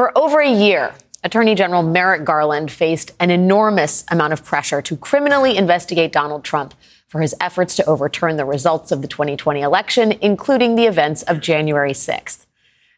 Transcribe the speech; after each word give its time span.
For 0.00 0.16
over 0.16 0.40
a 0.40 0.50
year, 0.50 0.94
Attorney 1.24 1.54
General 1.54 1.82
Merrick 1.82 2.24
Garland 2.24 2.70
faced 2.72 3.12
an 3.20 3.30
enormous 3.30 4.02
amount 4.10 4.32
of 4.32 4.42
pressure 4.42 4.80
to 4.80 4.96
criminally 4.96 5.58
investigate 5.58 6.10
Donald 6.10 6.42
Trump 6.42 6.72
for 7.06 7.20
his 7.20 7.34
efforts 7.38 7.76
to 7.76 7.84
overturn 7.84 8.38
the 8.38 8.46
results 8.46 8.92
of 8.92 9.02
the 9.02 9.08
2020 9.08 9.60
election, 9.60 10.12
including 10.22 10.74
the 10.74 10.86
events 10.86 11.22
of 11.24 11.42
January 11.42 11.92
6th. 11.92 12.46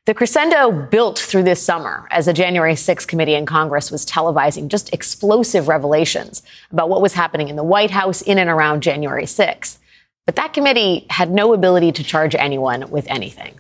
The 0.07 0.15
crescendo 0.15 0.71
built 0.71 1.19
through 1.19 1.43
this 1.43 1.61
summer 1.61 2.07
as 2.13 2.29
a 2.29 2.33
January 2.33 2.75
6th 2.75 3.09
committee 3.09 3.35
in 3.35 3.47
Congress 3.47 3.91
was 3.91 4.07
televising 4.07 4.69
just 4.69 4.95
explosive 4.95 5.67
revelations 5.67 6.45
about 6.71 6.89
what 6.89 7.03
was 7.03 7.15
happening 7.15 7.49
in 7.49 7.57
the 7.57 7.65
White 7.65 7.91
House 7.91 8.23
in 8.23 8.39
and 8.39 8.49
around 8.49 8.81
January 8.81 9.25
6th. 9.25 9.79
But 10.25 10.37
that 10.37 10.53
committee 10.53 11.09
had 11.11 11.33
no 11.33 11.53
ability 11.53 11.91
to 11.91 12.05
charge 12.05 12.37
anyone 12.37 12.93
with 12.93 13.09
anything. 13.09 13.59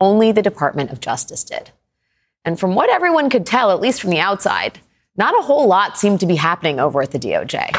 Only 0.00 0.30
the 0.30 0.40
Department 0.40 0.92
of 0.92 1.00
Justice 1.00 1.42
did. 1.42 1.72
And 2.46 2.60
from 2.60 2.76
what 2.76 2.88
everyone 2.88 3.28
could 3.28 3.44
tell, 3.44 3.72
at 3.72 3.80
least 3.80 4.00
from 4.00 4.10
the 4.10 4.20
outside, 4.20 4.78
not 5.16 5.36
a 5.36 5.42
whole 5.42 5.66
lot 5.66 5.98
seemed 5.98 6.20
to 6.20 6.26
be 6.26 6.36
happening 6.36 6.78
over 6.78 7.02
at 7.02 7.10
the 7.10 7.18
DOJ. 7.18 7.76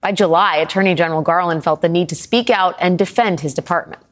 By 0.00 0.10
July, 0.10 0.56
Attorney 0.56 0.96
General 0.96 1.22
Garland 1.22 1.62
felt 1.62 1.80
the 1.80 1.88
need 1.88 2.08
to 2.08 2.16
speak 2.16 2.50
out 2.50 2.74
and 2.80 2.98
defend 2.98 3.38
his 3.38 3.54
department. 3.54 4.02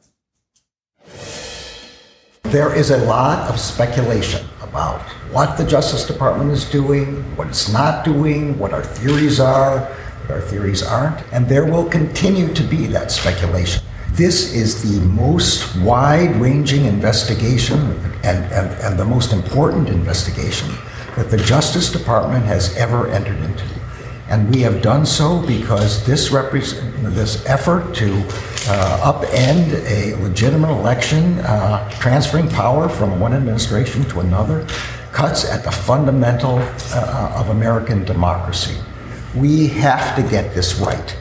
There 2.43 2.73
is 2.73 2.91
a 2.91 2.97
lot 3.05 3.49
of 3.49 3.59
speculation 3.59 4.47
about 4.61 5.01
what 5.33 5.57
the 5.57 5.65
Justice 5.65 6.07
Department 6.07 6.51
is 6.51 6.63
doing, 6.63 7.17
what 7.35 7.49
it's 7.49 7.69
not 7.69 8.05
doing, 8.05 8.57
what 8.57 8.71
our 8.71 8.83
theories 8.83 9.41
are, 9.41 9.79
what 9.79 10.31
our 10.31 10.41
theories 10.41 10.81
aren't, 10.81 11.21
and 11.33 11.49
there 11.49 11.65
will 11.65 11.89
continue 11.89 12.53
to 12.53 12.63
be 12.63 12.87
that 12.87 13.11
speculation. 13.11 13.83
This 14.11 14.53
is 14.53 14.81
the 14.81 14.99
most 15.07 15.77
wide 15.77 16.35
ranging 16.35 16.85
investigation 16.85 17.79
and, 18.23 18.43
and, 18.51 18.69
and 18.81 18.99
the 18.99 19.05
most 19.05 19.31
important 19.31 19.87
investigation 19.87 20.69
that 21.15 21.31
the 21.31 21.37
Justice 21.37 21.91
Department 21.91 22.43
has 22.45 22.75
ever 22.75 23.07
entered 23.09 23.39
into. 23.39 23.63
And 24.27 24.53
we 24.53 24.61
have 24.61 24.81
done 24.81 25.05
so 25.05 25.45
because 25.47 26.05
this, 26.05 26.29
repre- 26.29 27.13
this 27.15 27.45
effort 27.45 27.95
to 27.95 28.13
uh, 28.67 29.13
upend 29.13 29.73
a 29.85 30.15
legitimate 30.21 30.71
election, 30.71 31.39
uh, 31.39 31.89
transferring 31.99 32.49
power 32.49 32.89
from 32.89 33.19
one 33.19 33.33
administration 33.33 34.03
to 34.05 34.19
another, 34.19 34.67
cuts 35.11 35.49
at 35.49 35.63
the 35.63 35.71
fundamental 35.71 36.59
uh, 36.93 37.33
of 37.35 37.49
American 37.49 38.05
democracy. 38.05 38.77
We 39.35 39.67
have 39.67 40.15
to 40.15 40.21
get 40.21 40.53
this 40.53 40.79
right. 40.79 41.17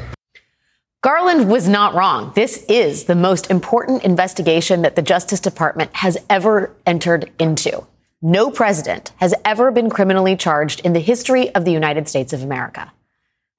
Garland 1.00 1.48
was 1.48 1.68
not 1.68 1.94
wrong. 1.94 2.32
This 2.34 2.64
is 2.68 3.04
the 3.04 3.14
most 3.14 3.52
important 3.52 4.02
investigation 4.02 4.82
that 4.82 4.96
the 4.96 5.02
Justice 5.02 5.38
Department 5.38 5.94
has 5.94 6.18
ever 6.28 6.74
entered 6.86 7.30
into. 7.38 7.86
No 8.20 8.50
president 8.50 9.12
has 9.18 9.32
ever 9.44 9.70
been 9.70 9.90
criminally 9.90 10.34
charged 10.34 10.80
in 10.80 10.94
the 10.94 11.00
history 11.00 11.54
of 11.54 11.64
the 11.64 11.70
United 11.70 12.08
States 12.08 12.32
of 12.32 12.42
America. 12.42 12.92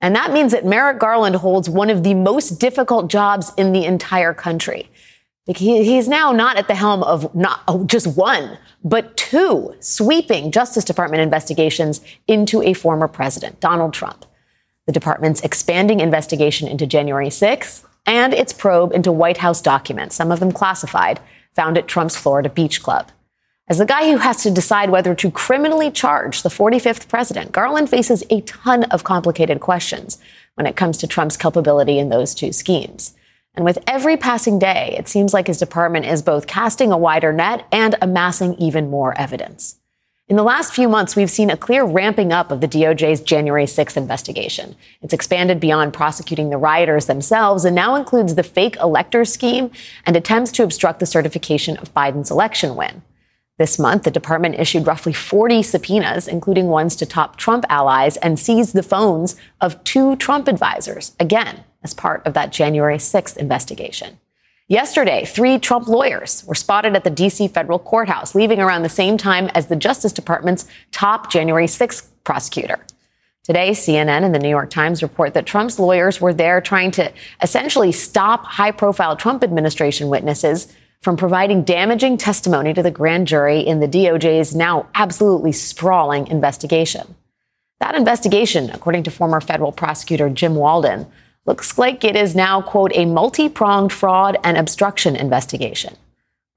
And 0.01 0.13
that 0.17 0.33
means 0.33 0.51
that 0.51 0.65
Merrick 0.65 0.99
Garland 0.99 1.37
holds 1.37 1.69
one 1.69 1.89
of 1.89 2.03
the 2.03 2.13
most 2.13 2.59
difficult 2.59 3.09
jobs 3.09 3.53
in 3.55 3.71
the 3.71 3.85
entire 3.85 4.33
country. 4.33 4.89
He, 5.45 5.85
he's 5.85 6.09
now 6.09 6.33
not 6.33 6.57
at 6.57 6.67
the 6.67 6.75
helm 6.75 7.03
of 7.03 7.33
not 7.33 7.61
oh, 7.69 7.85
just 7.85 8.17
one, 8.17 8.57
but 8.83 9.15
two 9.15 9.75
sweeping 9.79 10.51
Justice 10.51 10.83
Department 10.83 11.23
investigations 11.23 12.01
into 12.27 12.61
a 12.61 12.73
former 12.73 13.07
president, 13.07 13.61
Donald 13.61 13.93
Trump 13.93 14.25
the 14.89 14.93
department's 14.93 15.41
expanding 15.41 15.99
investigation 15.99 16.67
into 16.67 16.87
January 16.87 17.27
6th 17.27 17.85
and 18.07 18.33
its 18.33 18.51
probe 18.51 18.91
into 18.91 19.11
White 19.11 19.37
House 19.37 19.61
documents, 19.61 20.15
some 20.15 20.31
of 20.31 20.39
them 20.39 20.51
classified, 20.51 21.19
found 21.53 21.77
at 21.77 21.87
Trump's 21.87 22.15
Florida 22.15 22.49
Beach 22.49 22.81
Club. 22.81 23.11
As 23.67 23.77
the 23.77 23.85
guy 23.85 24.09
who 24.09 24.17
has 24.17 24.41
to 24.41 24.49
decide 24.49 24.89
whether 24.89 25.13
to 25.13 25.29
criminally 25.29 25.91
charge 25.91 26.41
the 26.41 26.49
45th 26.49 27.07
president, 27.07 27.51
Garland 27.51 27.87
faces 27.87 28.23
a 28.31 28.41
ton 28.41 28.85
of 28.85 29.03
complicated 29.03 29.59
questions 29.59 30.17
when 30.55 30.65
it 30.65 30.75
comes 30.75 30.97
to 30.97 31.05
Trump's 31.05 31.37
culpability 31.37 31.99
in 31.99 32.09
those 32.09 32.33
two 32.33 32.51
schemes. 32.51 33.13
And 33.53 33.63
with 33.63 33.78
every 33.85 34.17
passing 34.17 34.57
day, 34.57 34.95
it 34.97 35.07
seems 35.07 35.35
like 35.35 35.45
his 35.45 35.59
department 35.59 36.07
is 36.07 36.23
both 36.23 36.47
casting 36.47 36.91
a 36.91 36.97
wider 36.97 37.31
net 37.31 37.67
and 37.72 37.95
amassing 38.01 38.55
even 38.55 38.89
more 38.89 39.16
evidence. 39.19 39.78
In 40.29 40.35
the 40.35 40.44
last 40.44 40.75
few 40.75 40.88
months, 40.88 41.16
we've 41.16 41.31
seen 41.31 41.50
a 41.50 41.57
clear 41.57 41.84
ramping 41.84 42.31
up 42.31 42.51
of 42.51 42.62
the 42.62 42.67
DOJ's 42.67 43.22
January 43.22 43.66
6th 43.66 43.97
investigation. 43.97 44.75
It's 45.01 45.12
expanded 45.12 45.59
beyond 45.59 45.91
prosecuting 45.91 46.51
the 46.51 46.57
rioters 46.57 47.07
themselves 47.07 47.66
and 47.66 47.75
now 47.75 47.95
includes 47.95 48.35
the 48.35 48.44
fake 48.44 48.78
elector 48.79 49.25
scheme 49.25 49.72
and 50.06 50.16
attempts 50.16 50.51
to 50.51 50.63
obstruct 50.63 51.00
the 51.00 51.07
certification 51.07 51.78
of 51.78 51.95
Biden's 51.95 52.29
election 52.29 52.75
win. 52.75 53.01
This 53.57 53.79
month, 53.79 54.03
the 54.03 54.12
department 54.12 54.59
issued 54.59 54.85
roughly 54.85 55.13
40 55.13 55.63
subpoenas, 55.63 56.28
including 56.28 56.67
ones 56.67 56.96
to 56.97 57.07
top 57.07 57.38
Trump 57.38 57.66
allies, 57.67 58.16
and 58.17 58.38
seized 58.38 58.75
the 58.75 58.84
phones 58.84 59.35
of 59.59 59.84
two 59.84 60.16
Trump 60.16 60.47
advisors, 60.47 61.16
again, 61.19 61.63
as 61.84 61.96
part 61.96 62.22
of 62.28 62.35
that 62.35 62.51
January 62.51 62.97
6th 62.97 63.35
investigation. 63.35 64.19
Yesterday, 64.72 65.25
three 65.25 65.57
Trump 65.57 65.88
lawyers 65.88 66.46
were 66.46 66.53
spotted 66.53 66.96
at 66.96 67.03
the 67.03 67.09
D.C. 67.09 67.47
federal 67.47 67.80
courthouse, 67.80 68.35
leaving 68.35 68.59
around 68.59 68.84
the 68.84 68.90
same 68.90 69.18
time 69.18 69.50
as 69.56 69.66
the 69.66 69.75
Justice 69.75 70.13
Department's 70.13 70.68
top 70.91 71.31
January 71.31 71.66
6th 71.66 72.07
prosecutor. 72.24 72.78
Today, 73.44 73.72
CNN 73.72 74.24
and 74.24 74.35
the 74.35 74.38
New 74.38 74.47
York 74.47 74.69
Times 74.69 75.02
report 75.02 75.34
that 75.34 75.47
Trump's 75.47 75.79
lawyers 75.79 76.22
were 76.22 76.35
there 76.35 76.62
trying 76.62 76.91
to 76.91 77.12
essentially 77.41 77.91
stop 77.91 78.46
high 78.46 78.69
profile 78.69 79.16
Trump 79.16 79.44
administration 79.44 80.08
witnesses 80.08 80.72
from 81.02 81.18
providing 81.18 81.63
damaging 81.63 82.16
testimony 82.16 82.72
to 82.72 82.84
the 82.84 82.91
grand 82.91 83.25
jury 83.25 83.62
in 83.62 83.79
the 83.79 83.88
DOJ's 83.88 84.56
now 84.56 84.88
absolutely 84.94 85.52
sprawling 85.52 86.28
investigation. 86.28 87.16
That 87.79 87.96
investigation, 87.96 88.69
according 88.69 89.02
to 89.03 89.09
former 89.09 89.41
federal 89.41 89.72
prosecutor 89.72 90.29
Jim 90.29 90.53
Walden, 90.53 91.08
looks 91.45 91.77
like 91.77 92.03
it 92.03 92.16
is 92.16 92.35
now, 92.35 92.61
quote, 92.61 92.91
a 92.94 93.05
multi 93.05 93.50
pronged 93.50 93.91
fraud 93.91 94.38
and 94.44 94.57
obstruction 94.57 95.16
investigation. 95.16 95.95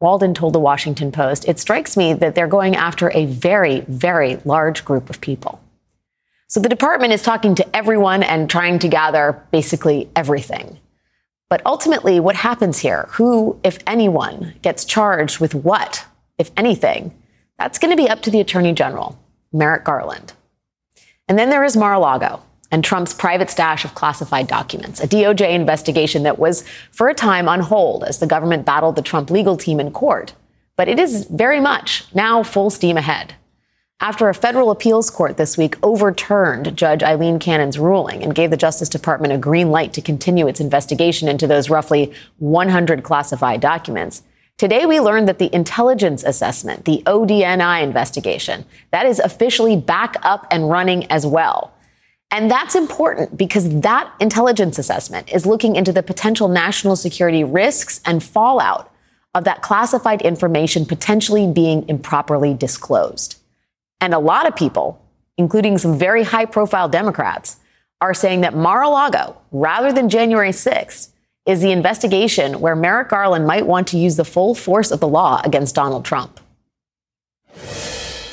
Walden 0.01 0.35
told 0.35 0.53
the 0.53 0.61
Washington 0.61 1.13
Post, 1.13 1.49
It 1.49 1.59
strikes 1.59 1.97
me 1.97 2.13
that 2.15 2.35
they're 2.35 2.49
going 2.49 2.75
after 2.75 3.11
a 3.11 3.27
very, 3.27 3.81
very 3.81 4.37
large 4.45 4.85
group 4.85 5.09
of 5.09 5.21
people. 5.21 5.61
So 6.49 6.61
the 6.61 6.69
department 6.69 7.13
is 7.13 7.23
talking 7.23 7.55
to 7.55 7.77
everyone 7.77 8.23
and 8.23 8.51
trying 8.51 8.79
to 8.81 8.89
gather 8.89 9.43
basically 9.53 10.11
everything. 10.15 10.79
But 11.49 11.63
ultimately, 11.65 12.19
what 12.19 12.37
happens 12.37 12.79
here, 12.79 13.09
who, 13.13 13.59
if 13.63 13.79
anyone, 13.87 14.55
gets 14.61 14.85
charged 14.85 15.39
with 15.39 15.55
what, 15.55 16.05
if 16.37 16.51
anything, 16.57 17.15
that's 17.59 17.79
going 17.79 17.97
to 17.97 18.03
be 18.03 18.09
up 18.09 18.23
to 18.23 18.31
the 18.31 18.41
Attorney 18.41 18.73
General, 18.73 19.19
Merrick 19.53 19.85
Garland. 19.85 20.33
And 21.29 21.39
then 21.39 21.49
there 21.49 21.65
is 21.65 21.77
Mar 21.77 21.95
a 21.95 21.99
Lago 22.01 22.43
and 22.73 22.83
Trump's 22.83 23.15
private 23.15 23.51
stash 23.51 23.85
of 23.85 23.95
classified 23.95 24.49
documents, 24.49 24.99
a 24.99 25.07
DOJ 25.07 25.53
investigation 25.53 26.25
that 26.25 26.39
was 26.39 26.65
for 26.91 27.09
a 27.09 27.15
time 27.15 27.49
on 27.49 27.61
hold 27.61 28.03
as 28.03 28.19
the 28.19 28.27
government 28.27 28.67
battled 28.67 28.97
the 28.97 29.03
Trump 29.03 29.31
legal 29.31 29.57
team 29.57 29.79
in 29.79 29.93
court. 29.93 30.33
But 30.75 30.89
it 30.89 30.99
is 30.99 31.27
very 31.27 31.61
much 31.61 32.05
now 32.15 32.43
full 32.43 32.71
steam 32.71 32.97
ahead. 32.97 33.35
After 34.01 34.29
a 34.29 34.35
federal 34.35 34.73
appeals 34.73 35.11
court 35.11 35.37
this 35.37 35.57
week 35.57 35.77
overturned 35.81 36.77
Judge 36.77 37.05
Eileen 37.05 37.39
Cannon's 37.39 37.79
ruling 37.79 38.25
and 38.25 38.35
gave 38.35 38.51
the 38.51 38.57
Justice 38.57 38.89
Department 38.89 39.33
a 39.33 39.39
green 39.39 39.71
light 39.71 39.93
to 39.93 40.01
continue 40.01 40.49
its 40.49 40.59
investigation 40.59 41.29
into 41.29 41.47
those 41.47 41.71
roughly 41.71 42.13
100 42.39 43.05
classified 43.05 43.61
documents, 43.61 44.23
Today, 44.59 44.87
we 44.87 45.01
learned 45.01 45.27
that 45.27 45.41
the 45.41 45.53
intelligence 45.53 46.23
assessment, 46.23 46.85
the 46.85 47.03
ODNI 47.05 47.83
investigation, 47.83 48.65
that 48.93 49.07
is 49.07 49.19
officially 49.19 49.77
back 49.77 50.15
up 50.23 50.47
and 50.53 50.71
running 50.71 51.11
as 51.11 51.27
well. 51.27 51.73
And 52.33 52.51
that's 52.51 52.75
important 52.75 53.37
because 53.37 53.69
that 53.81 54.11
intelligence 54.19 54.79
assessment 54.79 55.31
is 55.31 55.45
looking 55.45 55.77
into 55.77 55.93
the 55.93 56.03
potential 56.03 56.49
national 56.49 56.97
security 56.97 57.45
risks 57.45 58.01
and 58.07 58.25
fallout 58.25 58.91
of 59.35 59.45
that 59.45 59.61
classified 59.61 60.23
information 60.23 60.87
potentially 60.87 61.47
being 61.47 61.87
improperly 61.91 62.55
disclosed. 62.55 63.39
And 64.01 64.15
a 64.15 64.19
lot 64.19 64.49
of 64.49 64.57
people, 64.57 65.01
including 65.37 65.77
some 65.77 65.99
very 65.99 66.23
high 66.23 66.47
profile 66.47 66.89
Democrats, 66.89 67.59
are 68.01 68.15
saying 68.15 68.41
that 68.41 68.57
Mar 68.57 68.83
a 68.83 68.89
Lago, 68.89 69.37
rather 69.53 69.93
than 69.93 70.09
January 70.09 70.51
6th, 70.51 71.11
is 71.45 71.61
the 71.61 71.71
investigation 71.71 72.61
where 72.61 72.75
Merrick 72.75 73.11
Garland 73.11 73.47
might 73.47 73.67
want 73.67 73.89
to 73.89 73.99
use 73.99 74.17
the 74.17 74.25
full 74.25 74.55
force 74.55 74.91
of 74.91 75.01
the 75.01 75.09
law 75.09 75.43
against 75.45 75.75
Donald 75.75 76.05
Trump. 76.05 76.41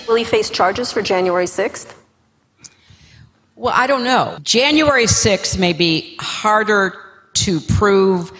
Will 0.07 0.15
he 0.15 0.23
face 0.23 0.49
charges 0.49 0.91
for 0.91 1.01
January 1.01 1.45
6th? 1.45 1.98
Well, 3.59 3.73
I 3.75 3.87
don't 3.87 4.05
know. 4.05 4.37
January 4.41 5.03
6th 5.03 5.59
may 5.59 5.73
be 5.73 6.15
harder 6.17 6.95
to 7.33 7.59
prove 7.59 8.31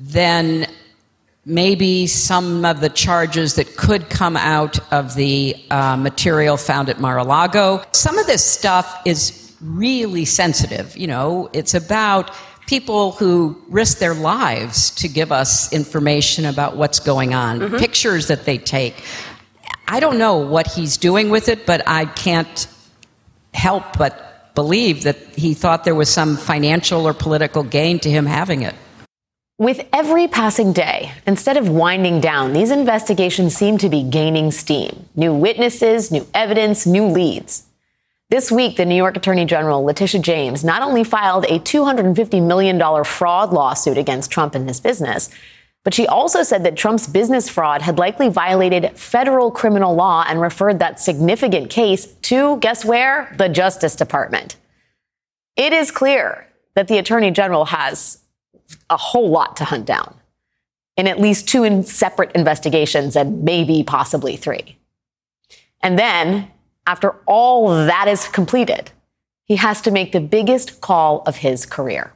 than 0.00 0.66
maybe 1.44 2.08
some 2.08 2.64
of 2.64 2.80
the 2.80 2.88
charges 2.88 3.54
that 3.54 3.76
could 3.76 4.10
come 4.10 4.36
out 4.36 4.80
of 4.92 5.14
the 5.14 5.54
uh, 5.70 5.96
material 5.96 6.56
found 6.56 6.88
at 6.88 6.98
Mar 6.98 7.18
a 7.18 7.22
Lago. 7.22 7.84
Some 7.92 8.18
of 8.18 8.26
this 8.26 8.44
stuff 8.44 9.00
is 9.04 9.54
really 9.60 10.24
sensitive. 10.24 10.96
You 10.96 11.06
know, 11.06 11.50
it's 11.52 11.74
about 11.74 12.32
people 12.66 13.12
who 13.12 13.56
risk 13.68 13.98
their 13.98 14.14
lives 14.14 14.90
to 14.96 15.06
give 15.06 15.30
us 15.30 15.72
information 15.72 16.46
about 16.46 16.76
what's 16.76 16.98
going 16.98 17.32
on, 17.32 17.60
mm-hmm. 17.60 17.76
pictures 17.76 18.26
that 18.26 18.44
they 18.44 18.58
take. 18.58 19.04
I 19.86 20.00
don't 20.00 20.18
know 20.18 20.38
what 20.38 20.66
he's 20.66 20.96
doing 20.96 21.30
with 21.30 21.48
it, 21.48 21.64
but 21.64 21.86
I 21.86 22.06
can't 22.06 22.66
help 23.52 23.96
but 23.96 24.32
believe 24.54 25.02
that 25.02 25.16
he 25.36 25.54
thought 25.54 25.84
there 25.84 25.94
was 25.94 26.08
some 26.08 26.36
financial 26.36 27.06
or 27.06 27.14
political 27.14 27.62
gain 27.62 27.98
to 28.00 28.10
him 28.10 28.26
having 28.26 28.62
it. 28.62 28.74
With 29.56 29.86
every 29.92 30.26
passing 30.26 30.72
day, 30.72 31.12
instead 31.26 31.56
of 31.56 31.68
winding 31.68 32.20
down, 32.20 32.52
these 32.52 32.72
investigations 32.72 33.54
seem 33.54 33.78
to 33.78 33.88
be 33.88 34.02
gaining 34.02 34.50
steam. 34.50 35.08
New 35.14 35.32
witnesses, 35.32 36.10
new 36.10 36.26
evidence, 36.34 36.86
new 36.86 37.06
leads. 37.06 37.64
This 38.30 38.50
week, 38.50 38.76
the 38.76 38.84
New 38.84 38.96
York 38.96 39.16
Attorney 39.16 39.44
General, 39.44 39.84
Letitia 39.84 40.20
James, 40.22 40.64
not 40.64 40.82
only 40.82 41.04
filed 41.04 41.44
a 41.44 41.60
$250 41.60 42.44
million 42.44 43.04
fraud 43.04 43.52
lawsuit 43.52 43.96
against 43.96 44.30
Trump 44.32 44.56
and 44.56 44.66
his 44.66 44.80
business, 44.80 45.30
but 45.84 45.92
she 45.92 46.06
also 46.06 46.42
said 46.42 46.64
that 46.64 46.76
Trump's 46.76 47.06
business 47.06 47.48
fraud 47.48 47.82
had 47.82 47.98
likely 47.98 48.30
violated 48.30 48.98
federal 48.98 49.50
criminal 49.50 49.94
law 49.94 50.24
and 50.26 50.40
referred 50.40 50.78
that 50.78 50.98
significant 50.98 51.68
case 51.68 52.06
to, 52.22 52.56
guess 52.58 52.84
where? 52.86 53.32
The 53.36 53.50
Justice 53.50 53.94
Department. 53.94 54.56
It 55.56 55.74
is 55.74 55.90
clear 55.90 56.48
that 56.74 56.88
the 56.88 56.96
Attorney 56.96 57.30
General 57.30 57.66
has 57.66 58.24
a 58.88 58.96
whole 58.96 59.28
lot 59.28 59.56
to 59.58 59.64
hunt 59.64 59.84
down 59.84 60.14
in 60.96 61.06
at 61.06 61.20
least 61.20 61.48
two 61.48 61.64
in 61.64 61.82
separate 61.84 62.32
investigations 62.32 63.14
and 63.14 63.44
maybe 63.44 63.82
possibly 63.82 64.36
three. 64.36 64.78
And 65.82 65.98
then, 65.98 66.50
after 66.86 67.10
all 67.26 67.68
that 67.68 68.08
is 68.08 68.26
completed, 68.28 68.90
he 69.44 69.56
has 69.56 69.82
to 69.82 69.90
make 69.90 70.12
the 70.12 70.20
biggest 70.20 70.80
call 70.80 71.22
of 71.26 71.36
his 71.36 71.66
career. 71.66 72.14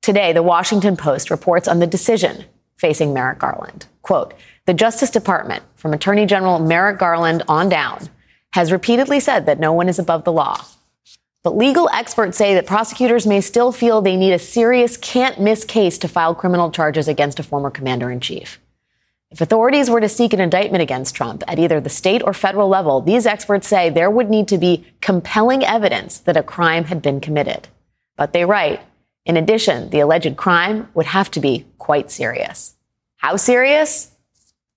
Today, 0.00 0.32
the 0.32 0.42
Washington 0.42 0.96
Post 0.96 1.30
reports 1.30 1.68
on 1.68 1.78
the 1.78 1.86
decision 1.86 2.44
facing 2.82 3.14
Merrick 3.14 3.38
Garland. 3.38 3.86
Quote, 4.02 4.34
the 4.66 4.74
Justice 4.74 5.10
Department, 5.10 5.62
from 5.76 5.94
Attorney 5.94 6.26
General 6.26 6.58
Merrick 6.58 6.98
Garland 6.98 7.44
on 7.46 7.68
down, 7.68 8.08
has 8.54 8.72
repeatedly 8.72 9.20
said 9.20 9.46
that 9.46 9.60
no 9.60 9.72
one 9.72 9.88
is 9.88 10.00
above 10.00 10.24
the 10.24 10.32
law. 10.32 10.64
But 11.44 11.56
legal 11.56 11.88
experts 11.90 12.36
say 12.36 12.54
that 12.54 12.66
prosecutors 12.66 13.24
may 13.24 13.40
still 13.40 13.70
feel 13.70 14.02
they 14.02 14.16
need 14.16 14.32
a 14.32 14.38
serious 14.38 14.96
can't 14.96 15.40
miss 15.40 15.64
case 15.64 15.96
to 15.98 16.08
file 16.08 16.34
criminal 16.34 16.72
charges 16.72 17.06
against 17.06 17.38
a 17.38 17.44
former 17.44 17.70
commander 17.70 18.10
in 18.10 18.18
chief. 18.18 18.60
If 19.30 19.40
authorities 19.40 19.88
were 19.88 20.00
to 20.00 20.08
seek 20.08 20.32
an 20.32 20.40
indictment 20.40 20.82
against 20.82 21.14
Trump 21.14 21.44
at 21.46 21.60
either 21.60 21.80
the 21.80 21.88
state 21.88 22.22
or 22.24 22.34
federal 22.34 22.68
level, 22.68 23.00
these 23.00 23.26
experts 23.26 23.68
say 23.68 23.90
there 23.90 24.10
would 24.10 24.28
need 24.28 24.48
to 24.48 24.58
be 24.58 24.84
compelling 25.00 25.64
evidence 25.64 26.18
that 26.18 26.36
a 26.36 26.42
crime 26.42 26.84
had 26.84 27.00
been 27.00 27.20
committed. 27.20 27.68
But 28.16 28.32
they 28.32 28.44
write, 28.44 28.80
in 29.24 29.36
addition, 29.36 29.90
the 29.90 30.00
alleged 30.00 30.36
crime 30.36 30.88
would 30.94 31.06
have 31.06 31.30
to 31.30 31.40
be 31.40 31.64
quite 31.82 32.12
serious. 32.12 32.76
How 33.16 33.34
serious? 33.36 34.12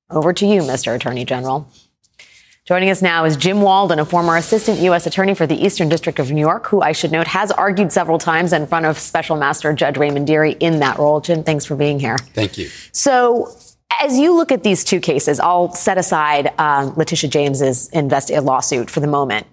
Over 0.10 0.34
to 0.34 0.46
you, 0.48 0.62
Mr. 0.62 0.96
Attorney 0.96 1.24
General. 1.24 1.68
Joining 2.66 2.90
us 2.90 3.04
now 3.04 3.26
is 3.26 3.38
Jim 3.38 3.62
Walden, 3.62 4.00
a 4.00 4.06
former 4.06 4.36
assistant 4.38 4.80
U.S. 4.80 5.06
attorney 5.06 5.36
for 5.36 5.46
the 5.46 5.54
Eastern 5.54 5.88
District 5.88 6.18
of 6.18 6.32
New 6.32 6.42
York, 6.42 6.66
who 6.66 6.82
I 6.82 6.94
should 6.94 7.12
note 7.12 7.28
has 7.28 7.52
argued 7.52 7.92
several 7.92 8.18
times 8.18 8.54
in 8.54 8.66
front 8.66 8.88
of 8.88 8.98
Special 8.98 9.38
Master 9.38 9.72
Judge 9.72 9.98
Raymond 9.98 10.26
Dearie 10.26 10.54
in 10.54 10.80
that 10.80 10.98
role. 10.98 11.22
Jim, 11.22 11.44
thanks 11.44 11.64
for 11.64 11.76
being 11.76 12.00
here. 12.00 12.18
Thank 12.18 12.58
you. 12.58 12.70
So, 12.92 13.56
as 14.02 14.18
you 14.18 14.34
look 14.34 14.52
at 14.52 14.64
these 14.64 14.84
two 14.84 15.00
cases, 15.00 15.40
I'll 15.40 15.74
set 15.74 16.00
aside 16.00 16.52
um, 16.58 16.96
Letitia 16.96 17.30
James's 17.30 17.88
invest- 17.90 18.32
lawsuit 18.32 18.90
for 18.90 19.00
the 19.00 19.08
moment. 19.08 19.46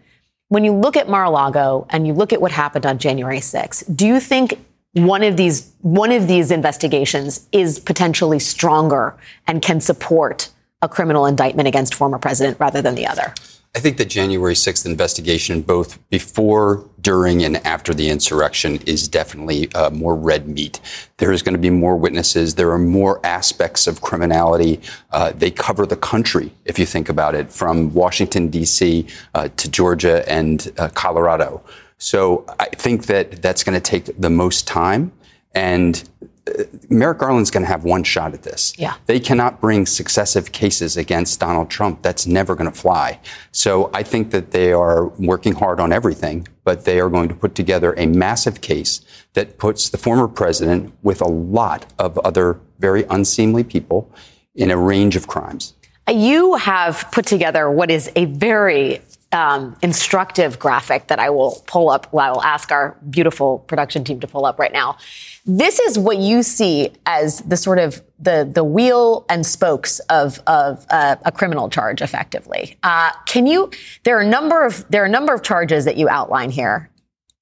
When 0.49 0.65
you 0.65 0.73
look 0.73 0.97
at 0.97 1.07
Mar-a-Lago 1.07 1.87
and 1.91 2.07
you 2.07 2.15
look 2.15 2.33
at 2.33 2.41
what 2.41 2.51
happened 2.51 2.87
on 2.87 2.97
January 2.97 3.41
6th, 3.41 3.95
do 3.95 4.07
you 4.07 4.21
think 4.21 4.59
one 4.93 5.23
of 5.23 5.37
these 5.37 5.73
one 5.81 6.13
of 6.13 6.29
these 6.29 6.51
investigations 6.51 7.49
is 7.51 7.79
potentially 7.79 8.39
stronger 8.39 9.17
and 9.47 9.63
can 9.63 9.81
support 9.81 10.51
a 10.83 10.89
criminal 10.89 11.27
indictment 11.27 11.69
against 11.69 11.95
former 11.95 12.19
president 12.19 12.59
rather 12.61 12.83
than 12.83 12.95
the 12.95 13.07
other. 13.07 13.35
I 13.75 13.79
think 13.79 13.97
the 13.97 14.05
January 14.05 14.53
6th 14.53 14.85
investigation, 14.85 15.63
both 15.63 15.99
before, 16.11 16.87
during, 17.01 17.43
and 17.43 17.57
after 17.67 17.95
the 17.95 18.11
insurrection, 18.11 18.81
is 18.85 19.09
definitely 19.09 19.73
uh, 19.73 19.89
more 19.89 20.15
red 20.15 20.47
meat. 20.47 20.79
There 21.17 21.33
is 21.33 21.43
going 21.43 21.55
to 21.55 21.59
be 21.59 21.71
more 21.71 21.97
witnesses. 21.97 22.55
There 22.55 22.71
are 22.71 22.79
more 22.79 23.25
aspects 23.25 23.87
of 23.87 24.03
criminality. 24.03 24.79
Uh, 25.11 25.33
they 25.33 25.51
cover 25.51 25.87
the 25.87 25.97
country, 25.97 26.53
if 26.67 26.79
you 26.79 26.85
think 26.85 27.09
about 27.09 27.35
it, 27.35 27.51
from 27.51 27.95
Washington, 27.95 28.49
D.C. 28.49 29.07
Uh, 29.35 29.49
to 29.57 29.71
Georgia 29.71 30.29
and 30.31 30.71
uh, 30.77 30.91
Colorado. 30.91 31.65
So 32.03 32.45
I 32.59 32.67
think 32.67 33.07
that 33.07 33.43
that's 33.43 33.63
going 33.63 33.81
to 33.81 33.81
take 33.81 34.11
the 34.19 34.29
most 34.29 34.67
time. 34.67 35.13
And 35.55 36.03
uh, 36.49 36.65
Merrick 36.91 37.19
Garland's 37.19 37.53
going 37.53 37.63
to 37.63 37.69
have 37.69 37.85
one 37.85 38.03
shot 38.03 38.35
at 38.35 38.43
this. 38.43 38.73
Yeah. 38.77 38.95
They 39.07 39.21
cannot 39.21 39.61
bring 39.61 39.87
successive 39.87 40.51
cases 40.51 40.97
against 40.97 41.39
Donald 41.39 41.71
Trump. 41.71 42.03
That's 42.03 42.27
never 42.27 42.57
going 42.57 42.69
to 42.69 42.77
fly. 42.77 43.21
So 43.53 43.89
I 43.95 44.03
think 44.03 44.33
that 44.33 44.51
they 44.51 44.73
are 44.73 45.07
working 45.11 45.55
hard 45.55 45.79
on 45.79 45.93
everything, 45.93 46.49
but 46.65 46.87
they 46.87 46.99
are 46.99 47.09
going 47.09 47.29
to 47.29 47.37
put 47.37 47.55
together 47.55 47.95
a 47.97 48.07
massive 48.07 48.61
case 48.61 49.01
that 49.35 49.59
puts 49.59 49.89
the 49.89 49.99
former 49.99 50.27
president 50.27 50.93
with 51.03 51.21
a 51.21 51.29
lot 51.29 51.87
of 52.01 52.19
other 52.19 52.59
very 52.81 53.05
unseemly 53.11 53.63
people 53.63 54.13
in 54.57 54.73
a 54.73 54.77
range 54.77 55.15
of 55.15 55.29
crimes. 55.29 55.75
You 56.11 56.57
have 56.57 57.07
put 57.13 57.27
together 57.27 57.71
what 57.71 57.93
is 57.93 58.11
a 58.17 58.25
very 58.25 59.01
um, 59.33 59.77
instructive 59.83 60.59
graphic 60.59 61.09
that 61.09 61.19
I 61.19 61.31
will 61.31 61.63
pull 61.67 61.89
up. 61.91 62.09
I 62.15 62.31
will 62.31 62.43
ask 62.43 62.71
our 62.71 62.97
beautiful 63.09 63.61
production 63.61 64.05
team 64.05 64.21
to 64.21 64.27
pull 64.27 64.45
up 64.45 64.59
right 64.59 64.73
now. 64.73 64.99
This 65.45 65.79
is 65.81 65.99
what 65.99 66.19
you 66.19 66.43
see 66.43 66.91
as 67.07 67.41
the 67.41 67.57
sort 67.57 67.79
of 67.79 68.03
the 68.19 68.49
the 68.51 68.63
wheel 68.63 69.25
and 69.29 69.45
spokes 69.45 69.99
of 70.01 70.41
of 70.47 70.87
uh, 70.91 71.17
a 71.25 71.33
criminal 71.33 71.69
charge, 71.69 72.03
effectively. 72.03 72.77
Uh, 72.83 73.11
can 73.27 73.47
you? 73.47 73.71
There 74.05 74.17
are 74.17 74.21
a 74.21 74.29
number 74.29 74.65
of 74.65 74.89
there 74.91 75.03
are 75.03 75.07
a 75.07 75.11
number 75.11 75.35
of 75.35 75.43
charges 75.43 75.85
that 75.87 75.97
you 75.97 76.09
outline 76.09 76.51
here. 76.51 76.91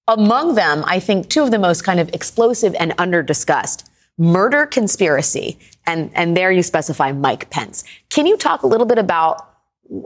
Among 0.08 0.54
them, 0.54 0.82
I 0.86 0.98
think 0.98 1.28
two 1.28 1.42
of 1.42 1.50
the 1.50 1.58
most 1.58 1.82
kind 1.82 2.00
of 2.00 2.08
explosive 2.14 2.74
and 2.80 2.94
under 2.98 3.22
discussed 3.22 3.90
murder 4.16 4.66
conspiracy, 4.66 5.58
and 5.86 6.10
and 6.14 6.36
there 6.36 6.52
you 6.52 6.62
specify 6.62 7.12
Mike 7.12 7.50
Pence. 7.50 7.84
Can 8.10 8.26
you 8.26 8.36
talk 8.36 8.62
a 8.62 8.66
little 8.66 8.86
bit 8.86 8.98
about 8.98 9.46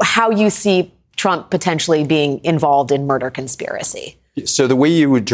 how 0.03 0.31
you 0.31 0.51
see 0.51 0.94
Trump 1.25 1.49
potentially 1.49 2.05
being 2.05 2.39
involved 2.45 2.93
in 2.93 3.07
murder 3.07 3.31
conspiracy. 3.31 4.19
So 4.45 4.67
the 4.67 4.77
way 4.77 4.91
you 4.91 5.09
would 5.09 5.25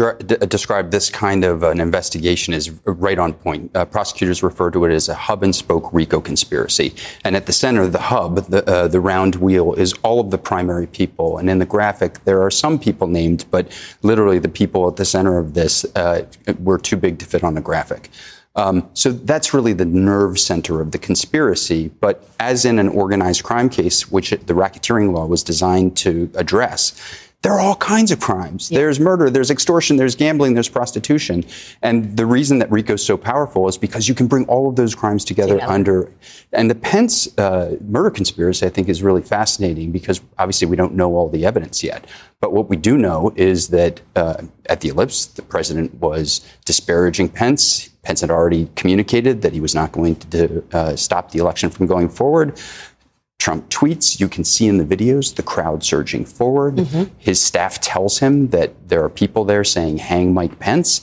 describe 0.47 0.91
this 0.91 1.09
kind 1.09 1.43
of 1.43 1.63
an 1.63 1.81
investigation 1.81 2.53
is 2.53 2.71
right 2.85 3.19
on 3.19 3.33
point. 3.33 3.75
Uh, 3.75 3.83
prosecutors 3.83 4.41
refer 4.41 4.71
to 4.71 4.85
it 4.85 4.93
as 4.93 5.09
a 5.09 5.13
hub 5.13 5.43
and 5.43 5.53
spoke 5.53 5.91
RICO 5.91 6.21
conspiracy, 6.21 6.95
and 7.25 7.35
at 7.35 7.45
the 7.45 7.51
center 7.51 7.81
of 7.81 7.91
the 7.91 7.99
hub, 7.99 8.37
the, 8.45 8.65
uh, 8.71 8.87
the 8.87 9.01
round 9.01 9.35
wheel, 9.35 9.73
is 9.73 9.91
all 10.01 10.21
of 10.21 10.31
the 10.31 10.37
primary 10.37 10.87
people. 10.87 11.37
And 11.37 11.49
in 11.49 11.59
the 11.59 11.65
graphic, 11.65 12.23
there 12.23 12.41
are 12.41 12.51
some 12.51 12.79
people 12.79 13.07
named, 13.07 13.43
but 13.51 13.67
literally 14.01 14.39
the 14.39 14.47
people 14.47 14.87
at 14.87 14.95
the 14.95 15.03
center 15.03 15.39
of 15.39 15.55
this 15.55 15.83
uh, 15.97 16.25
were 16.59 16.77
too 16.77 16.95
big 16.95 17.19
to 17.19 17.25
fit 17.25 17.43
on 17.43 17.55
the 17.55 17.61
graphic. 17.61 18.09
Um, 18.55 18.89
so 18.93 19.11
that's 19.11 19.53
really 19.53 19.73
the 19.73 19.85
nerve 19.85 20.37
center 20.39 20.81
of 20.81 20.91
the 20.91 20.97
conspiracy. 20.97 21.89
But 21.99 22.27
as 22.39 22.65
in 22.65 22.79
an 22.79 22.89
organized 22.89 23.43
crime 23.43 23.69
case, 23.69 24.11
which 24.11 24.31
the 24.31 24.53
racketeering 24.53 25.13
law 25.13 25.25
was 25.25 25.43
designed 25.43 25.95
to 25.97 26.29
address, 26.35 26.93
there 27.41 27.53
are 27.53 27.59
all 27.59 27.75
kinds 27.75 28.11
of 28.11 28.19
crimes. 28.19 28.69
Yeah. 28.69 28.79
There's 28.79 28.99
murder, 28.99 29.29
there's 29.29 29.49
extortion, 29.49 29.97
there's 29.97 30.15
gambling, 30.15 30.53
there's 30.53 30.69
prostitution. 30.69 31.43
And 31.81 32.15
the 32.15 32.25
reason 32.25 32.59
that 32.59 32.69
RICO 32.71 32.93
is 32.93 33.05
so 33.05 33.17
powerful 33.17 33.67
is 33.67 33.79
because 33.79 34.07
you 34.07 34.13
can 34.13 34.27
bring 34.27 34.45
all 34.45 34.69
of 34.69 34.75
those 34.75 34.93
crimes 34.93 35.25
together 35.25 35.59
under. 35.63 36.11
And 36.53 36.69
the 36.69 36.75
Pence 36.75 37.35
uh, 37.39 37.77
murder 37.81 38.11
conspiracy, 38.11 38.65
I 38.65 38.69
think, 38.69 38.89
is 38.89 39.01
really 39.01 39.23
fascinating 39.23 39.91
because 39.91 40.21
obviously 40.37 40.67
we 40.67 40.75
don't 40.75 40.93
know 40.93 41.15
all 41.15 41.29
the 41.29 41.45
evidence 41.45 41.83
yet. 41.83 42.05
But 42.41 42.53
what 42.53 42.69
we 42.69 42.75
do 42.75 42.97
know 42.97 43.33
is 43.35 43.69
that 43.69 44.01
uh, 44.15 44.43
at 44.67 44.81
the 44.81 44.89
ellipse, 44.89 45.25
the 45.25 45.41
president 45.41 45.95
was 45.95 46.41
disparaging 46.65 47.29
Pence. 47.29 47.90
Pence 48.03 48.21
had 48.21 48.31
already 48.31 48.69
communicated 48.75 49.41
that 49.43 49.53
he 49.53 49.59
was 49.59 49.75
not 49.75 49.91
going 49.91 50.15
to 50.15 50.63
uh, 50.71 50.95
stop 50.95 51.31
the 51.31 51.39
election 51.39 51.69
from 51.69 51.85
going 51.85 52.09
forward. 52.09 52.59
Trump 53.39 53.69
tweets. 53.69 54.19
You 54.19 54.27
can 54.27 54.43
see 54.43 54.67
in 54.67 54.77
the 54.77 54.85
videos 54.85 55.35
the 55.35 55.43
crowd 55.43 55.83
surging 55.83 56.25
forward. 56.25 56.75
Mm-hmm. 56.75 57.13
His 57.17 57.41
staff 57.41 57.79
tells 57.81 58.19
him 58.19 58.49
that 58.49 58.89
there 58.89 59.03
are 59.03 59.09
people 59.09 59.45
there 59.45 59.63
saying, 59.63 59.97
hang 59.97 60.33
Mike 60.33 60.59
Pence 60.59 61.01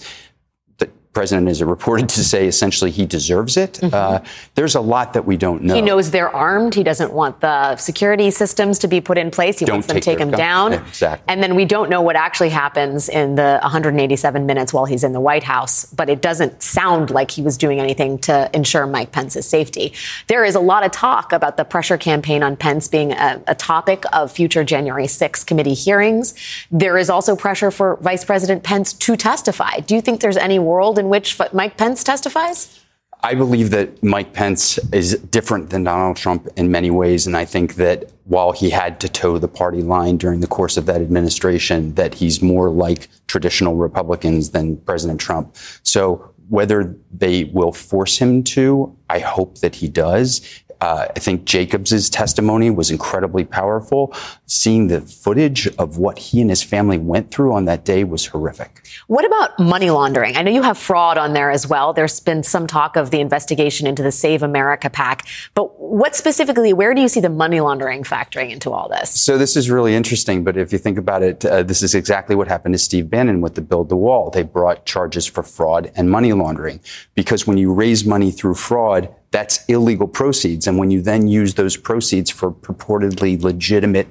president 1.13 1.49
is 1.49 1.63
reported 1.63 2.09
to 2.09 2.23
say 2.23 2.47
essentially 2.47 2.91
he 2.91 3.07
deserves 3.07 3.57
it. 3.57 3.75
Mm-hmm. 3.75 3.95
Uh, 3.95 4.21
there's 4.55 4.75
a 4.75 4.81
lot 4.81 5.15
that 5.15 5.25
we 5.25 5.37
don't 5.37 5.63
know. 5.63 5.75
He 5.75 5.83
knows 5.83 6.11
they're 6.11 6.35
armed. 6.35 6.75
He 6.75 6.83
doesn't 6.83 7.13
want 7.13 7.41
the 7.41 7.77
security 7.77 8.31
systems 8.31 8.79
to 8.81 8.89
be 8.89 9.01
put 9.01 9.19
in 9.19 9.31
place. 9.31 9.59
He 9.59 9.65
don't 9.65 9.77
wants 9.77 9.89
them 9.89 9.97
to 9.97 10.01
take 10.01 10.19
him 10.19 10.31
down. 10.31 10.73
Yeah, 10.73 10.87
exactly. 10.87 11.25
And 11.33 11.43
then 11.43 11.55
we 11.55 11.65
don't 11.65 11.91
know 11.91 12.03
what 12.03 12.17
actually 12.17 12.51
happens 12.51 13.09
in 13.09 13.35
the 13.35 13.59
187 13.63 14.47
minutes 14.47 14.73
while 14.73 14.85
he's 14.85 15.03
in 15.03 15.13
the 15.13 15.21
White 15.21 15.43
House. 15.43 15.87
But 15.87 16.09
it 16.09 16.21
doesn't 16.21 16.63
sound 16.63 17.11
like 17.11 17.31
he 17.31 17.43
was 17.43 17.57
doing 17.57 17.81
anything 17.81 18.19
to 18.21 18.51
ensure 18.55 18.87
Mike 18.87 19.13
Pence's 19.13 19.47
safety. 19.47 19.93
There 20.27 20.45
is 20.45 20.55
a 20.55 20.61
lot 20.61 20.85
of 20.85 20.93
talk 20.93 21.33
about 21.33 21.57
the 21.57 21.65
pressure 21.65 21.99
campaign 21.99 22.43
on 22.43 22.57
Pence 22.57 22.87
being 22.89 23.13
a, 23.13 23.43
a 23.47 23.55
topic 23.55 24.05
of 24.13 24.31
future 24.31 24.65
January 24.65 25.07
6 25.07 25.45
committee 25.45 25.75
hearings. 25.75 26.35
There 26.71 26.99
is 26.99 27.11
also 27.11 27.35
pressure 27.35 27.71
for 27.71 27.97
Vice 27.97 28.25
President 28.25 28.63
Pence 28.63 28.93
to 28.93 29.17
testify. 29.17 29.81
Do 29.81 29.95
you 29.95 30.01
think 30.01 30.21
there's 30.21 30.37
any 30.37 30.59
world 30.59 30.98
in 30.99 31.09
which 31.09 31.39
Mike 31.53 31.77
Pence 31.77 32.05
testifies? 32.05 32.81
I 33.23 33.35
believe 33.35 33.71
that 33.71 34.03
Mike 34.03 34.33
Pence 34.33 34.79
is 34.93 35.19
different 35.19 35.71
than 35.71 35.83
Donald 35.83 36.17
Trump 36.17 36.47
in 36.57 36.71
many 36.71 36.91
ways, 36.91 37.27
and 37.27 37.37
I 37.37 37.45
think 37.45 37.75
that 37.75 38.13
while 38.25 38.53
he 38.53 38.71
had 38.71 39.01
to 39.01 39.09
toe 39.09 39.39
the 39.39 39.49
party 39.49 39.83
line 39.83 40.19
during 40.19 40.41
the 40.41 40.47
course 40.47 40.77
of 40.77 40.87
that 40.87 41.01
administration, 41.01 41.95
that 41.95 42.15
he's 42.15 42.41
more 42.41 42.71
like 42.71 43.09
traditional 43.27 43.75
Republicans 43.75 44.51
than 44.51 44.77
President 44.79 45.21
Trump. 45.21 45.57
So 45.83 46.33
whether 46.49 46.97
they 47.13 47.45
will 47.45 47.73
force 47.73 48.19
him 48.19 48.43
to, 48.43 48.97
I 49.11 49.19
hope 49.19 49.59
that 49.59 49.75
he 49.75 49.89
does. 49.89 50.41
Uh, 50.81 51.07
I 51.15 51.19
think 51.19 51.45
Jacobs' 51.45 52.09
testimony 52.09 52.71
was 52.71 52.91
incredibly 52.91 53.45
powerful. 53.45 54.15
Seeing 54.47 54.87
the 54.87 55.01
footage 55.01 55.67
of 55.77 55.99
what 55.99 56.19
he 56.19 56.41
and 56.41 56.51
his 56.51 56.63
family 56.63 56.99
went 56.99 57.31
through 57.31 57.53
on 57.53 57.65
that 57.65 57.85
day 57.85 58.05
was 58.05 58.27
horrific. 58.27 58.87
What 59.09 59.25
about 59.25 59.59
money 59.59 59.91
laundering? 59.91 60.37
I 60.37 60.43
know 60.43 60.51
you 60.51 60.63
have 60.63 60.79
fraud 60.79 61.19
on 61.19 61.33
there 61.33 61.51
as 61.51 61.67
well. 61.67 61.93
There's 61.93 62.21
been 62.21 62.43
some 62.43 62.67
talk 62.67 62.97
of 62.97 63.11
the 63.11 63.21
investigation 63.21 63.87
into 63.87 64.03
the 64.03 64.13
Save 64.13 64.43
America 64.43 64.89
PAC, 64.89 65.27
but 65.55 65.79
what 65.81 66.15
specifically, 66.15 66.73
where 66.73 66.95
do 66.95 67.01
you 67.01 67.09
see 67.09 67.21
the 67.21 67.29
money 67.29 67.61
laundering 67.61 68.05
factoring 68.05 68.51
into 68.51 68.71
all 68.71 68.89
this? 68.89 69.11
So 69.21 69.37
this 69.39 69.57
is 69.57 69.71
really 69.71 69.95
interesting, 69.95 70.45
but 70.45 70.57
if 70.57 70.73
you 70.73 70.79
think 70.79 70.99
about 70.99 71.23
it, 71.23 71.45
uh, 71.45 71.63
this 71.63 71.83
is 71.83 71.95
exactly 71.95 72.37
what 72.37 72.47
happened 72.47 72.75
to 72.75 72.79
Steve 72.79 73.11
Bannon 73.11 73.41
with 73.41 73.55
the 73.55 73.63
Build 73.63 73.89
the 73.89 73.97
Wall. 73.97 74.31
They 74.31 74.43
brought 74.43 74.87
charges 74.87 75.27
for 75.27 75.43
fraud 75.43 75.91
and 75.97 76.11
money 76.11 76.33
laundering 76.33 76.81
because 77.15 77.47
when 77.47 77.59
you 77.59 77.73
raise 77.73 78.05
money 78.05 78.31
through 78.31 78.55
fraud, 78.55 79.15
that's 79.31 79.65
illegal 79.67 80.09
proceeds. 80.09 80.67
And 80.67 80.79
when 80.79 80.91
you 80.91 81.03
then 81.03 81.29
use 81.29 81.55
those 81.55 81.77
proceeds 81.77 82.31
for 82.31 82.51
purportedly 82.51 83.41
legitimate 83.43 84.09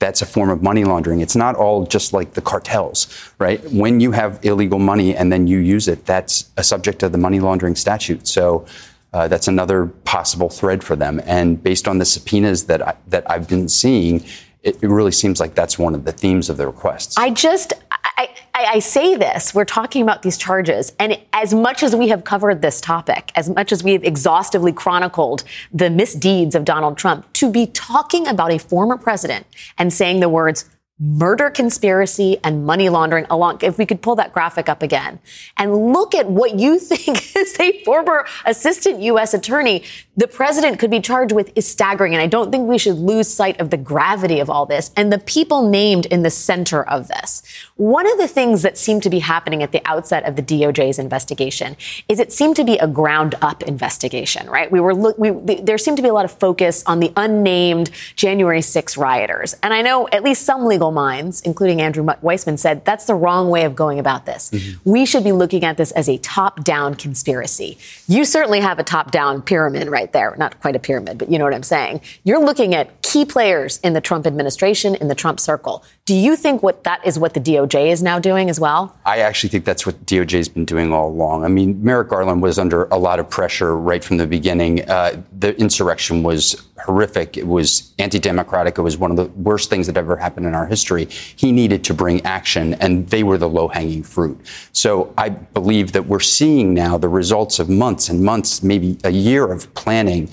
that's 0.00 0.20
a 0.20 0.26
form 0.26 0.50
of 0.50 0.62
money 0.62 0.84
laundering. 0.84 1.20
It's 1.20 1.36
not 1.36 1.54
all 1.54 1.86
just 1.86 2.12
like 2.12 2.34
the 2.34 2.42
cartels, 2.42 3.08
right? 3.38 3.62
When 3.72 4.00
you 4.00 4.12
have 4.12 4.38
illegal 4.44 4.78
money 4.78 5.16
and 5.16 5.32
then 5.32 5.46
you 5.46 5.58
use 5.58 5.88
it, 5.88 6.04
that's 6.04 6.50
a 6.56 6.64
subject 6.64 7.02
of 7.02 7.12
the 7.12 7.18
money 7.18 7.40
laundering 7.40 7.76
statute. 7.76 8.26
So 8.26 8.66
uh, 9.12 9.28
that's 9.28 9.48
another 9.48 9.86
possible 9.86 10.50
thread 10.50 10.82
for 10.82 10.96
them. 10.96 11.22
And 11.24 11.62
based 11.62 11.86
on 11.86 11.98
the 11.98 12.04
subpoenas 12.04 12.64
that 12.64 12.86
I, 12.86 12.96
that 13.06 13.30
I've 13.30 13.48
been 13.48 13.68
seeing, 13.68 14.24
it, 14.62 14.82
it 14.82 14.88
really 14.88 15.12
seems 15.12 15.40
like 15.40 15.54
that's 15.54 15.78
one 15.78 15.94
of 15.94 16.04
the 16.04 16.12
themes 16.12 16.50
of 16.50 16.56
the 16.56 16.66
requests. 16.66 17.16
I 17.16 17.30
just, 17.30 17.72
I, 18.16 18.34
I, 18.54 18.78
say 18.78 19.16
this, 19.16 19.54
we're 19.54 19.64
talking 19.64 20.02
about 20.02 20.22
these 20.22 20.38
charges, 20.38 20.92
and 21.00 21.18
as 21.32 21.52
much 21.52 21.82
as 21.82 21.96
we 21.96 22.08
have 22.08 22.22
covered 22.22 22.62
this 22.62 22.80
topic, 22.80 23.32
as 23.34 23.48
much 23.48 23.72
as 23.72 23.82
we 23.82 23.92
have 23.92 24.04
exhaustively 24.04 24.72
chronicled 24.72 25.42
the 25.72 25.90
misdeeds 25.90 26.54
of 26.54 26.64
Donald 26.64 26.96
Trump, 26.96 27.32
to 27.34 27.50
be 27.50 27.66
talking 27.66 28.28
about 28.28 28.52
a 28.52 28.58
former 28.58 28.96
president 28.96 29.46
and 29.78 29.92
saying 29.92 30.20
the 30.20 30.28
words, 30.28 30.64
murder 31.00 31.50
conspiracy 31.50 32.38
and 32.44 32.64
money 32.64 32.88
laundering 32.88 33.26
along 33.28 33.58
if 33.62 33.78
we 33.78 33.84
could 33.84 34.00
pull 34.00 34.14
that 34.14 34.32
graphic 34.32 34.68
up 34.68 34.80
again 34.80 35.18
and 35.56 35.92
look 35.92 36.14
at 36.14 36.30
what 36.30 36.56
you 36.56 36.78
think 36.78 37.34
is 37.34 37.58
a 37.58 37.82
former 37.82 38.24
assistant 38.46 39.00
US 39.00 39.34
attorney 39.34 39.82
the 40.16 40.28
president 40.28 40.78
could 40.78 40.92
be 40.92 41.00
charged 41.00 41.32
with 41.32 41.50
is 41.56 41.66
staggering 41.66 42.14
and 42.14 42.22
I 42.22 42.28
don't 42.28 42.52
think 42.52 42.68
we 42.68 42.78
should 42.78 42.96
lose 42.96 43.26
sight 43.28 43.60
of 43.60 43.70
the 43.70 43.76
gravity 43.76 44.38
of 44.38 44.48
all 44.48 44.66
this 44.66 44.92
and 44.96 45.12
the 45.12 45.18
people 45.18 45.68
named 45.68 46.06
in 46.06 46.22
the 46.22 46.30
center 46.30 46.84
of 46.84 47.08
this 47.08 47.42
one 47.76 48.10
of 48.10 48.18
the 48.18 48.28
things 48.28 48.62
that 48.62 48.78
seemed 48.78 49.02
to 49.02 49.10
be 49.10 49.18
happening 49.18 49.62
at 49.62 49.72
the 49.72 49.82
outset 49.84 50.24
of 50.24 50.36
the 50.36 50.42
DOJ's 50.42 50.98
investigation 50.98 51.76
is 52.08 52.20
it 52.20 52.32
seemed 52.32 52.56
to 52.56 52.64
be 52.64 52.78
a 52.78 52.86
ground 52.86 53.34
up 53.42 53.62
investigation 53.64 54.48
right 54.48 54.70
we 54.70 54.80
were 54.80 54.94
look 54.94 55.18
we, 55.18 55.30
there 55.60 55.78
seemed 55.78 55.96
to 55.96 56.02
be 56.02 56.08
a 56.08 56.14
lot 56.14 56.24
of 56.24 56.30
focus 56.30 56.82
on 56.86 57.00
the 57.00 57.12
unnamed 57.16 57.90
January 58.16 58.62
6 58.62 58.96
rioters 58.96 59.54
and 59.62 59.74
I 59.74 59.82
know 59.82 60.08
at 60.12 60.22
least 60.22 60.42
some 60.42 60.66
legal 60.66 60.90
minds, 60.90 61.40
including 61.42 61.80
Andrew 61.80 62.04
Weissmann, 62.04 62.58
said 62.58 62.84
that's 62.84 63.06
the 63.06 63.14
wrong 63.14 63.50
way 63.50 63.64
of 63.64 63.74
going 63.74 63.98
about 63.98 64.26
this. 64.26 64.50
Mm-hmm. 64.50 64.90
We 64.90 65.06
should 65.06 65.24
be 65.24 65.32
looking 65.32 65.64
at 65.64 65.76
this 65.76 65.90
as 65.92 66.08
a 66.08 66.18
top 66.18 66.64
down 66.64 66.94
conspiracy. 66.94 67.78
You 68.06 68.24
certainly 68.24 68.60
have 68.60 68.78
a 68.78 68.84
top 68.84 69.10
down 69.10 69.42
pyramid 69.42 69.88
right 69.88 70.12
there. 70.12 70.34
Not 70.38 70.60
quite 70.60 70.76
a 70.76 70.78
pyramid, 70.78 71.18
but 71.18 71.30
you 71.30 71.38
know 71.38 71.44
what 71.44 71.54
I'm 71.54 71.62
saying. 71.62 72.00
You're 72.22 72.44
looking 72.44 72.74
at 72.74 73.02
key 73.02 73.24
players 73.24 73.78
in 73.78 73.92
the 73.92 74.00
Trump 74.00 74.26
administration, 74.26 74.94
in 74.94 75.08
the 75.08 75.14
Trump 75.14 75.40
circle. 75.40 75.84
Do 76.06 76.14
you 76.14 76.36
think 76.36 76.62
what 76.62 76.84
that 76.84 77.00
is 77.06 77.18
what 77.18 77.32
the 77.32 77.40
DOJ 77.40 77.90
is 77.90 78.02
now 78.02 78.18
doing 78.18 78.50
as 78.50 78.60
well? 78.60 78.94
I 79.06 79.20
actually 79.20 79.48
think 79.48 79.64
that's 79.64 79.86
what 79.86 80.04
DOJ 80.04 80.32
has 80.32 80.50
been 80.50 80.66
doing 80.66 80.92
all 80.92 81.08
along. 81.08 81.46
I 81.46 81.48
mean, 81.48 81.82
Merrick 81.82 82.10
Garland 82.10 82.42
was 82.42 82.58
under 82.58 82.84
a 82.90 82.98
lot 82.98 83.18
of 83.18 83.30
pressure 83.30 83.74
right 83.74 84.04
from 84.04 84.18
the 84.18 84.26
beginning. 84.26 84.86
Uh, 84.86 85.22
the 85.38 85.58
insurrection 85.58 86.22
was 86.22 86.62
horrific. 86.84 87.38
It 87.38 87.46
was 87.46 87.94
anti-democratic. 87.98 88.76
It 88.76 88.82
was 88.82 88.98
one 88.98 89.12
of 89.12 89.16
the 89.16 89.24
worst 89.40 89.70
things 89.70 89.86
that 89.86 89.96
ever 89.96 90.16
happened 90.16 90.44
in 90.44 90.54
our 90.54 90.66
history. 90.66 91.06
He 91.06 91.52
needed 91.52 91.82
to 91.84 91.94
bring 91.94 92.20
action, 92.26 92.74
and 92.74 93.08
they 93.08 93.22
were 93.22 93.38
the 93.38 93.48
low-hanging 93.48 94.02
fruit. 94.02 94.38
So 94.72 95.14
I 95.16 95.30
believe 95.30 95.92
that 95.92 96.04
we're 96.04 96.20
seeing 96.20 96.74
now 96.74 96.98
the 96.98 97.08
results 97.08 97.58
of 97.58 97.70
months 97.70 98.10
and 98.10 98.22
months, 98.22 98.62
maybe 98.62 98.98
a 99.04 99.10
year 99.10 99.50
of 99.50 99.72
planning 99.72 100.28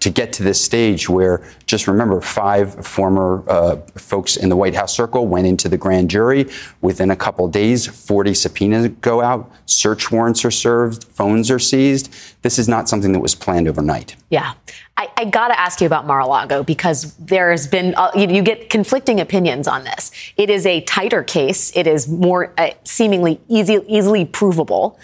to 0.00 0.10
get 0.10 0.32
to 0.34 0.42
this 0.42 0.62
stage 0.62 1.08
where, 1.08 1.42
just 1.66 1.86
remember, 1.86 2.20
five 2.20 2.86
former 2.86 3.42
uh, 3.48 3.76
folks 3.96 4.36
in 4.36 4.48
the 4.48 4.56
White 4.56 4.74
House 4.74 4.94
circle 4.94 5.26
went 5.26 5.46
into 5.46 5.68
the 5.68 5.78
grand 5.78 6.10
jury. 6.10 6.50
Within 6.82 7.10
a 7.10 7.16
couple 7.16 7.48
days, 7.48 7.86
40 7.86 8.34
subpoenas 8.34 8.88
go 9.00 9.22
out, 9.22 9.50
search 9.66 10.10
warrants 10.10 10.44
are 10.44 10.50
served, 10.50 11.04
phones 11.04 11.50
are 11.50 11.58
seized. 11.58 12.12
This 12.42 12.58
is 12.58 12.68
not 12.68 12.88
something 12.88 13.12
that 13.12 13.20
was 13.20 13.34
planned 13.34 13.68
overnight. 13.68 14.16
Yeah. 14.28 14.54
I, 14.96 15.08
I 15.16 15.24
got 15.24 15.48
to 15.48 15.58
ask 15.58 15.80
you 15.80 15.86
about 15.86 16.06
Mar-a-Lago 16.06 16.62
because 16.62 17.14
there's 17.14 17.66
been 17.66 17.94
uh, 17.94 18.10
you, 18.14 18.28
you, 18.28 18.42
get 18.42 18.68
conflicting 18.68 19.18
opinions 19.18 19.66
on 19.66 19.84
this. 19.84 20.10
It 20.36 20.50
is 20.50 20.66
a 20.66 20.82
tighter 20.82 21.22
case. 21.22 21.74
It 21.74 21.86
is 21.86 22.06
more 22.06 22.52
uh, 22.58 22.72
seemingly 22.84 23.40
easy, 23.48 23.78
easily 23.88 24.26
provable, 24.26 24.98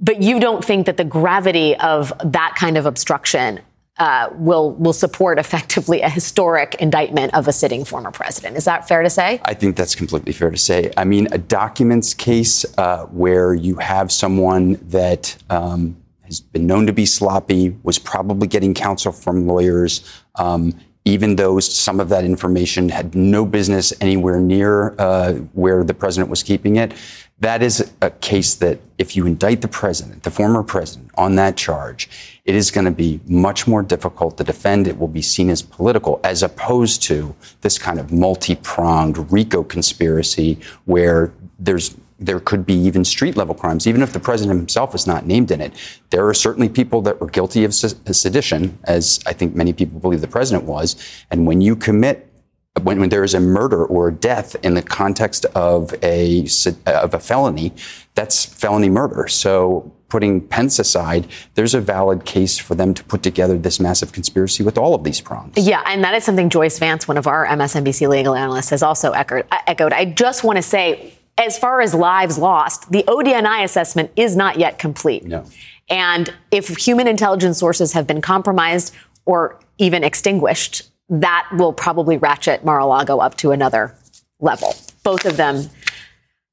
but 0.00 0.22
you 0.22 0.40
don't 0.40 0.64
think 0.64 0.86
that 0.86 0.96
the 0.96 1.04
gravity 1.04 1.76
of 1.76 2.12
that 2.24 2.54
kind 2.56 2.78
of 2.78 2.86
obstruction 2.86 3.60
uh, 3.98 4.30
will 4.32 4.72
will 4.72 4.92
support 4.92 5.38
effectively 5.38 6.00
a 6.00 6.08
historic 6.08 6.74
indictment 6.76 7.34
of 7.34 7.46
a 7.46 7.52
sitting 7.52 7.84
former 7.84 8.10
president. 8.10 8.56
Is 8.56 8.64
that 8.64 8.88
fair 8.88 9.02
to 9.02 9.10
say? 9.10 9.40
I 9.44 9.54
think 9.54 9.76
that's 9.76 9.94
completely 9.94 10.32
fair 10.32 10.50
to 10.50 10.56
say. 10.56 10.90
I 10.96 11.04
mean, 11.04 11.28
a 11.30 11.38
documents 11.38 12.14
case 12.14 12.64
uh, 12.78 13.04
where 13.06 13.54
you 13.54 13.76
have 13.76 14.10
someone 14.10 14.78
that 14.88 15.36
um, 15.50 15.96
has 16.24 16.40
been 16.40 16.66
known 16.66 16.86
to 16.86 16.92
be 16.92 17.04
sloppy, 17.04 17.76
was 17.82 17.98
probably 17.98 18.48
getting 18.48 18.72
counsel 18.72 19.12
from 19.12 19.46
lawyers, 19.46 20.00
um, 20.36 20.72
even 21.04 21.36
though 21.36 21.60
some 21.60 22.00
of 22.00 22.08
that 22.08 22.24
information 22.24 22.88
had 22.88 23.14
no 23.14 23.44
business 23.44 23.92
anywhere 24.00 24.40
near 24.40 24.94
uh, 24.98 25.34
where 25.52 25.84
the 25.84 25.92
president 25.92 26.30
was 26.30 26.42
keeping 26.42 26.76
it. 26.76 26.94
That 27.42 27.60
is 27.60 27.92
a 28.00 28.10
case 28.10 28.54
that 28.54 28.78
if 28.98 29.16
you 29.16 29.26
indict 29.26 29.62
the 29.62 29.68
president, 29.68 30.22
the 30.22 30.30
former 30.30 30.62
president, 30.62 31.10
on 31.16 31.34
that 31.34 31.56
charge, 31.56 32.08
it 32.44 32.54
is 32.54 32.70
going 32.70 32.84
to 32.84 32.92
be 32.92 33.18
much 33.26 33.66
more 33.66 33.82
difficult 33.82 34.38
to 34.38 34.44
defend. 34.44 34.86
It 34.86 34.96
will 34.96 35.08
be 35.08 35.22
seen 35.22 35.50
as 35.50 35.60
political 35.60 36.20
as 36.22 36.44
opposed 36.44 37.02
to 37.04 37.34
this 37.62 37.78
kind 37.78 37.98
of 37.98 38.12
multi-pronged 38.12 39.32
RICO 39.32 39.64
conspiracy 39.64 40.56
where 40.84 41.32
there's 41.58 41.96
there 42.20 42.38
could 42.38 42.64
be 42.64 42.74
even 42.74 43.04
street 43.04 43.36
level 43.36 43.56
crimes, 43.56 43.88
even 43.88 44.02
if 44.02 44.12
the 44.12 44.20
president 44.20 44.56
himself 44.56 44.94
is 44.94 45.08
not 45.08 45.26
named 45.26 45.50
in 45.50 45.60
it. 45.60 45.72
There 46.10 46.28
are 46.28 46.34
certainly 46.34 46.68
people 46.68 47.02
that 47.02 47.20
were 47.20 47.26
guilty 47.26 47.64
of 47.64 47.74
sedition, 47.74 48.78
as 48.84 49.18
I 49.26 49.32
think 49.32 49.56
many 49.56 49.72
people 49.72 49.98
believe 49.98 50.20
the 50.20 50.28
president 50.28 50.62
was. 50.62 50.94
And 51.32 51.44
when 51.44 51.60
you 51.60 51.74
commit, 51.74 52.31
when, 52.80 53.00
when 53.00 53.08
there 53.10 53.24
is 53.24 53.34
a 53.34 53.40
murder 53.40 53.84
or 53.84 54.08
a 54.08 54.12
death 54.12 54.56
in 54.64 54.74
the 54.74 54.82
context 54.82 55.44
of 55.54 55.94
a 56.02 56.46
of 56.86 57.14
a 57.14 57.18
felony, 57.18 57.72
that's 58.14 58.44
felony 58.44 58.88
murder. 58.88 59.28
So 59.28 59.92
putting 60.08 60.40
Pence 60.40 60.78
aside, 60.78 61.26
there's 61.54 61.74
a 61.74 61.80
valid 61.80 62.24
case 62.24 62.58
for 62.58 62.74
them 62.74 62.92
to 62.94 63.04
put 63.04 63.22
together 63.22 63.56
this 63.56 63.80
massive 63.80 64.12
conspiracy 64.12 64.62
with 64.62 64.76
all 64.76 64.94
of 64.94 65.04
these 65.04 65.20
prongs. 65.20 65.54
Yeah, 65.56 65.82
and 65.86 66.04
that 66.04 66.14
is 66.14 66.24
something 66.24 66.50
Joyce 66.50 66.78
Vance, 66.78 67.08
one 67.08 67.16
of 67.16 67.26
our 67.26 67.46
MSNBC 67.46 68.08
legal 68.08 68.34
analysts, 68.34 68.70
has 68.70 68.82
also 68.82 69.12
echoed. 69.12 69.46
echoed. 69.66 69.92
I 69.92 70.04
just 70.04 70.44
want 70.44 70.56
to 70.56 70.62
say 70.62 71.14
as 71.38 71.58
far 71.58 71.80
as 71.80 71.94
lives 71.94 72.36
lost, 72.36 72.90
the 72.92 73.04
ODNI 73.04 73.64
assessment 73.64 74.10
is 74.16 74.36
not 74.36 74.58
yet 74.58 74.78
complete. 74.78 75.24
No. 75.24 75.44
And 75.88 76.32
if 76.50 76.68
human 76.68 77.06
intelligence 77.06 77.58
sources 77.58 77.92
have 77.92 78.06
been 78.06 78.20
compromised 78.20 78.94
or 79.24 79.58
even 79.78 80.04
extinguished, 80.04 80.91
that 81.12 81.48
will 81.52 81.72
probably 81.72 82.16
ratchet 82.16 82.64
Mar-a-Lago 82.64 83.18
up 83.18 83.36
to 83.36 83.52
another 83.52 83.94
level. 84.40 84.74
Both 85.04 85.26
of 85.26 85.36
them 85.36 85.68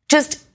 just 0.10 0.46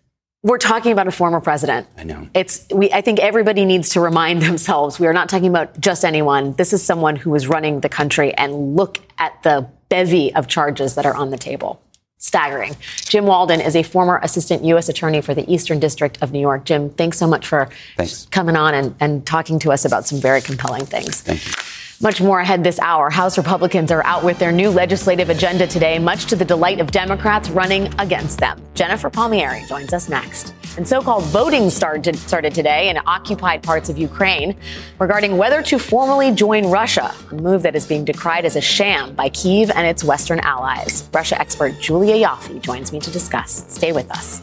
we're 0.43 0.59
talking 0.59 0.93
about 0.93 1.09
a 1.09 1.11
former 1.11 1.41
president. 1.41 1.87
I 1.97 2.05
know. 2.05 2.29
It's 2.35 2.67
we 2.71 2.93
I 2.93 3.01
think 3.01 3.19
everybody 3.19 3.65
needs 3.65 3.89
to 3.91 4.01
remind 4.01 4.43
themselves 4.51 5.01
we 5.01 5.07
are 5.07 5.13
not 5.13 5.29
talking 5.29 5.49
about 5.49 5.81
just 5.81 6.05
anyone. 6.05 6.53
This 6.53 6.73
is 6.73 6.83
someone 6.83 7.17
who 7.17 7.35
is 7.35 7.49
running 7.49 7.81
the 7.81 7.89
country 7.89 8.35
and 8.35 8.77
look 8.77 8.99
at 9.19 9.43
the 9.43 9.69
bevy 9.89 10.35
of 10.35 10.47
charges 10.47 10.97
that 10.97 11.07
are 11.07 11.15
on 11.15 11.31
the 11.31 11.39
table 11.39 11.81
staggering. 12.19 12.75
Jim 12.97 13.27
Walden 13.27 13.61
is 13.61 13.77
a 13.77 13.83
former 13.83 14.19
assistant 14.23 14.65
U.S. 14.65 14.89
attorney 14.89 15.21
for 15.21 15.35
the 15.35 15.51
Eastern 15.53 15.79
District 15.79 16.17
of 16.23 16.33
New 16.33 16.41
York. 16.41 16.65
Jim, 16.65 16.89
thanks 16.89 17.19
so 17.19 17.27
much 17.27 17.47
for 17.47 17.69
thanks. 17.97 18.27
coming 18.31 18.57
on 18.57 18.73
and, 18.73 18.95
and 18.99 19.27
talking 19.27 19.59
to 19.59 19.73
us 19.73 19.85
about 19.85 20.07
some 20.07 20.21
very 20.21 20.41
compelling 20.41 20.87
things. 20.87 21.21
Thank 21.21 21.45
you. 21.45 21.74
Much 22.01 22.21
more 22.21 22.41
ahead 22.41 22.65
this 22.65 22.79
hour. 22.81 23.09
House 23.09 23.39
Republicans 23.39 23.93
are 23.93 24.05
out 24.05 24.25
with 24.25 24.39
their 24.39 24.51
new 24.51 24.69
legislative 24.69 25.31
agenda 25.31 25.67
today, 25.67 25.99
much 25.99 26.27
to 26.27 26.37
the 26.37 26.45
delight 26.45 26.81
of 26.81 26.91
Democrats 26.91 27.49
running 27.49 27.93
against 28.01 28.41
them. 28.41 28.61
Jennifer 28.75 29.09
Palmieri 29.09 29.65
joins 29.69 29.93
us 29.93 30.09
next. 30.09 30.55
And 30.77 30.87
so 30.87 31.01
called 31.01 31.25
voting 31.25 31.71
started, 31.71 32.17
started 32.17 32.53
today 32.53 32.89
in 32.89 32.99
occupied 33.07 33.63
parts 33.63 33.89
of 33.89 33.97
Ukraine 33.97 34.57
regarding 34.99 35.37
whether 35.37 35.63
to 35.63 35.79
formally 35.79 36.33
join 36.33 36.67
Russia, 36.67 37.15
a 37.31 37.35
move 37.35 37.63
that 37.63 37.77
is 37.77 37.87
being 37.87 38.05
decried 38.05 38.45
as 38.45 38.57
a 38.57 38.61
sham 38.61 39.15
by 39.15 39.29
Kiev 39.29 39.71
and 39.71 39.87
its 39.87 40.03
Western 40.03 40.41
allies. 40.41 41.09
Russia 41.13 41.39
expert 41.41 41.81
Julia 41.81 42.27
Ioffe 42.27 42.61
joins 42.61 42.93
me 42.93 42.99
to 42.99 43.11
discuss. 43.11 43.65
Stay 43.73 43.93
with 43.93 44.11
us. 44.11 44.43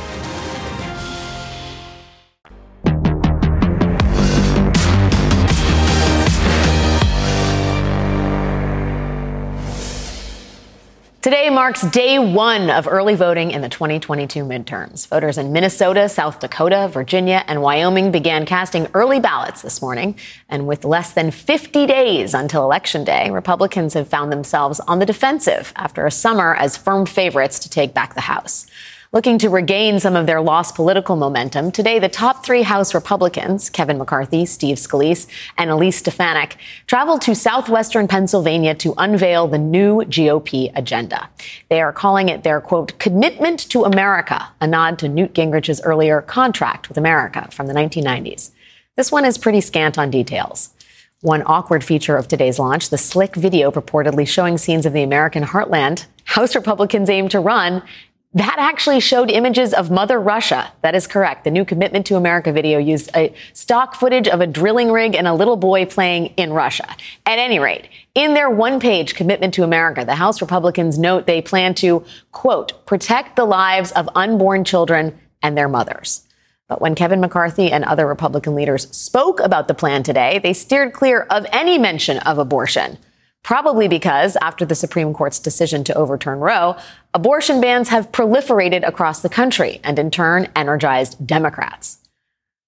Today 11.21 11.51
marks 11.51 11.83
day 11.83 12.17
one 12.17 12.71
of 12.71 12.87
early 12.87 13.13
voting 13.13 13.51
in 13.51 13.61
the 13.61 13.69
2022 13.69 14.43
midterms. 14.43 15.05
Voters 15.05 15.37
in 15.37 15.53
Minnesota, 15.53 16.09
South 16.09 16.39
Dakota, 16.39 16.89
Virginia, 16.91 17.43
and 17.45 17.61
Wyoming 17.61 18.11
began 18.11 18.43
casting 18.43 18.87
early 18.95 19.19
ballots 19.19 19.61
this 19.61 19.83
morning. 19.83 20.15
And 20.49 20.65
with 20.65 20.83
less 20.83 21.13
than 21.13 21.29
50 21.29 21.85
days 21.85 22.33
until 22.33 22.63
Election 22.63 23.03
Day, 23.03 23.29
Republicans 23.29 23.93
have 23.93 24.07
found 24.07 24.31
themselves 24.31 24.79
on 24.79 24.97
the 24.97 25.05
defensive 25.05 25.73
after 25.75 26.07
a 26.07 26.11
summer 26.11 26.55
as 26.55 26.75
firm 26.75 27.05
favorites 27.05 27.59
to 27.59 27.69
take 27.69 27.93
back 27.93 28.15
the 28.15 28.21
House. 28.21 28.65
Looking 29.13 29.39
to 29.39 29.49
regain 29.49 29.99
some 29.99 30.15
of 30.15 30.25
their 30.25 30.39
lost 30.39 30.73
political 30.73 31.17
momentum, 31.17 31.73
today 31.73 31.99
the 31.99 32.07
top 32.07 32.45
three 32.45 32.61
House 32.61 32.93
Republicans, 32.93 33.69
Kevin 33.69 33.97
McCarthy, 33.97 34.45
Steve 34.45 34.77
Scalise, 34.77 35.27
and 35.57 35.69
Elise 35.69 35.97
Stefanik, 35.97 36.55
traveled 36.87 37.21
to 37.23 37.35
southwestern 37.35 38.07
Pennsylvania 38.07 38.73
to 38.75 38.93
unveil 38.97 39.49
the 39.49 39.57
new 39.57 39.97
GOP 40.03 40.71
agenda. 40.77 41.29
They 41.67 41.81
are 41.81 41.91
calling 41.91 42.29
it 42.29 42.43
their, 42.43 42.61
quote, 42.61 42.97
commitment 42.99 43.59
to 43.71 43.83
America, 43.83 44.47
a 44.61 44.67
nod 44.67 44.97
to 44.99 45.09
Newt 45.09 45.33
Gingrich's 45.33 45.81
earlier 45.81 46.21
contract 46.21 46.87
with 46.87 46.97
America 46.97 47.49
from 47.51 47.67
the 47.67 47.73
1990s. 47.73 48.51
This 48.95 49.11
one 49.11 49.25
is 49.25 49.37
pretty 49.37 49.59
scant 49.59 49.97
on 49.97 50.09
details. 50.09 50.69
One 51.19 51.43
awkward 51.45 51.83
feature 51.83 52.15
of 52.15 52.29
today's 52.29 52.59
launch, 52.59 52.89
the 52.89 52.97
slick 52.97 53.35
video 53.35 53.71
purportedly 53.71 54.25
showing 54.25 54.57
scenes 54.57 54.85
of 54.85 54.93
the 54.93 55.03
American 55.03 55.43
heartland 55.43 56.05
House 56.23 56.55
Republicans 56.55 57.09
aim 57.09 57.27
to 57.27 57.41
run 57.41 57.83
that 58.33 58.55
actually 58.57 59.01
showed 59.01 59.29
images 59.29 59.73
of 59.73 59.91
Mother 59.91 60.19
Russia. 60.19 60.71
That 60.83 60.95
is 60.95 61.05
correct. 61.05 61.43
The 61.43 61.51
new 61.51 61.65
Commitment 61.65 62.05
to 62.05 62.15
America 62.15 62.53
video 62.53 62.79
used 62.79 63.09
a 63.13 63.33
stock 63.51 63.93
footage 63.95 64.27
of 64.27 64.39
a 64.39 64.47
drilling 64.47 64.89
rig 64.89 65.15
and 65.15 65.27
a 65.27 65.33
little 65.33 65.57
boy 65.57 65.85
playing 65.85 66.27
in 66.37 66.53
Russia. 66.53 66.95
At 67.25 67.39
any 67.39 67.59
rate, 67.59 67.89
in 68.15 68.33
their 68.33 68.49
one 68.49 68.79
page 68.79 69.15
Commitment 69.15 69.53
to 69.55 69.63
America, 69.63 70.05
the 70.05 70.15
House 70.15 70.39
Republicans 70.39 70.97
note 70.97 71.27
they 71.27 71.41
plan 71.41 71.73
to, 71.75 72.05
quote, 72.31 72.85
protect 72.85 73.35
the 73.35 73.45
lives 73.45 73.91
of 73.91 74.07
unborn 74.15 74.63
children 74.63 75.19
and 75.43 75.57
their 75.57 75.67
mothers. 75.67 76.25
But 76.69 76.79
when 76.79 76.95
Kevin 76.95 77.19
McCarthy 77.19 77.69
and 77.69 77.83
other 77.83 78.07
Republican 78.07 78.55
leaders 78.55 78.89
spoke 78.95 79.41
about 79.41 79.67
the 79.67 79.73
plan 79.73 80.03
today, 80.03 80.39
they 80.39 80.53
steered 80.53 80.93
clear 80.93 81.23
of 81.29 81.45
any 81.51 81.77
mention 81.77 82.19
of 82.19 82.37
abortion. 82.37 82.97
Probably 83.43 83.87
because, 83.87 84.37
after 84.39 84.65
the 84.65 84.75
Supreme 84.75 85.13
Court's 85.13 85.39
decision 85.39 85.83
to 85.85 85.95
overturn 85.95 86.39
Roe, 86.39 86.77
abortion 87.13 87.59
bans 87.59 87.89
have 87.89 88.11
proliferated 88.11 88.87
across 88.87 89.21
the 89.21 89.29
country 89.29 89.79
and 89.83 89.99
in 89.99 90.11
turn 90.11 90.47
energized 90.55 91.25
Democrats. 91.25 91.97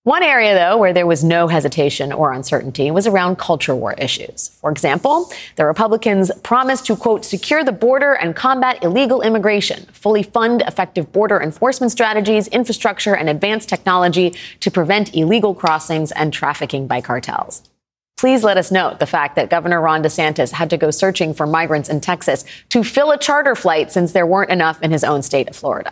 One 0.06 0.22
area, 0.22 0.54
though, 0.54 0.78
where 0.78 0.92
there 0.92 1.08
was 1.08 1.24
no 1.24 1.48
hesitation 1.48 2.12
or 2.12 2.34
uncertainty 2.34 2.92
was 2.92 3.08
around 3.08 3.38
culture 3.38 3.74
war 3.74 3.94
issues. 3.94 4.50
For 4.60 4.70
example, 4.70 5.32
the 5.56 5.66
Republicans 5.66 6.30
promised 6.44 6.86
to, 6.88 6.98
quote, 6.98 7.24
secure 7.24 7.64
the 7.64 7.72
border 7.72 8.12
and 8.12 8.36
combat 8.36 8.84
illegal 8.84 9.22
immigration, 9.22 9.86
fully 9.94 10.22
fund 10.22 10.62
effective 10.68 11.14
border 11.14 11.42
enforcement 11.42 11.94
strategies, 11.94 12.50
infrastructure, 12.50 13.16
and 13.16 13.30
advanced 13.30 13.70
technology 13.70 14.36
to 14.60 14.70
prevent 14.70 15.16
illegal 15.16 15.56
crossings 15.56 16.12
and 16.12 16.34
trafficking 16.34 16.86
by 16.86 17.00
cartels. 17.00 17.70
Please 18.18 18.44
let 18.44 18.58
us 18.58 18.72
note 18.72 19.00
the 19.00 19.06
fact 19.06 19.36
that 19.36 19.50
Governor 19.50 19.82
Ron 19.82 20.04
DeSantis 20.04 20.52
had 20.52 20.70
to 20.70 20.78
go 20.78 20.92
searching 20.92 21.34
for 21.34 21.46
migrants 21.46 21.90
in 21.90 22.00
Texas 22.00 22.46
to 22.70 22.84
fill 22.84 23.12
a 23.12 23.18
charter 23.18 23.56
flight 23.56 23.92
since 23.92 24.12
there 24.12 24.26
weren't 24.26 24.52
enough 24.52 24.82
in 24.82 24.92
his 24.92 25.04
own 25.04 25.22
state 25.22 25.50
of 25.50 25.56
Florida. 25.56 25.92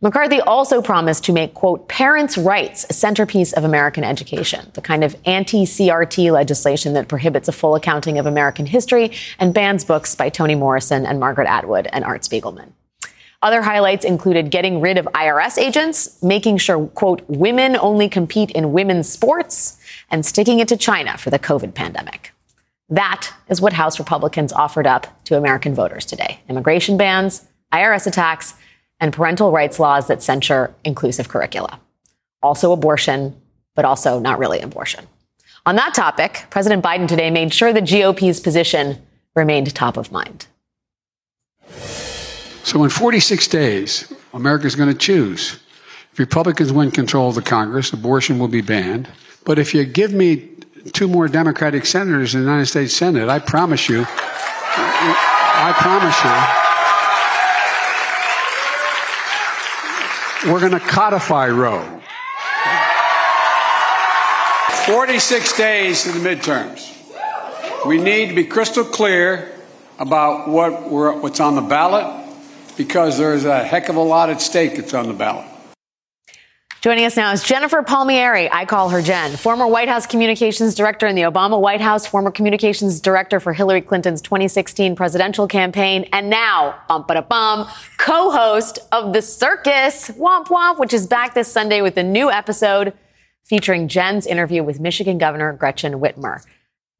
McCarthy 0.00 0.40
also 0.40 0.80
promised 0.80 1.24
to 1.24 1.32
make, 1.32 1.54
quote, 1.54 1.88
parents' 1.88 2.38
rights 2.38 2.86
a 2.88 2.92
centerpiece 2.92 3.52
of 3.52 3.64
American 3.64 4.04
education, 4.04 4.70
the 4.74 4.80
kind 4.80 5.02
of 5.02 5.16
anti 5.24 5.64
CRT 5.64 6.30
legislation 6.30 6.92
that 6.92 7.08
prohibits 7.08 7.48
a 7.48 7.52
full 7.52 7.74
accounting 7.74 8.16
of 8.16 8.24
American 8.24 8.64
history 8.64 9.10
and 9.40 9.52
bans 9.52 9.84
books 9.84 10.14
by 10.14 10.28
Toni 10.28 10.54
Morrison 10.54 11.04
and 11.04 11.18
Margaret 11.18 11.48
Atwood 11.48 11.88
and 11.92 12.04
Art 12.04 12.22
Spiegelman. 12.22 12.72
Other 13.40 13.62
highlights 13.62 14.04
included 14.04 14.50
getting 14.50 14.80
rid 14.80 14.98
of 14.98 15.04
IRS 15.14 15.58
agents, 15.58 16.20
making 16.22 16.58
sure, 16.58 16.88
quote, 16.88 17.22
women 17.28 17.76
only 17.76 18.08
compete 18.08 18.50
in 18.50 18.72
women's 18.72 19.08
sports, 19.08 19.78
and 20.10 20.26
sticking 20.26 20.58
it 20.58 20.66
to 20.68 20.76
China 20.76 21.16
for 21.16 21.30
the 21.30 21.38
COVID 21.38 21.74
pandemic. 21.74 22.32
That 22.88 23.32
is 23.48 23.60
what 23.60 23.74
House 23.74 23.98
Republicans 23.98 24.52
offered 24.52 24.86
up 24.86 25.22
to 25.24 25.36
American 25.36 25.74
voters 25.74 26.04
today 26.04 26.40
immigration 26.48 26.96
bans, 26.96 27.46
IRS 27.72 28.06
attacks, 28.06 28.54
and 28.98 29.12
parental 29.12 29.52
rights 29.52 29.78
laws 29.78 30.08
that 30.08 30.22
censure 30.22 30.74
inclusive 30.84 31.28
curricula. 31.28 31.78
Also 32.42 32.72
abortion, 32.72 33.40
but 33.76 33.84
also 33.84 34.18
not 34.18 34.38
really 34.38 34.60
abortion. 34.60 35.06
On 35.64 35.76
that 35.76 35.94
topic, 35.94 36.46
President 36.50 36.82
Biden 36.82 37.06
today 37.06 37.30
made 37.30 37.52
sure 37.54 37.72
the 37.72 37.82
GOP's 37.82 38.40
position 38.40 39.00
remained 39.36 39.72
top 39.74 39.96
of 39.96 40.10
mind. 40.10 40.46
So 42.68 42.84
in 42.84 42.90
46 42.90 43.48
days, 43.48 44.12
America 44.34 44.66
is 44.66 44.76
going 44.76 44.90
to 44.90 44.94
choose. 44.94 45.58
If 46.12 46.18
Republicans 46.18 46.70
win 46.70 46.90
control 46.90 47.30
of 47.30 47.34
the 47.34 47.40
Congress, 47.40 47.94
abortion 47.94 48.38
will 48.38 48.48
be 48.48 48.60
banned. 48.60 49.08
But 49.46 49.58
if 49.58 49.72
you 49.72 49.86
give 49.86 50.12
me 50.12 50.50
two 50.92 51.08
more 51.08 51.28
Democratic 51.28 51.86
senators 51.86 52.34
in 52.34 52.42
the 52.42 52.46
United 52.46 52.66
States 52.66 52.92
Senate, 52.92 53.30
I 53.30 53.38
promise 53.38 53.88
you, 53.88 54.04
I 54.06 55.72
promise 55.78 56.14
you, 60.44 60.52
we're 60.52 60.60
going 60.60 60.72
to 60.72 60.80
codify 60.80 61.48
Roe. 61.48 62.02
46 64.84 65.56
days 65.56 66.02
to 66.02 66.12
the 66.12 66.18
midterms. 66.18 66.84
We 67.86 67.96
need 67.96 68.28
to 68.28 68.34
be 68.34 68.44
crystal 68.44 68.84
clear 68.84 69.54
about 69.98 70.50
what 70.50 70.90
what's 71.22 71.40
on 71.40 71.54
the 71.54 71.62
ballot 71.62 72.27
because 72.78 73.18
there's 73.18 73.44
a 73.44 73.62
heck 73.62 73.90
of 73.90 73.96
a 73.96 74.00
lot 74.00 74.30
at 74.30 74.40
stake 74.40 74.76
that's 74.76 74.94
on 74.94 75.08
the 75.08 75.12
ballot. 75.12 75.44
Joining 76.80 77.04
us 77.04 77.16
now 77.16 77.32
is 77.32 77.42
Jennifer 77.42 77.82
Palmieri. 77.82 78.48
I 78.52 78.64
call 78.64 78.88
her 78.90 79.02
Jen, 79.02 79.36
former 79.36 79.66
White 79.66 79.88
House 79.88 80.06
communications 80.06 80.76
director 80.76 81.08
in 81.08 81.16
the 81.16 81.22
Obama 81.22 81.60
White 81.60 81.80
House, 81.80 82.06
former 82.06 82.30
communications 82.30 83.00
director 83.00 83.40
for 83.40 83.52
Hillary 83.52 83.80
Clinton's 83.80 84.22
2016 84.22 84.94
presidential 84.94 85.48
campaign, 85.48 86.08
and 86.12 86.30
now, 86.30 86.80
bum 86.88 87.04
ba 87.08 87.20
bum, 87.20 87.68
co-host 87.96 88.78
of 88.92 89.12
The 89.12 89.22
Circus, 89.22 90.08
Womp 90.10 90.46
Womp, 90.46 90.78
which 90.78 90.92
is 90.94 91.08
back 91.08 91.34
this 91.34 91.50
Sunday 91.50 91.82
with 91.82 91.96
a 91.96 92.04
new 92.04 92.30
episode 92.30 92.92
featuring 93.44 93.88
Jen's 93.88 94.24
interview 94.24 94.62
with 94.62 94.78
Michigan 94.78 95.18
Governor 95.18 95.52
Gretchen 95.54 95.94
Whitmer. 95.94 96.44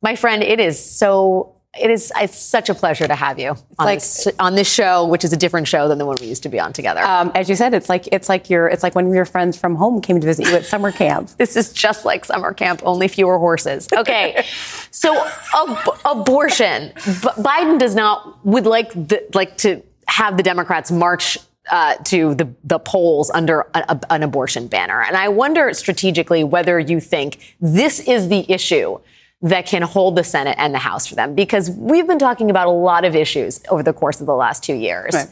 My 0.03 0.17
friend, 0.17 0.43
it 0.43 0.59
is 0.59 0.77
so 0.85 1.55
it 1.81 1.91
is 1.91 2.13
it's 2.17 2.39
such 2.39 2.69
a 2.69 2.75
pleasure 2.75 3.07
to 3.07 3.15
have 3.15 3.39
you 3.39 3.51
on, 3.51 3.87
like, 3.87 3.99
this, 3.99 4.29
on 4.39 4.55
this 4.55 4.73
show, 4.73 5.07
which 5.07 5.25
is 5.25 5.33
a 5.33 5.37
different 5.37 5.69
show 5.69 5.89
than 5.89 5.99
the 5.99 6.07
one 6.07 6.17
we 6.21 6.27
used 6.27 6.43
to 6.45 6.49
be 6.49 6.61
on 6.61 6.73
together. 6.73 7.01
Um, 7.01 7.31
as 7.35 7.49
you 7.49 7.57
said, 7.57 7.75
it's 7.75 7.89
like 7.89 8.09
it's 8.13 8.29
like 8.29 8.51
your 8.51 8.69
it's 8.69 8.83
like 8.83 8.95
when 8.95 9.13
your 9.13 9.25
friends 9.25 9.57
from 9.57 9.75
home 9.77 10.01
came 10.01 10.21
to 10.21 10.27
visit 10.27 10.47
you 10.47 10.55
at 10.55 10.67
summer 10.67 10.93
camp. 10.93 11.31
this 11.39 11.57
is 11.57 11.73
just 11.73 12.05
like 12.05 12.25
summer 12.25 12.53
camp, 12.53 12.83
only 12.85 13.09
fewer 13.09 13.39
horses. 13.39 13.89
Okay, 13.93 14.45
so 14.91 15.17
ab- 15.55 15.99
abortion. 16.05 16.93
B- 16.95 17.43
Biden 17.43 17.79
does 17.79 17.95
not 17.95 18.45
would 18.45 18.67
like 18.67 18.93
the, 18.93 19.25
like 19.35 19.57
to 19.59 19.83
have 20.07 20.37
the 20.37 20.43
Democrats 20.43 20.91
march 20.91 21.39
uh, 21.71 21.95
to 21.97 22.35
the, 22.35 22.53
the 22.65 22.79
polls 22.79 23.31
under 23.31 23.61
a, 23.75 23.85
a, 23.89 24.01
an 24.11 24.23
abortion 24.23 24.69
banner. 24.69 25.03
And 25.03 25.17
I 25.17 25.29
wonder 25.29 25.73
strategically 25.75 26.45
whether 26.45 26.79
you 26.79 27.01
think 27.01 27.57
this 27.61 28.01
is 28.01 28.29
the 28.29 28.51
issue 28.51 28.99
that 29.43 29.67
can 29.67 29.83
hold 29.83 30.17
the 30.17 30.25
Senate 30.25 30.57
and 30.59 30.75
the 30.75 30.79
House 30.79 31.07
for 31.07 31.15
them. 31.15 31.35
Because 31.35 31.71
we've 31.71 32.07
been 32.07 32.19
talking 32.19 32.51
about 32.51 32.67
a 32.67 32.73
lot 32.73 33.05
of 33.05 33.15
issues 33.15 33.61
over 33.69 33.83
the 33.83 33.93
course 33.93 34.21
of 34.21 34.27
the 34.27 34.35
last 34.35 34.65
two 34.65 34.75
years. 34.75 35.15
Right. 35.15 35.29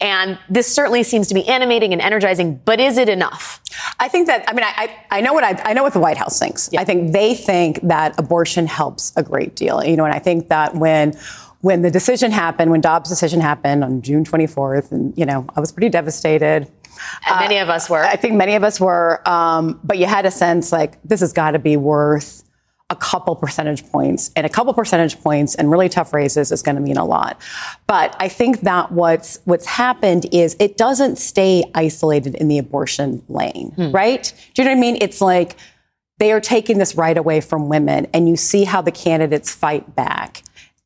And 0.00 0.38
this 0.50 0.72
certainly 0.72 1.04
seems 1.04 1.28
to 1.28 1.34
be 1.34 1.46
animating 1.46 1.92
and 1.92 2.02
energizing, 2.02 2.56
but 2.64 2.80
is 2.80 2.98
it 2.98 3.08
enough? 3.08 3.62
I 4.00 4.08
think 4.08 4.26
that, 4.26 4.44
I 4.48 4.52
mean, 4.52 4.64
I, 4.64 4.94
I 5.10 5.20
know 5.20 5.32
what 5.32 5.44
I, 5.44 5.60
I 5.64 5.72
know 5.72 5.84
what 5.84 5.92
the 5.92 6.00
White 6.00 6.16
House 6.16 6.38
thinks. 6.38 6.68
I 6.74 6.84
think 6.84 7.12
they 7.12 7.34
think 7.34 7.80
that 7.82 8.18
abortion 8.18 8.66
helps 8.66 9.12
a 9.16 9.22
great 9.22 9.54
deal. 9.54 9.84
You 9.84 9.96
know, 9.96 10.04
and 10.04 10.12
I 10.12 10.18
think 10.18 10.48
that 10.48 10.74
when, 10.74 11.16
when 11.60 11.82
the 11.82 11.90
decision 11.90 12.32
happened, 12.32 12.72
when 12.72 12.80
Dobbs' 12.80 13.08
decision 13.08 13.40
happened 13.40 13.84
on 13.84 14.02
June 14.02 14.24
24th, 14.24 14.90
and, 14.90 15.16
you 15.16 15.24
know, 15.24 15.46
I 15.54 15.60
was 15.60 15.70
pretty 15.70 15.90
devastated. 15.90 16.70
And 17.26 17.40
many 17.40 17.58
of 17.58 17.68
us 17.68 17.88
were. 17.88 18.02
I 18.04 18.16
think 18.16 18.34
many 18.34 18.56
of 18.56 18.64
us 18.64 18.80
were. 18.80 19.26
Um, 19.28 19.80
but 19.84 19.98
you 19.98 20.06
had 20.06 20.26
a 20.26 20.30
sense 20.30 20.72
like 20.72 21.00
this 21.02 21.20
has 21.20 21.32
got 21.32 21.52
to 21.52 21.58
be 21.58 21.76
worth 21.76 22.44
a 22.90 22.96
couple 22.96 23.34
percentage 23.34 23.86
points, 23.90 24.30
and 24.36 24.44
a 24.44 24.48
couple 24.48 24.72
percentage 24.74 25.18
points 25.20 25.54
and 25.54 25.70
really 25.70 25.88
tough 25.88 26.12
raises 26.12 26.52
is 26.52 26.62
going 26.62 26.76
to 26.76 26.82
mean 26.82 26.98
a 26.98 27.04
lot. 27.04 27.40
But 27.86 28.14
I 28.20 28.28
think 28.28 28.60
that 28.60 28.92
what's 28.92 29.38
what's 29.44 29.66
happened 29.66 30.26
is 30.32 30.54
it 30.60 30.76
doesn't 30.76 31.16
stay 31.16 31.64
isolated 31.74 32.34
in 32.34 32.48
the 32.48 32.58
abortion 32.58 33.22
lane, 33.28 33.72
Hmm. 33.76 33.90
right? 33.90 34.32
Do 34.54 34.62
you 34.62 34.66
know 34.66 34.72
what 34.72 34.78
I 34.78 34.80
mean? 34.80 34.98
It's 35.00 35.20
like 35.20 35.56
they 36.18 36.30
are 36.30 36.40
taking 36.40 36.78
this 36.78 36.94
right 36.94 37.16
away 37.16 37.40
from 37.40 37.68
women, 37.68 38.06
and 38.12 38.28
you 38.28 38.36
see 38.36 38.64
how 38.64 38.82
the 38.82 38.92
candidates 38.92 39.50
fight 39.50 39.96
back 39.96 40.42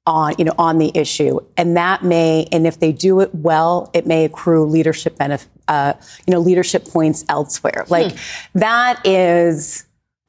on 0.07 0.35
you 0.39 0.45
know 0.45 0.55
on 0.57 0.79
the 0.79 0.91
issue 0.95 1.39
and 1.59 1.77
that 1.77 2.03
may 2.03 2.47
and 2.51 2.67
if 2.67 2.81
they 2.81 2.93
do 2.93 3.21
it 3.21 3.29
well 3.35 3.91
it 3.93 4.07
may 4.07 4.25
accrue 4.25 4.65
leadership 4.65 5.19
benefit 5.19 5.47
uh, 5.69 5.93
you 6.27 6.33
know 6.33 6.39
leadership 6.41 6.87
points 6.89 7.27
elsewhere 7.29 7.85
like 7.91 8.17
that 8.55 9.07
is 9.07 9.85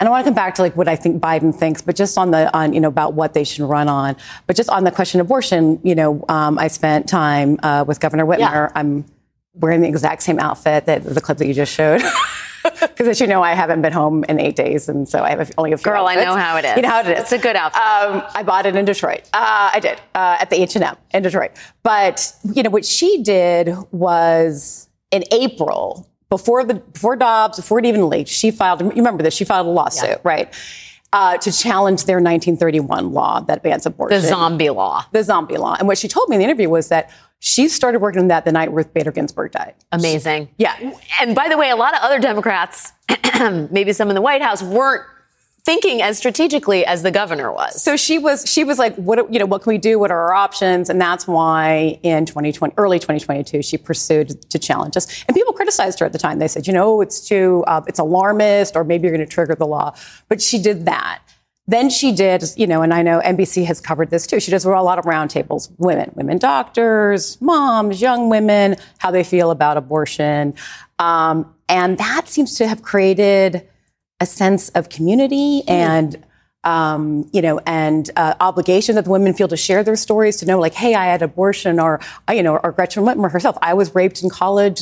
I 0.07 0.11
want 0.11 0.23
to 0.23 0.29
come 0.29 0.35
back 0.35 0.55
to 0.55 0.61
like 0.61 0.75
what 0.75 0.87
I 0.87 0.95
think 0.95 1.21
Biden 1.21 1.53
thinks, 1.53 1.81
but 1.81 1.95
just 1.95 2.17
on 2.17 2.31
the 2.31 2.55
on 2.55 2.73
you 2.73 2.79
know 2.79 2.87
about 2.87 3.13
what 3.13 3.33
they 3.33 3.43
should 3.43 3.67
run 3.67 3.87
on, 3.87 4.15
but 4.47 4.55
just 4.55 4.69
on 4.69 4.83
the 4.83 4.91
question 4.91 5.19
of 5.19 5.27
abortion, 5.27 5.79
you 5.83 5.95
know, 5.95 6.23
um, 6.29 6.57
I 6.57 6.67
spent 6.67 7.09
time 7.09 7.59
uh, 7.63 7.83
with 7.87 7.99
Governor 7.99 8.25
Whitmer. 8.25 8.39
Yeah. 8.39 8.71
I'm 8.75 9.05
wearing 9.53 9.81
the 9.81 9.87
exact 9.87 10.23
same 10.23 10.39
outfit 10.39 10.85
that 10.85 11.03
the 11.03 11.21
clip 11.21 11.37
that 11.39 11.47
you 11.47 11.53
just 11.53 11.73
showed. 11.73 12.01
Because 12.79 13.07
as 13.07 13.21
you 13.21 13.27
know, 13.27 13.41
I 13.41 13.53
haven't 13.53 13.81
been 13.81 13.93
home 13.93 14.25
in 14.25 14.39
eight 14.39 14.55
days, 14.55 14.89
and 14.89 15.07
so 15.07 15.23
I 15.23 15.29
have 15.29 15.51
only 15.57 15.71
a 15.71 15.77
few. 15.77 15.91
Girl, 15.91 16.05
I 16.05 16.15
know 16.15 16.35
how 16.35 16.57
it 16.57 16.65
is. 16.65 16.75
You 16.75 16.81
know 16.81 16.89
how 16.89 16.99
it 16.99 17.07
is. 17.07 17.19
It's 17.21 17.31
a 17.31 17.37
good 17.37 17.55
outfit. 17.55 17.81
Um, 17.81 18.23
I 18.35 18.43
bought 18.43 18.65
it 18.65 18.75
in 18.75 18.83
Detroit. 18.83 19.21
Uh, 19.33 19.71
I 19.73 19.79
did 19.79 19.99
uh, 20.13 20.37
at 20.39 20.49
the 20.49 20.61
H 20.61 20.75
and 20.75 20.83
M 20.83 20.97
in 21.13 21.23
Detroit. 21.23 21.51
But 21.83 22.33
you 22.53 22.63
know 22.63 22.69
what 22.69 22.85
she 22.85 23.23
did 23.23 23.73
was 23.91 24.89
in 25.11 25.23
April 25.31 26.08
before 26.29 26.63
the 26.63 26.75
before 26.75 27.15
Dobbs 27.15 27.57
before 27.57 27.79
it 27.79 27.85
even 27.85 28.07
leaked. 28.09 28.29
She 28.29 28.51
filed. 28.51 28.81
You 28.81 28.89
remember 28.89 29.23
this? 29.23 29.33
She 29.33 29.45
filed 29.45 29.67
a 29.67 29.69
lawsuit, 29.69 30.09
Yeah. 30.09 30.15
right? 30.23 30.53
Uh, 31.11 31.37
to 31.37 31.51
challenge 31.51 32.05
their 32.05 32.17
1931 32.17 33.11
law 33.13 33.39
that 33.41 33.63
bans 33.63 33.85
abortion. 33.87 34.21
the 34.21 34.27
zombie 34.27 34.69
law. 34.69 35.03
The 35.11 35.23
zombie 35.23 35.57
law. 35.57 35.75
And 35.79 35.87
what 35.87 35.97
she 35.97 36.07
told 36.07 36.29
me 36.29 36.35
in 36.35 36.39
the 36.39 36.45
interview 36.45 36.69
was 36.69 36.89
that 36.89 37.09
she 37.39 37.67
started 37.67 37.99
working 37.99 38.21
on 38.21 38.27
that 38.27 38.45
the 38.45 38.51
night 38.51 38.71
Ruth 38.71 38.93
Bader 38.93 39.11
Ginsburg 39.11 39.51
died. 39.53 39.73
Amazing. 39.91 40.49
Yeah. 40.59 40.75
And 41.19 41.33
by 41.33 41.49
the 41.49 41.57
way, 41.57 41.71
a 41.71 41.75
lot 41.75 41.95
of 41.95 42.01
other 42.03 42.19
Democrats, 42.19 42.91
maybe 43.71 43.91
some 43.91 44.09
in 44.09 44.15
the 44.15 44.21
White 44.21 44.43
House, 44.43 44.61
weren't 44.61 45.03
thinking 45.69 46.01
as 46.01 46.17
strategically 46.17 46.83
as 46.83 47.03
the 47.03 47.11
governor 47.11 47.51
was. 47.51 47.79
So 47.79 47.95
she 47.95 48.17
was 48.17 48.43
she 48.51 48.63
was 48.63 48.79
like, 48.79 48.95
what 48.95 49.31
you 49.31 49.37
know, 49.37 49.45
what 49.45 49.61
can 49.61 49.69
we 49.69 49.77
do? 49.77 49.99
What 49.99 50.09
are 50.09 50.19
our 50.19 50.33
options? 50.33 50.89
And 50.89 50.99
that's 50.99 51.27
why 51.27 51.99
in 52.01 52.25
2020, 52.25 52.73
early 52.75 52.97
2022, 52.97 53.61
she 53.61 53.77
pursued 53.77 54.41
to 54.49 54.57
challenge 54.57 54.97
us. 54.97 55.23
And 55.27 55.35
people 55.35 55.53
criticized 55.53 55.99
her 55.99 56.07
at 56.07 56.11
the 56.11 56.17
time. 56.17 56.39
They 56.39 56.47
said, 56.47 56.65
you 56.65 56.73
know, 56.73 57.01
it's 57.01 57.19
too 57.21 57.63
uh, 57.67 57.83
it's 57.85 57.99
alarmist, 57.99 58.75
or 58.75 58.83
maybe 58.83 59.07
you're 59.07 59.15
going 59.15 59.27
to 59.27 59.31
trigger 59.31 59.53
the 59.53 59.67
law. 59.67 59.95
But 60.27 60.41
she 60.41 60.57
did 60.59 60.85
that. 60.85 61.21
Then 61.67 61.91
she 61.91 62.13
did, 62.13 62.43
you 62.57 62.65
know, 62.65 62.81
and 62.81 62.91
I 62.91 63.03
know 63.03 63.21
NBC 63.23 63.63
has 63.65 63.79
covered 63.79 64.09
this 64.09 64.25
too. 64.25 64.39
She 64.39 64.49
does 64.49 64.65
a 64.65 64.69
lot 64.71 64.97
of 64.97 65.05
roundtables, 65.05 65.71
women, 65.77 66.11
women 66.15 66.39
doctors, 66.39 67.39
moms, 67.41 68.01
young 68.01 68.27
women, 68.27 68.75
how 68.97 69.11
they 69.11 69.23
feel 69.23 69.51
about 69.51 69.77
abortion, 69.77 70.55
um, 70.97 71.53
and 71.67 71.99
that 71.99 72.27
seems 72.27 72.55
to 72.55 72.67
have 72.67 72.81
created 72.81 73.69
a 74.19 74.25
sense 74.25 74.69
of 74.69 74.89
community 74.89 75.63
and 75.67 76.23
um, 76.65 77.29
you 77.31 77.41
know 77.41 77.59
and 77.65 78.09
uh, 78.17 78.33
obligation 78.41 78.95
that 78.95 79.05
the 79.05 79.11
women 79.11 79.33
feel 79.33 79.47
to 79.47 79.55
share 79.57 79.81
their 79.83 79.95
stories 79.95 80.35
to 80.37 80.45
know 80.45 80.59
like 80.59 80.73
hey 80.73 80.93
i 80.93 81.05
had 81.05 81.21
abortion 81.21 81.79
or 81.79 82.01
uh, 82.29 82.33
you 82.33 82.43
know 82.43 82.57
or 82.57 82.73
gretchen 82.73 83.03
whitmer 83.03 83.31
herself 83.31 83.57
i 83.61 83.73
was 83.73 83.95
raped 83.95 84.21
in 84.21 84.29
college 84.29 84.81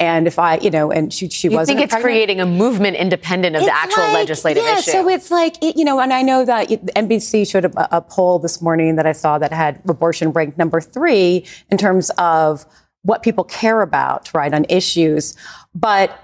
and 0.00 0.26
if 0.26 0.38
i 0.38 0.56
you 0.60 0.70
know 0.70 0.90
and 0.90 1.12
she, 1.12 1.28
she 1.28 1.50
wasn't 1.50 1.76
You 1.76 1.80
think 1.80 1.84
it's 1.84 1.92
pregnant. 1.92 2.14
creating 2.14 2.40
a 2.40 2.46
movement 2.46 2.96
independent 2.96 3.56
of 3.56 3.62
the 3.62 3.70
actual 3.74 4.04
like- 4.04 4.14
legislative 4.14 4.62
yeah, 4.64 4.78
issue. 4.78 4.90
So 4.92 5.08
it's 5.10 5.30
like, 5.30 5.62
it- 5.62 5.76
you 5.76 5.84
know, 5.84 6.00
and 6.00 6.14
I 6.14 6.22
know 6.22 6.46
that 6.46 6.70
it- 6.70 6.86
NBC 6.94 7.46
showed 7.50 7.66
a, 7.66 7.96
a 7.96 8.00
poll 8.00 8.38
this 8.38 8.62
morning 8.62 8.96
that 8.96 9.06
I 9.06 9.12
saw 9.12 9.36
that 9.38 9.52
had 9.52 9.82
abortion 9.86 10.30
ranked 10.32 10.56
number 10.56 10.80
three 10.80 11.44
in 11.70 11.76
terms 11.76 12.10
of 12.16 12.64
what 13.02 13.22
people 13.22 13.44
care 13.44 13.82
about, 13.82 14.32
right, 14.32 14.52
on 14.54 14.64
issues. 14.68 15.36
But 15.74 16.16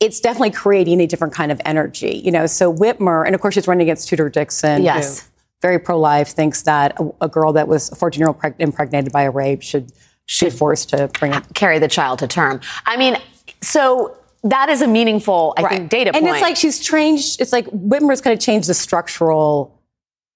it's 0.00 0.18
definitely 0.18 0.50
creating 0.50 1.00
a 1.00 1.06
different 1.06 1.34
kind 1.34 1.52
of 1.52 1.60
energy, 1.64 2.20
you 2.24 2.32
know. 2.32 2.46
So 2.46 2.72
Whitmer, 2.72 3.24
and 3.24 3.34
of 3.34 3.40
course 3.40 3.54
she's 3.54 3.68
running 3.68 3.82
against 3.82 4.08
Tudor 4.08 4.30
Dixon. 4.30 4.82
Yes. 4.82 5.28
very 5.60 5.78
pro-life, 5.78 6.28
thinks 6.28 6.62
that 6.62 6.98
a, 6.98 7.12
a 7.20 7.28
girl 7.28 7.52
that 7.52 7.68
was 7.68 7.92
a 7.92 7.94
14-year-old 7.94 8.38
preg- 8.38 8.54
impregnated 8.58 9.12
by 9.12 9.22
a 9.22 9.30
rape 9.30 9.62
should 9.62 9.92
should 10.24 10.52
be 10.52 10.58
forced 10.58 10.88
to 10.90 11.08
bring 11.18 11.34
it. 11.34 11.44
carry 11.54 11.78
the 11.78 11.88
child 11.88 12.20
to 12.20 12.26
term. 12.26 12.60
I 12.86 12.96
mean, 12.96 13.16
so 13.60 14.16
that 14.44 14.68
is 14.68 14.80
a 14.80 14.86
meaningful, 14.86 15.54
I 15.56 15.68
think, 15.68 15.90
data 15.90 16.12
point. 16.12 16.24
and 16.24 16.32
it's 16.34 16.40
like 16.40 16.56
she's 16.56 16.78
changed. 16.78 17.40
It's 17.40 17.52
like 17.52 17.66
Whitmer's 17.66 18.20
kind 18.20 18.32
of 18.32 18.40
changed 18.40 18.68
the 18.68 18.74
structural 18.74 19.78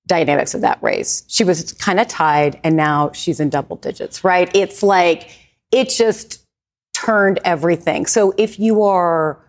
dynamics 0.06 0.52
of 0.52 0.60
that 0.60 0.82
race. 0.82 1.24
She 1.28 1.44
was 1.44 1.72
kind 1.72 1.98
of 2.00 2.08
tied, 2.08 2.60
and 2.64 2.76
now 2.76 3.12
she's 3.12 3.40
in 3.40 3.48
double 3.48 3.76
digits. 3.76 4.24
Right? 4.24 4.50
It's 4.54 4.82
like 4.82 5.30
it 5.72 5.88
just 5.88 6.44
turned 6.92 7.40
everything. 7.44 8.06
So 8.06 8.34
if 8.36 8.58
you 8.58 8.82
are, 8.82 9.40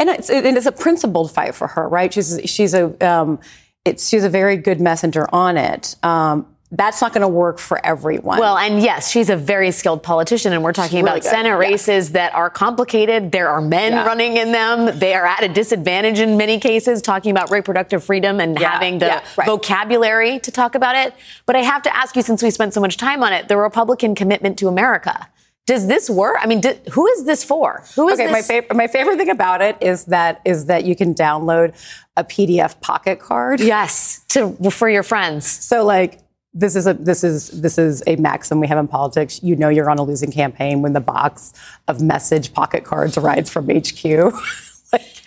and 0.00 0.08
it's, 0.08 0.30
and 0.30 0.56
it's 0.56 0.66
a 0.66 0.72
principled 0.72 1.30
fight 1.30 1.54
for 1.54 1.68
her, 1.68 1.88
right? 1.88 2.12
She's 2.12 2.40
she's 2.46 2.74
a 2.74 2.84
um, 3.06 3.38
it's 3.84 4.08
she's 4.08 4.24
a 4.24 4.28
very 4.30 4.56
good 4.56 4.80
messenger 4.80 5.28
on 5.32 5.56
it. 5.56 5.94
Um, 6.02 6.46
that's 6.72 7.02
not 7.02 7.12
going 7.12 7.22
to 7.22 7.28
work 7.28 7.58
for 7.58 7.84
everyone. 7.84 8.38
Well, 8.38 8.56
and 8.56 8.80
yes, 8.80 9.10
she's 9.10 9.28
a 9.28 9.36
very 9.36 9.72
skilled 9.72 10.04
politician, 10.04 10.52
and 10.52 10.62
we're 10.62 10.72
talking 10.72 10.98
really 10.98 11.10
about 11.18 11.22
good, 11.22 11.30
Senate 11.30 11.48
yeah. 11.48 11.56
races 11.56 12.12
that 12.12 12.32
are 12.32 12.48
complicated. 12.48 13.32
There 13.32 13.48
are 13.48 13.60
men 13.60 13.92
Yeah. 13.92 14.06
running 14.06 14.36
in 14.36 14.52
them. 14.52 14.96
They 14.98 15.14
are 15.14 15.26
at 15.26 15.42
a 15.42 15.48
disadvantage 15.48 16.20
in 16.20 16.36
many 16.36 16.60
cases, 16.60 17.02
talking 17.02 17.32
about 17.32 17.50
reproductive 17.50 18.04
freedom 18.04 18.38
and 18.38 18.56
Yeah, 18.56 18.70
having 18.70 19.00
the 19.00 19.20
right. 19.36 19.46
vocabulary 19.46 20.38
to 20.38 20.52
talk 20.52 20.76
about 20.76 20.94
it. 20.94 21.12
But 21.44 21.56
I 21.56 21.62
have 21.62 21.82
to 21.82 21.96
ask 21.96 22.14
you, 22.14 22.22
since 22.22 22.40
we 22.40 22.52
spent 22.52 22.72
so 22.72 22.80
much 22.80 22.96
time 22.96 23.24
on 23.24 23.32
it, 23.32 23.48
the 23.48 23.56
Republican 23.56 24.14
commitment 24.14 24.56
to 24.58 24.68
America. 24.68 25.26
Does 25.66 25.86
this 25.86 26.10
work? 26.10 26.36
I 26.40 26.46
mean, 26.46 26.60
do, 26.60 26.74
who 26.90 27.06
is 27.06 27.24
this 27.24 27.44
for? 27.44 27.84
Who 27.94 28.08
is 28.08 28.14
okay, 28.14 28.26
this? 28.26 28.32
my 28.32 28.42
favorite 28.42 28.76
my 28.76 28.86
favorite 28.86 29.16
thing 29.16 29.30
about 29.30 29.62
it 29.62 29.76
is 29.80 30.06
that 30.06 30.40
is 30.44 30.66
that 30.66 30.84
you 30.84 30.96
can 30.96 31.14
download 31.14 31.74
a 32.16 32.24
PDF 32.24 32.80
pocket 32.80 33.20
card. 33.20 33.60
Yes, 33.60 34.24
to 34.30 34.52
for 34.70 34.88
your 34.88 35.02
friends. 35.02 35.46
So 35.46 35.84
like 35.84 36.20
this 36.52 36.74
is 36.74 36.86
a 36.86 36.94
this 36.94 37.22
is 37.22 37.48
this 37.48 37.78
is 37.78 38.02
a 38.06 38.16
maxim 38.16 38.58
we 38.58 38.66
have 38.66 38.78
in 38.78 38.88
politics. 38.88 39.42
You 39.42 39.54
know 39.54 39.68
you're 39.68 39.90
on 39.90 39.98
a 39.98 40.02
losing 40.02 40.32
campaign 40.32 40.82
when 40.82 40.92
the 40.92 41.00
box 41.00 41.52
of 41.86 42.00
message 42.00 42.52
pocket 42.52 42.84
cards 42.84 43.16
arrives 43.16 43.50
from 43.50 43.68
HQ. 43.68 44.34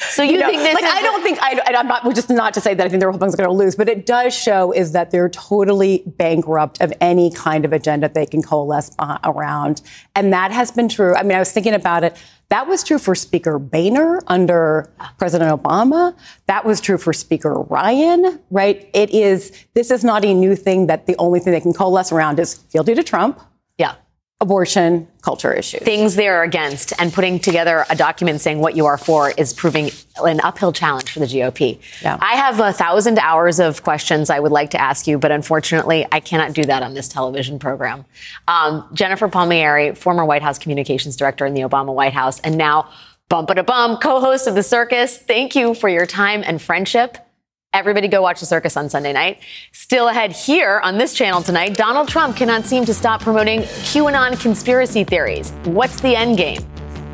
So 0.10 0.24
you 0.24 0.40
think 0.40 0.62
this 0.62 0.74
like 0.74 0.84
is 0.84 0.92
I 0.92 1.02
don't 1.02 1.24
think 1.24 1.40
I. 1.42 1.60
I'm 1.76 1.88
not 1.88 2.04
just 2.16 2.30
not 2.30 2.54
to 2.54 2.62
say 2.62 2.74
that 2.74 2.86
I 2.86 2.90
think 2.90 3.00
the 3.00 3.08
Republicans 3.08 3.34
are 3.36 3.38
going 3.38 3.50
to 3.50 3.64
lose, 3.64 3.76
but 3.76 3.90
it 3.90 4.06
does 4.06 4.34
show 4.34 4.72
is 4.72 4.92
that 4.92 5.12
they're 5.12 5.30
totally 5.30 6.04
bankrupt 6.06 6.82
of 6.82 6.94
any 7.02 7.32
kind 7.32 7.66
of 7.66 7.74
agenda 7.74 8.10
they 8.10 8.26
can 8.26 8.42
coalesce 8.42 8.92
around, 9.24 9.82
and 10.16 10.34
that 10.34 10.52
has 10.52 10.72
been 10.72 10.90
true. 10.90 11.16
I 11.16 11.24
mean, 11.24 11.36
I 11.36 11.40
was 11.40 11.52
thinking 11.52 11.74
about 11.74 12.04
it. 12.04 12.16
That 12.50 12.68
was 12.68 12.84
true 12.84 13.00
for 13.00 13.16
Speaker 13.16 13.58
Boehner 13.58 14.22
under 14.28 14.92
President 15.18 15.50
Obama. 15.52 16.16
That 16.46 16.66
was 16.66 16.80
true 16.82 16.98
for 16.98 17.12
Speaker 17.14 17.62
Ryan. 17.62 18.40
Right? 18.52 18.90
It 18.94 19.12
is. 19.12 19.52
This 19.74 19.90
is 19.90 20.04
not 20.04 20.24
a 20.24 20.34
new 20.34 20.56
thing. 20.56 20.88
That 20.88 21.08
the 21.08 21.16
only 21.18 21.40
thing 21.40 21.54
they 21.54 21.62
can 21.62 21.74
coalesce 21.74 22.12
around 22.12 22.40
is 22.40 22.54
fealty 22.56 22.94
to 22.94 23.04
Trump. 23.04 23.40
Abortion, 24.44 25.08
culture 25.22 25.54
issues. 25.54 25.82
Things 25.82 26.16
they're 26.16 26.44
against, 26.44 26.92
and 27.00 27.14
putting 27.14 27.40
together 27.40 27.86
a 27.90 27.96
document 27.96 28.42
saying 28.42 28.60
what 28.60 28.76
you 28.76 28.86
are 28.86 28.98
for 28.98 29.32
is 29.32 29.54
proving 29.54 29.90
an 30.22 30.42
uphill 30.42 30.74
challenge 30.74 31.12
for 31.12 31.20
the 31.20 31.26
GOP. 31.26 31.80
Yeah. 32.02 32.18
I 32.22 32.36
have 32.36 32.60
a 32.60 32.74
thousand 32.74 33.20
hours 33.20 33.60
of 33.60 33.84
questions 33.84 34.30
I 34.30 34.40
would 34.40 34.52
like 34.52 34.72
to 34.72 34.82
ask 34.82 35.08
you, 35.08 35.18
but 35.18 35.32
unfortunately, 35.32 36.06
I 36.12 36.20
cannot 36.20 36.54
do 36.54 36.64
that 36.66 36.84
on 36.84 36.94
this 36.94 37.08
television 37.08 37.58
program. 37.58 38.04
Um, 38.48 38.88
Jennifer 38.94 39.30
Palmieri, 39.30 39.96
former 39.96 40.26
White 40.26 40.42
House 40.42 40.60
communications 40.60 41.16
director 41.16 41.46
in 41.46 41.54
the 41.54 41.62
Obama 41.62 41.94
White 41.94 42.14
House, 42.14 42.42
and 42.42 42.58
now 42.58 42.90
bump 43.30 43.50
a 43.50 43.64
bum 43.64 43.98
co-host 43.98 44.46
of 44.46 44.56
the 44.56 44.64
circus. 44.64 45.18
Thank 45.18 45.56
you 45.56 45.74
for 45.74 45.88
your 45.88 46.06
time 46.06 46.44
and 46.46 46.62
friendship. 46.62 47.18
Everybody 47.74 48.08
go 48.08 48.22
watch 48.22 48.40
the 48.40 48.46
circus 48.46 48.78
on 48.78 48.88
Sunday 48.88 49.14
night. 49.14 49.40
Still 49.72 50.08
ahead 50.08 50.32
here 50.32 50.80
on 50.84 51.00
this 51.00 51.12
channel 51.16 51.42
tonight, 51.42 51.76
Donald 51.76 52.08
Trump 52.08 52.38
cannot 52.38 52.68
seem 52.68 52.86
to 52.86 52.94
stop 52.94 53.20
promoting 53.20 53.62
QAnon 53.62 54.40
conspiracy 54.40 55.04
theories. 55.04 55.50
What's 55.64 56.00
the 56.00 56.16
end 56.16 56.38
game? 56.38 56.62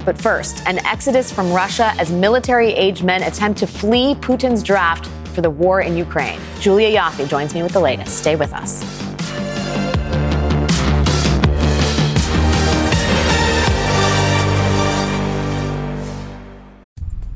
But 0.04 0.22
first, 0.22 0.62
an 0.68 0.86
exodus 0.86 1.32
from 1.32 1.54
Russia 1.54 1.94
as 1.98 2.12
military 2.12 2.74
age 2.74 3.04
men 3.04 3.24
attempt 3.24 3.58
to 3.60 3.68
flee 3.68 4.16
Putin's 4.16 4.62
draft 4.62 5.06
for 5.34 5.40
the 5.40 5.50
war 5.50 5.80
in 5.80 5.96
Ukraine. 5.96 6.42
Julia 6.60 7.00
Ioffe 7.00 7.30
joins 7.30 7.54
me 7.54 7.64
with 7.64 7.72
the 7.72 7.80
latest. 7.80 8.18
Stay 8.18 8.36
with 8.36 8.52
us. 8.52 8.84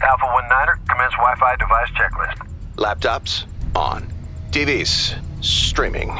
Alpha 0.02 0.26
1 0.26 0.50
Niner, 0.50 0.78
commence 0.90 1.14
Wi 1.14 1.36
Fi 1.40 1.56
device 1.56 1.90
checklist. 1.92 2.53
Laptops 2.78 3.46
on. 3.76 4.12
TVs 4.52 5.16
streaming. 5.44 6.18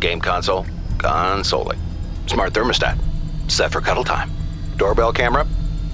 Game 0.00 0.20
console 0.20 0.66
consoling. 0.98 1.78
Smart 2.26 2.52
thermostat 2.52 2.98
set 3.48 3.72
for 3.72 3.80
cuddle 3.80 4.04
time. 4.04 4.30
Doorbell 4.76 5.12
camera. 5.12 5.46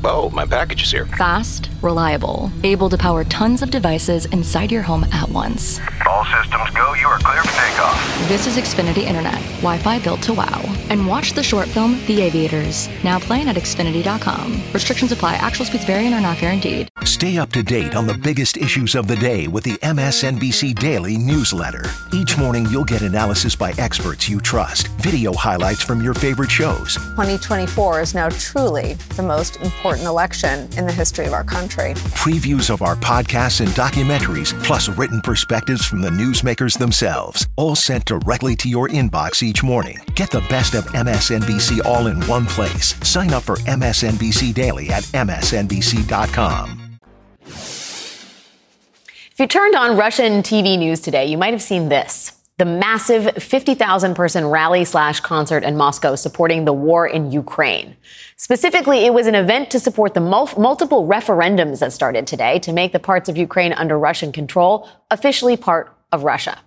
Oh, 0.04 0.30
my 0.30 0.46
package 0.46 0.82
is 0.84 0.92
here. 0.92 1.06
Fast, 1.06 1.70
reliable, 1.82 2.52
able 2.62 2.88
to 2.88 2.96
power 2.96 3.24
tons 3.24 3.62
of 3.62 3.70
devices 3.70 4.26
inside 4.26 4.70
your 4.70 4.82
home 4.82 5.04
at 5.12 5.28
once. 5.28 5.80
All 6.08 6.24
systems 6.24 6.70
go. 6.70 6.94
You 6.94 7.08
are 7.08 7.18
clear 7.18 7.42
for 7.42 7.48
takeoff. 7.48 8.28
This 8.28 8.46
is 8.46 8.56
Xfinity 8.56 9.02
Internet, 9.02 9.40
Wi 9.60 9.78
Fi 9.78 9.98
built 9.98 10.22
to 10.22 10.34
wow. 10.34 10.62
And 10.88 11.06
watch 11.06 11.32
the 11.32 11.42
short 11.42 11.68
film, 11.68 11.98
The 12.06 12.22
Aviators, 12.22 12.88
now 13.02 13.18
playing 13.18 13.48
at 13.48 13.56
Xfinity.com. 13.56 14.62
Restrictions 14.72 15.12
apply, 15.12 15.34
actual 15.34 15.66
speeds 15.66 15.84
vary 15.84 16.06
and 16.06 16.14
are 16.14 16.20
not 16.20 16.38
guaranteed. 16.38 16.88
Stay 17.02 17.36
up 17.38 17.50
to 17.52 17.62
date 17.62 17.94
on 17.96 18.06
the 18.06 18.14
biggest 18.14 18.56
issues 18.56 18.94
of 18.94 19.08
the 19.08 19.16
day 19.16 19.48
with 19.48 19.64
the 19.64 19.76
MSNBC 19.78 20.78
Daily 20.78 21.18
newsletter. 21.18 21.84
Each 22.12 22.38
morning, 22.38 22.66
you'll 22.66 22.84
get 22.84 23.02
analysis 23.02 23.56
by 23.56 23.72
experts 23.78 24.28
you 24.28 24.40
trust, 24.40 24.88
video 24.98 25.32
highlights 25.32 25.82
from 25.82 26.02
your 26.02 26.14
favorite 26.14 26.50
shows. 26.50 26.94
2024 26.94 28.00
is 28.00 28.14
now 28.14 28.28
truly 28.28 28.94
the 29.16 29.22
most 29.22 29.56
important 29.56 29.87
election 29.96 30.68
in 30.76 30.86
the 30.86 30.92
history 30.92 31.26
of 31.26 31.32
our 31.32 31.44
country. 31.44 31.94
Previews 32.14 32.70
of 32.70 32.82
our 32.82 32.96
podcasts 32.96 33.60
and 33.60 33.70
documentaries, 33.70 34.52
plus 34.62 34.88
written 34.88 35.20
perspectives 35.20 35.84
from 35.84 36.00
the 36.00 36.10
newsmakers 36.10 36.78
themselves, 36.78 37.48
all 37.56 37.74
sent 37.74 38.04
directly 38.04 38.54
to 38.56 38.68
your 38.68 38.88
inbox 38.88 39.42
each 39.42 39.62
morning. 39.62 39.98
Get 40.14 40.30
the 40.30 40.44
best 40.48 40.74
of 40.74 40.84
MSNBC 40.86 41.84
all 41.84 42.06
in 42.06 42.22
one 42.22 42.46
place. 42.46 42.94
Sign 43.08 43.32
up 43.32 43.42
for 43.42 43.56
MSNBC 43.56 44.54
Daily 44.54 44.90
at 44.90 45.04
MSNBC.com. 45.04 46.98
If 49.38 49.42
you 49.42 49.46
turned 49.46 49.76
on 49.76 49.96
Russian 49.96 50.42
TV 50.42 50.76
news 50.76 51.00
today, 51.00 51.26
you 51.26 51.38
might 51.38 51.52
have 51.52 51.62
seen 51.62 51.88
this. 51.88 52.37
The 52.58 52.64
massive 52.64 53.40
50,000 53.40 54.14
person 54.14 54.44
rally 54.44 54.84
slash 54.84 55.20
concert 55.20 55.62
in 55.62 55.76
Moscow 55.76 56.16
supporting 56.16 56.64
the 56.64 56.72
war 56.72 57.06
in 57.06 57.30
Ukraine. 57.30 57.96
Specifically, 58.36 59.06
it 59.06 59.14
was 59.14 59.28
an 59.28 59.36
event 59.36 59.70
to 59.70 59.78
support 59.78 60.14
the 60.14 60.20
mul- 60.20 60.50
multiple 60.58 61.06
referendums 61.06 61.78
that 61.78 61.92
started 61.92 62.26
today 62.26 62.58
to 62.58 62.72
make 62.72 62.90
the 62.90 62.98
parts 62.98 63.28
of 63.28 63.36
Ukraine 63.36 63.72
under 63.74 63.96
Russian 63.96 64.32
control 64.32 64.88
officially 65.08 65.56
part 65.56 65.96
of 66.10 66.24
Russia. 66.24 66.58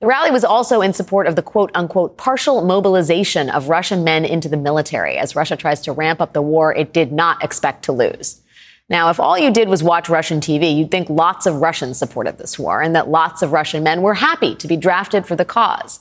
The 0.00 0.06
rally 0.06 0.30
was 0.30 0.44
also 0.44 0.82
in 0.82 0.92
support 0.92 1.26
of 1.26 1.36
the 1.36 1.42
quote 1.42 1.70
unquote 1.74 2.18
partial 2.18 2.62
mobilization 2.62 3.48
of 3.48 3.70
Russian 3.70 4.04
men 4.04 4.26
into 4.26 4.50
the 4.50 4.58
military 4.58 5.16
as 5.16 5.34
Russia 5.34 5.56
tries 5.56 5.80
to 5.82 5.92
ramp 5.92 6.20
up 6.20 6.34
the 6.34 6.42
war 6.42 6.74
it 6.74 6.92
did 6.92 7.12
not 7.12 7.42
expect 7.42 7.82
to 7.84 7.92
lose. 7.92 8.42
Now, 8.90 9.08
if 9.08 9.20
all 9.20 9.38
you 9.38 9.52
did 9.52 9.68
was 9.68 9.84
watch 9.84 10.08
Russian 10.08 10.40
TV, 10.40 10.76
you'd 10.76 10.90
think 10.90 11.08
lots 11.08 11.46
of 11.46 11.62
Russians 11.62 11.96
supported 11.96 12.38
this 12.38 12.58
war 12.58 12.82
and 12.82 12.94
that 12.96 13.08
lots 13.08 13.40
of 13.40 13.52
Russian 13.52 13.84
men 13.84 14.02
were 14.02 14.14
happy 14.14 14.56
to 14.56 14.66
be 14.66 14.76
drafted 14.76 15.26
for 15.26 15.36
the 15.36 15.44
cause. 15.44 16.00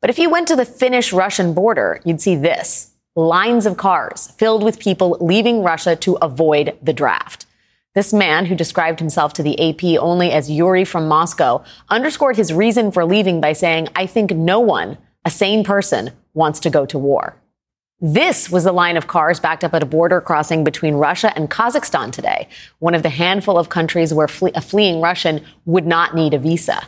But 0.00 0.08
if 0.08 0.20
you 0.20 0.30
went 0.30 0.46
to 0.46 0.54
the 0.54 0.64
Finnish 0.64 1.12
Russian 1.12 1.52
border, 1.52 2.00
you'd 2.04 2.20
see 2.20 2.36
this 2.36 2.92
lines 3.16 3.66
of 3.66 3.76
cars 3.76 4.30
filled 4.38 4.62
with 4.62 4.78
people 4.78 5.18
leaving 5.20 5.64
Russia 5.64 5.96
to 5.96 6.14
avoid 6.22 6.78
the 6.80 6.92
draft. 6.92 7.46
This 7.96 8.12
man, 8.12 8.46
who 8.46 8.54
described 8.54 9.00
himself 9.00 9.32
to 9.32 9.42
the 9.42 9.58
AP 9.58 10.00
only 10.00 10.30
as 10.30 10.48
Yuri 10.48 10.84
from 10.84 11.08
Moscow, 11.08 11.64
underscored 11.88 12.36
his 12.36 12.52
reason 12.52 12.92
for 12.92 13.04
leaving 13.04 13.40
by 13.40 13.52
saying, 13.54 13.88
I 13.96 14.06
think 14.06 14.30
no 14.30 14.60
one, 14.60 14.98
a 15.24 15.30
sane 15.32 15.64
person, 15.64 16.12
wants 16.32 16.60
to 16.60 16.70
go 16.70 16.86
to 16.86 16.96
war. 16.96 17.34
This 18.00 18.48
was 18.48 18.62
the 18.62 18.70
line 18.70 18.96
of 18.96 19.08
cars 19.08 19.40
backed 19.40 19.64
up 19.64 19.74
at 19.74 19.82
a 19.82 19.86
border 19.86 20.20
crossing 20.20 20.62
between 20.62 20.94
Russia 20.94 21.32
and 21.36 21.50
Kazakhstan 21.50 22.12
today, 22.12 22.48
one 22.78 22.94
of 22.94 23.02
the 23.02 23.08
handful 23.08 23.58
of 23.58 23.70
countries 23.70 24.14
where 24.14 24.28
fle- 24.28 24.54
a 24.54 24.60
fleeing 24.60 25.00
Russian 25.00 25.44
would 25.64 25.84
not 25.84 26.14
need 26.14 26.32
a 26.32 26.38
visa. 26.38 26.86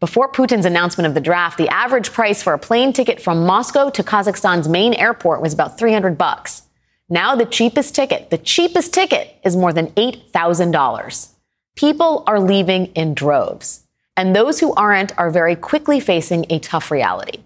Before 0.00 0.32
Putin's 0.32 0.64
announcement 0.64 1.06
of 1.06 1.12
the 1.12 1.20
draft, 1.20 1.58
the 1.58 1.68
average 1.68 2.12
price 2.12 2.42
for 2.42 2.54
a 2.54 2.58
plane 2.58 2.94
ticket 2.94 3.20
from 3.20 3.44
Moscow 3.44 3.90
to 3.90 4.02
Kazakhstan's 4.02 4.68
main 4.68 4.94
airport 4.94 5.42
was 5.42 5.52
about 5.52 5.76
300 5.76 6.16
bucks. 6.16 6.62
Now 7.10 7.36
the 7.36 7.44
cheapest 7.44 7.94
ticket, 7.94 8.30
the 8.30 8.38
cheapest 8.38 8.94
ticket 8.94 9.36
is 9.44 9.54
more 9.54 9.72
than 9.74 9.88
$8,000. 9.88 11.28
People 11.76 12.24
are 12.26 12.40
leaving 12.40 12.86
in 12.94 13.12
droves. 13.12 13.84
And 14.16 14.34
those 14.34 14.60
who 14.60 14.72
aren't 14.74 15.16
are 15.18 15.30
very 15.30 15.56
quickly 15.56 16.00
facing 16.00 16.46
a 16.48 16.58
tough 16.58 16.90
reality. 16.90 17.42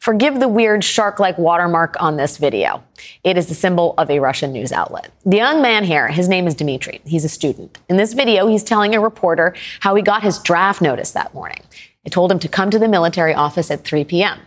Forgive 0.00 0.40
the 0.40 0.48
weird 0.48 0.82
shark 0.82 1.20
like 1.20 1.36
watermark 1.36 1.94
on 2.00 2.16
this 2.16 2.38
video. 2.38 2.82
It 3.22 3.36
is 3.36 3.48
the 3.48 3.54
symbol 3.54 3.92
of 3.98 4.08
a 4.08 4.18
Russian 4.18 4.50
news 4.50 4.72
outlet. 4.72 5.12
The 5.26 5.36
young 5.36 5.60
man 5.60 5.84
here, 5.84 6.08
his 6.08 6.26
name 6.26 6.46
is 6.46 6.54
Dmitry. 6.54 7.02
He's 7.04 7.26
a 7.26 7.28
student. 7.28 7.76
In 7.86 7.98
this 7.98 8.14
video, 8.14 8.46
he's 8.46 8.64
telling 8.64 8.94
a 8.94 9.00
reporter 9.00 9.54
how 9.80 9.94
he 9.94 10.02
got 10.02 10.22
his 10.22 10.38
draft 10.38 10.80
notice 10.80 11.10
that 11.10 11.34
morning. 11.34 11.60
It 12.02 12.12
told 12.12 12.32
him 12.32 12.38
to 12.38 12.48
come 12.48 12.70
to 12.70 12.78
the 12.78 12.88
military 12.88 13.34
office 13.34 13.70
at 13.70 13.84
3 13.84 14.04
p.m. 14.04 14.40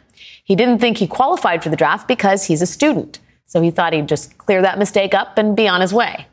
He 0.43 0.55
didn't 0.55 0.79
think 0.79 0.97
he 0.97 1.05
qualified 1.05 1.61
for 1.61 1.69
the 1.69 1.75
draft 1.75 2.07
because 2.07 2.45
he's 2.45 2.63
a 2.63 2.65
student. 2.65 3.19
So 3.45 3.61
he 3.61 3.69
thought 3.69 3.93
he'd 3.93 4.09
just 4.09 4.35
clear 4.39 4.63
that 4.63 4.79
mistake 4.79 5.13
up 5.13 5.37
and 5.37 5.55
be 5.55 5.67
on 5.67 5.81
his 5.81 5.93
way. 5.93 6.25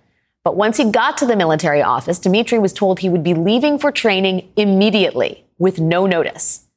But 0.45 0.57
once 0.57 0.79
he 0.79 0.91
got 0.91 1.19
to 1.19 1.27
the 1.27 1.37
military 1.37 1.83
office, 1.83 2.19
Dmitry 2.19 2.59
was 2.59 2.73
told 2.73 3.01
he 3.01 3.11
would 3.11 3.23
be 3.23 3.35
leaving 3.35 3.79
for 3.79 3.93
training 3.93 4.51
immediately 4.57 5.45
with 5.59 5.79
no 5.79 6.07
notice. 6.07 6.69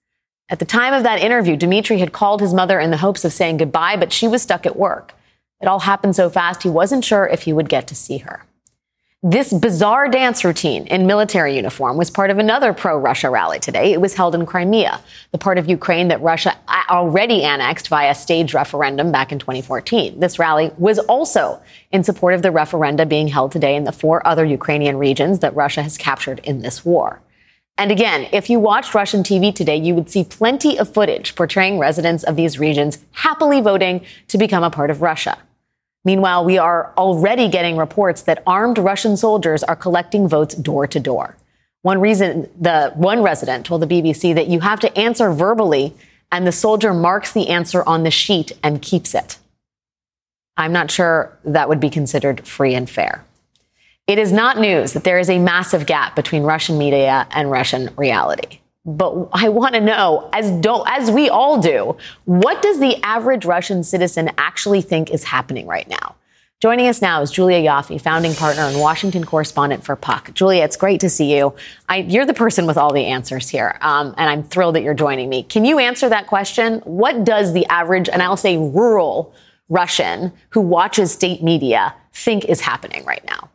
At 0.49 0.59
the 0.59 0.65
time 0.65 0.93
of 0.93 1.03
that 1.03 1.21
interview, 1.21 1.55
Dmitry 1.55 1.99
had 1.99 2.11
called 2.11 2.41
his 2.41 2.53
mother 2.53 2.79
in 2.79 2.91
the 2.91 2.97
hopes 2.97 3.23
of 3.23 3.33
saying 3.33 3.57
goodbye, 3.57 3.95
but 3.95 4.11
she 4.11 4.27
was 4.27 4.41
stuck 4.41 4.65
at 4.65 4.75
work. 4.75 5.13
It 5.61 5.67
all 5.67 5.79
happened 5.79 6.15
so 6.15 6.29
fast, 6.29 6.63
he 6.63 6.69
wasn't 6.69 7.05
sure 7.05 7.25
if 7.25 7.43
he 7.43 7.53
would 7.53 7.69
get 7.69 7.87
to 7.87 7.95
see 7.95 8.19
her. 8.19 8.45
This 9.25 9.53
bizarre 9.53 10.09
dance 10.09 10.43
routine 10.43 10.85
in 10.87 11.07
military 11.07 11.55
uniform 11.55 11.95
was 11.95 12.11
part 12.11 12.29
of 12.29 12.39
another 12.39 12.73
pro 12.73 12.97
Russia 12.97 13.29
rally 13.29 13.57
today. 13.57 13.93
It 13.93 14.01
was 14.01 14.15
held 14.15 14.35
in 14.35 14.45
Crimea, 14.45 14.99
the 15.31 15.37
part 15.37 15.57
of 15.57 15.69
Ukraine 15.69 16.09
that 16.09 16.21
Russia 16.21 16.57
uh, 16.67 16.83
already 16.89 17.41
annexed 17.41 17.87
via 17.87 18.13
staged 18.15 18.53
referendum 18.53 19.13
back 19.13 19.31
in 19.31 19.39
2014. 19.39 20.19
This 20.19 20.39
rally 20.39 20.71
was 20.77 20.99
also 20.99 21.61
in 21.93 22.03
support 22.03 22.33
of 22.33 22.41
the 22.41 22.49
referenda 22.49 23.07
being 23.07 23.29
held 23.29 23.53
today 23.53 23.77
in 23.77 23.85
the 23.85 23.93
four 23.93 24.27
other 24.27 24.43
Ukrainian 24.43 24.97
regions 24.97 25.39
that 25.39 25.55
Russia 25.55 25.83
has 25.83 25.97
captured 25.97 26.39
in 26.39 26.61
this 26.61 26.83
war. 26.83 27.21
And 27.77 27.91
again, 27.91 28.29
if 28.31 28.49
you 28.49 28.59
watched 28.59 28.93
Russian 28.93 29.23
TV 29.23 29.53
today, 29.53 29.77
you 29.77 29.95
would 29.95 30.09
see 30.09 30.23
plenty 30.23 30.77
of 30.77 30.93
footage 30.93 31.35
portraying 31.35 31.79
residents 31.79 32.23
of 32.23 32.35
these 32.35 32.59
regions 32.59 32.99
happily 33.11 33.61
voting 33.61 34.05
to 34.27 34.37
become 34.37 34.63
a 34.63 34.69
part 34.69 34.91
of 34.91 35.01
Russia. 35.01 35.37
Meanwhile, 36.05 36.45
we 36.45 36.57
are 36.57 36.93
already 36.97 37.47
getting 37.47 37.77
reports 37.77 38.21
that 38.23 38.43
armed 38.45 38.77
Russian 38.77 39.17
soldiers 39.17 39.63
are 39.63 39.75
collecting 39.75 40.27
votes 40.27 40.53
door 40.53 40.85
to 40.85 40.99
door. 40.99 41.37
One 41.81 41.99
reason, 41.99 42.49
the 42.59 42.91
one 42.95 43.23
resident 43.23 43.65
told 43.65 43.81
the 43.81 43.87
BBC 43.87 44.35
that 44.35 44.47
you 44.47 44.59
have 44.59 44.79
to 44.81 44.97
answer 44.97 45.31
verbally 45.31 45.95
and 46.31 46.45
the 46.45 46.51
soldier 46.51 46.93
marks 46.93 47.31
the 47.31 47.49
answer 47.49 47.83
on 47.83 48.03
the 48.03 48.11
sheet 48.11 48.51
and 48.61 48.81
keeps 48.81 49.15
it. 49.15 49.37
I'm 50.55 50.71
not 50.71 50.91
sure 50.91 51.37
that 51.43 51.69
would 51.69 51.79
be 51.79 51.89
considered 51.89 52.47
free 52.47 52.75
and 52.75 52.89
fair. 52.89 53.25
It 54.05 54.19
is 54.19 54.33
not 54.33 54.59
news 54.59 54.91
that 54.93 55.05
there 55.05 55.17
is 55.17 55.29
a 55.29 55.39
massive 55.39 55.85
gap 55.85 56.13
between 56.13 56.43
Russian 56.43 56.77
media 56.77 57.25
and 57.31 57.49
Russian 57.49 57.89
reality. 57.95 58.59
But 58.85 59.29
I 59.31 59.47
want 59.47 59.75
to 59.75 59.81
know, 59.81 60.29
as 60.33 60.51
do, 60.51 60.83
as 60.85 61.09
we 61.09 61.29
all 61.29 61.61
do, 61.61 61.95
what 62.25 62.61
does 62.61 62.81
the 62.81 63.01
average 63.01 63.45
Russian 63.45 63.81
citizen 63.81 64.29
actually 64.37 64.81
think 64.81 65.09
is 65.09 65.23
happening 65.23 65.67
right 65.67 65.87
now? 65.87 66.15
Joining 66.59 66.87
us 66.87 67.01
now 67.01 67.21
is 67.21 67.31
Julia 67.31 67.59
Ioffe, 67.59 68.01
founding 68.01 68.33
partner 68.33 68.63
and 68.63 68.77
Washington 68.77 69.23
correspondent 69.23 69.85
for 69.85 69.95
Puck. 69.95 70.33
Julia, 70.33 70.65
it's 70.65 70.75
great 70.75 70.99
to 70.99 71.09
see 71.09 71.33
you. 71.33 71.55
I, 71.87 71.97
you're 71.99 72.25
the 72.25 72.33
person 72.33 72.65
with 72.65 72.77
all 72.77 72.91
the 72.91 73.05
answers 73.05 73.47
here, 73.47 73.77
um, 73.79 74.13
and 74.17 74.29
I'm 74.29 74.43
thrilled 74.43 74.75
that 74.75 74.83
you're 74.83 74.93
joining 74.93 75.29
me. 75.29 75.43
Can 75.43 75.63
you 75.63 75.79
answer 75.79 76.09
that 76.09 76.27
question? 76.27 76.79
What 76.79 77.23
does 77.23 77.53
the 77.53 77.65
average, 77.67 78.09
and 78.09 78.21
I'll 78.21 78.35
say 78.35 78.57
rural 78.57 79.33
Russian 79.69 80.33
who 80.49 80.59
watches 80.59 81.13
state 81.13 81.41
media 81.41 81.95
think 82.11 82.43
is 82.45 82.59
happening 82.59 83.05
right 83.05 83.23
now? 83.25 83.49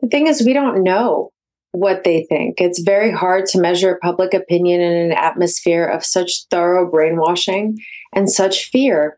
The 0.00 0.08
thing 0.08 0.26
is, 0.26 0.44
we 0.44 0.52
don't 0.52 0.82
know 0.82 1.30
what 1.72 2.04
they 2.04 2.24
think. 2.28 2.60
It's 2.60 2.80
very 2.80 3.10
hard 3.10 3.46
to 3.46 3.60
measure 3.60 3.98
public 4.02 4.32
opinion 4.34 4.80
in 4.80 5.10
an 5.10 5.12
atmosphere 5.12 5.84
of 5.84 6.04
such 6.04 6.46
thorough 6.50 6.90
brainwashing 6.90 7.78
and 8.14 8.30
such 8.30 8.70
fear. 8.70 9.16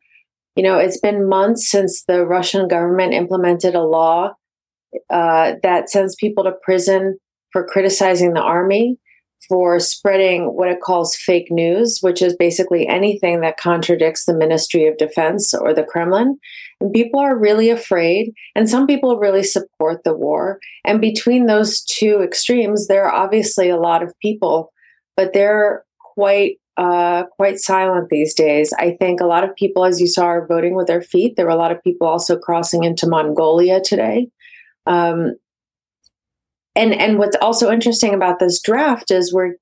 You 0.57 0.65
know, 0.65 0.79
it's 0.79 0.99
been 0.99 1.29
months 1.29 1.71
since 1.71 2.03
the 2.05 2.27
Russian 2.27 2.67
government 2.67 3.15
implemented 3.15 3.77
a 3.77 3.85
law 3.85 4.33
uh, 5.09 5.53
that 5.63 5.89
sends 5.89 6.17
people 6.17 6.45
to 6.45 6.53
prison 6.63 7.19
for 7.53 7.65
criticizing 7.65 8.33
the 8.33 8.41
army 8.41 8.99
for 9.49 9.81
spreading 9.81 10.55
what 10.55 10.69
it 10.69 10.81
calls 10.81 11.17
fake 11.17 11.49
news, 11.51 12.01
which 12.01 12.21
is 12.21 12.37
basically 12.37 12.87
anything 12.87 13.41
that 13.41 13.57
contradicts 13.57 14.25
the 14.25 14.37
Ministry 14.37 14.87
of 14.87 14.99
Defense 14.99 15.55
or 15.55 15.73
the 15.73 15.85
Kremlin. 15.85 16.39
And 16.81 16.93
people 16.93 17.19
are 17.19 17.37
really 17.37 17.71
afraid, 17.71 18.33
and 18.55 18.69
some 18.69 18.87
people 18.87 19.19
really 19.19 19.43
support 19.43 20.05
the 20.05 20.15
war. 20.15 20.61
And 20.85 21.01
between 21.01 21.47
those 21.47 21.83
two 21.83 22.21
extremes, 22.23 22.87
there 22.87 23.05
are 23.05 23.25
obviously 23.25 23.69
a 23.69 23.77
lot 23.77 24.03
of 24.03 24.15
people, 24.21 24.73
but 25.17 25.33
they're 25.33 25.85
quite 26.15 26.59
uh, 26.77 27.25
quite 27.35 27.59
silent 27.59 28.09
these 28.09 28.35
days. 28.35 28.73
I 28.79 28.97
think 29.01 29.21
a 29.21 29.27
lot 29.27 29.43
of 29.43 29.57
people, 29.57 29.85
as 29.85 30.01
you 30.01 30.07
saw, 30.07 30.27
are 30.27 30.47
voting 30.47 30.77
with 30.77 30.87
their 30.87 31.03
feet. 31.03 31.35
There 31.35 31.47
were 31.47 31.51
a 31.51 31.57
lot 31.57 31.73
of 31.73 31.83
people 31.83 32.07
also 32.07 32.39
crossing 32.39 32.85
into 32.85 33.09
Mongolia 33.09 33.81
today. 33.81 34.29
Um, 34.87 35.35
and 36.79 36.95
and 36.95 37.19
what's 37.19 37.37
also 37.43 37.71
interesting 37.71 38.15
about 38.15 38.39
this 38.39 38.61
draft 38.61 39.11
is 39.11 39.35
we're 39.35 39.55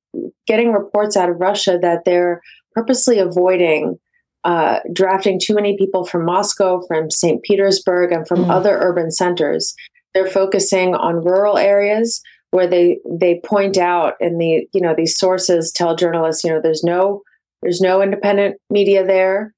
getting 0.46 0.72
reports 0.72 1.16
out 1.16 1.30
of 1.30 1.40
Russia 1.40 1.78
that 1.80 2.04
they're 2.04 2.42
purposely 2.74 3.18
avoiding 3.18 3.98
uh, 4.44 4.78
drafting 4.92 5.40
too 5.40 5.54
many 5.54 5.76
people 5.76 6.04
from 6.04 6.24
Moscow, 6.24 6.80
from 6.86 7.10
St. 7.10 7.42
Petersburg, 7.42 8.12
and 8.12 8.28
from 8.28 8.44
mm. 8.44 8.50
other 8.50 8.78
urban 8.78 9.10
centers. 9.10 9.74
They're 10.14 10.30
focusing 10.30 10.94
on 10.94 11.24
rural 11.24 11.58
areas 11.58 12.22
where 12.50 12.66
they 12.66 12.98
they 13.10 13.40
point 13.44 13.76
out 13.76 14.14
and 14.20 14.40
the 14.40 14.68
you 14.72 14.80
know 14.80 14.94
these 14.94 15.18
sources 15.18 15.72
tell 15.72 15.96
journalists 15.96 16.44
you 16.44 16.50
know 16.50 16.60
there's 16.62 16.84
no 16.84 17.22
there's 17.62 17.80
no 17.80 18.02
independent 18.02 18.60
media 18.70 19.04
there. 19.04 19.54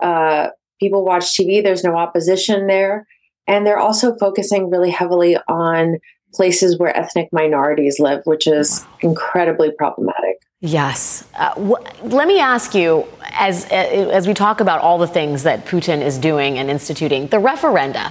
Uh, 0.00 0.48
people 0.80 1.04
watch 1.04 1.36
TV. 1.36 1.62
There's 1.62 1.84
no 1.84 1.96
opposition 1.96 2.66
there, 2.66 3.06
and 3.46 3.66
they're 3.66 3.78
also 3.78 4.16
focusing 4.16 4.70
really 4.70 4.90
heavily 4.90 5.36
on 5.48 5.98
places 6.34 6.78
where 6.78 6.96
ethnic 6.96 7.28
minorities 7.32 7.98
live, 7.98 8.20
which 8.24 8.46
is 8.46 8.86
incredibly 9.00 9.70
problematic. 9.70 10.40
Yes. 10.60 11.28
Uh, 11.34 11.52
wh- 11.56 12.04
let 12.04 12.26
me 12.26 12.40
ask 12.40 12.74
you, 12.74 13.06
as 13.32 13.66
uh, 13.66 13.74
as 13.74 14.26
we 14.26 14.32
talk 14.32 14.60
about 14.60 14.80
all 14.80 14.96
the 14.96 15.06
things 15.06 15.42
that 15.42 15.66
Putin 15.66 16.00
is 16.00 16.16
doing 16.16 16.58
and 16.58 16.70
instituting, 16.70 17.26
the 17.26 17.36
referenda. 17.36 18.10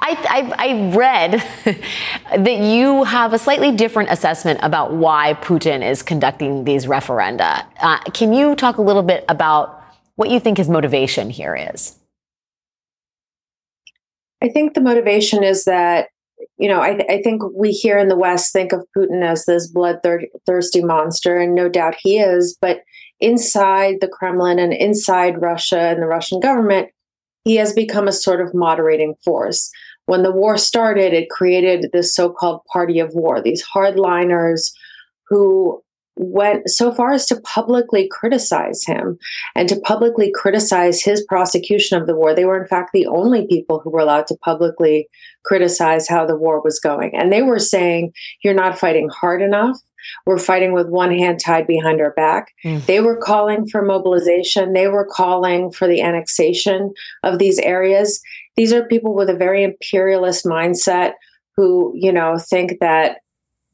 I, 0.00 0.52
I, 0.58 0.68
I 0.68 0.94
read 0.94 1.32
that 2.44 2.58
you 2.58 3.04
have 3.04 3.32
a 3.32 3.38
slightly 3.38 3.72
different 3.72 4.10
assessment 4.10 4.60
about 4.62 4.92
why 4.92 5.32
Putin 5.40 5.82
is 5.82 6.02
conducting 6.02 6.64
these 6.64 6.84
referenda. 6.84 7.64
Uh, 7.80 7.98
can 8.12 8.34
you 8.34 8.54
talk 8.54 8.76
a 8.76 8.82
little 8.82 9.02
bit 9.02 9.24
about 9.30 9.82
what 10.16 10.28
you 10.28 10.38
think 10.38 10.58
his 10.58 10.68
motivation 10.68 11.30
here 11.30 11.56
is? 11.72 11.98
I 14.42 14.50
think 14.50 14.74
the 14.74 14.82
motivation 14.82 15.42
is 15.42 15.64
that 15.64 16.08
you 16.56 16.68
know, 16.68 16.80
I, 16.80 16.94
th- 16.94 17.10
I, 17.10 17.22
think 17.22 17.42
we 17.54 17.70
here 17.70 17.98
in 17.98 18.08
the 18.08 18.16
West 18.16 18.52
think 18.52 18.72
of 18.72 18.86
Putin 18.96 19.24
as 19.24 19.44
this 19.44 19.66
bloodthirsty 19.66 20.82
monster, 20.82 21.38
and 21.38 21.54
no 21.54 21.68
doubt 21.68 21.94
he 21.98 22.18
is. 22.18 22.56
But 22.60 22.80
inside 23.20 23.96
the 24.00 24.08
Kremlin 24.08 24.58
and 24.58 24.72
inside 24.72 25.40
Russia 25.40 25.78
and 25.78 26.02
the 26.02 26.06
Russian 26.06 26.40
government, 26.40 26.88
he 27.44 27.56
has 27.56 27.72
become 27.72 28.08
a 28.08 28.12
sort 28.12 28.40
of 28.40 28.54
moderating 28.54 29.14
force. 29.24 29.70
When 30.06 30.22
the 30.22 30.32
war 30.32 30.58
started, 30.58 31.12
it 31.12 31.30
created 31.30 31.90
this 31.92 32.14
so 32.14 32.30
called 32.30 32.60
party 32.72 32.98
of 32.98 33.14
war, 33.14 33.40
these 33.40 33.64
hardliners 33.64 34.70
who 35.28 35.82
went 36.16 36.68
so 36.70 36.92
far 36.92 37.12
as 37.12 37.26
to 37.26 37.40
publicly 37.40 38.08
criticize 38.08 38.84
him 38.84 39.18
and 39.54 39.68
to 39.68 39.80
publicly 39.80 40.30
criticize 40.32 41.02
his 41.02 41.24
prosecution 41.24 42.00
of 42.00 42.06
the 42.06 42.14
war. 42.14 42.34
They 42.34 42.44
were, 42.44 42.60
in 42.60 42.68
fact, 42.68 42.90
the 42.92 43.06
only 43.06 43.46
people 43.46 43.80
who 43.80 43.90
were 43.90 44.00
allowed 44.00 44.28
to 44.28 44.36
publicly 44.36 45.08
criticize 45.44 46.08
how 46.08 46.24
the 46.24 46.36
war 46.36 46.60
was 46.62 46.78
going. 46.78 47.14
And 47.14 47.32
they 47.32 47.42
were 47.42 47.58
saying, 47.58 48.12
You're 48.42 48.54
not 48.54 48.78
fighting 48.78 49.08
hard 49.08 49.42
enough. 49.42 49.78
We're 50.26 50.38
fighting 50.38 50.72
with 50.72 50.88
one 50.88 51.16
hand 51.16 51.40
tied 51.40 51.66
behind 51.66 52.00
our 52.00 52.12
back. 52.12 52.52
Mm. 52.64 52.84
They 52.86 53.00
were 53.00 53.16
calling 53.16 53.66
for 53.66 53.82
mobilization. 53.82 54.72
They 54.72 54.88
were 54.88 55.06
calling 55.06 55.72
for 55.72 55.88
the 55.88 56.02
annexation 56.02 56.92
of 57.22 57.38
these 57.38 57.58
areas. 57.58 58.20
These 58.56 58.72
are 58.72 58.86
people 58.86 59.14
with 59.14 59.30
a 59.30 59.36
very 59.36 59.64
imperialist 59.64 60.44
mindset 60.44 61.12
who, 61.56 61.92
you 61.94 62.12
know, 62.12 62.38
think 62.38 62.80
that 62.80 63.18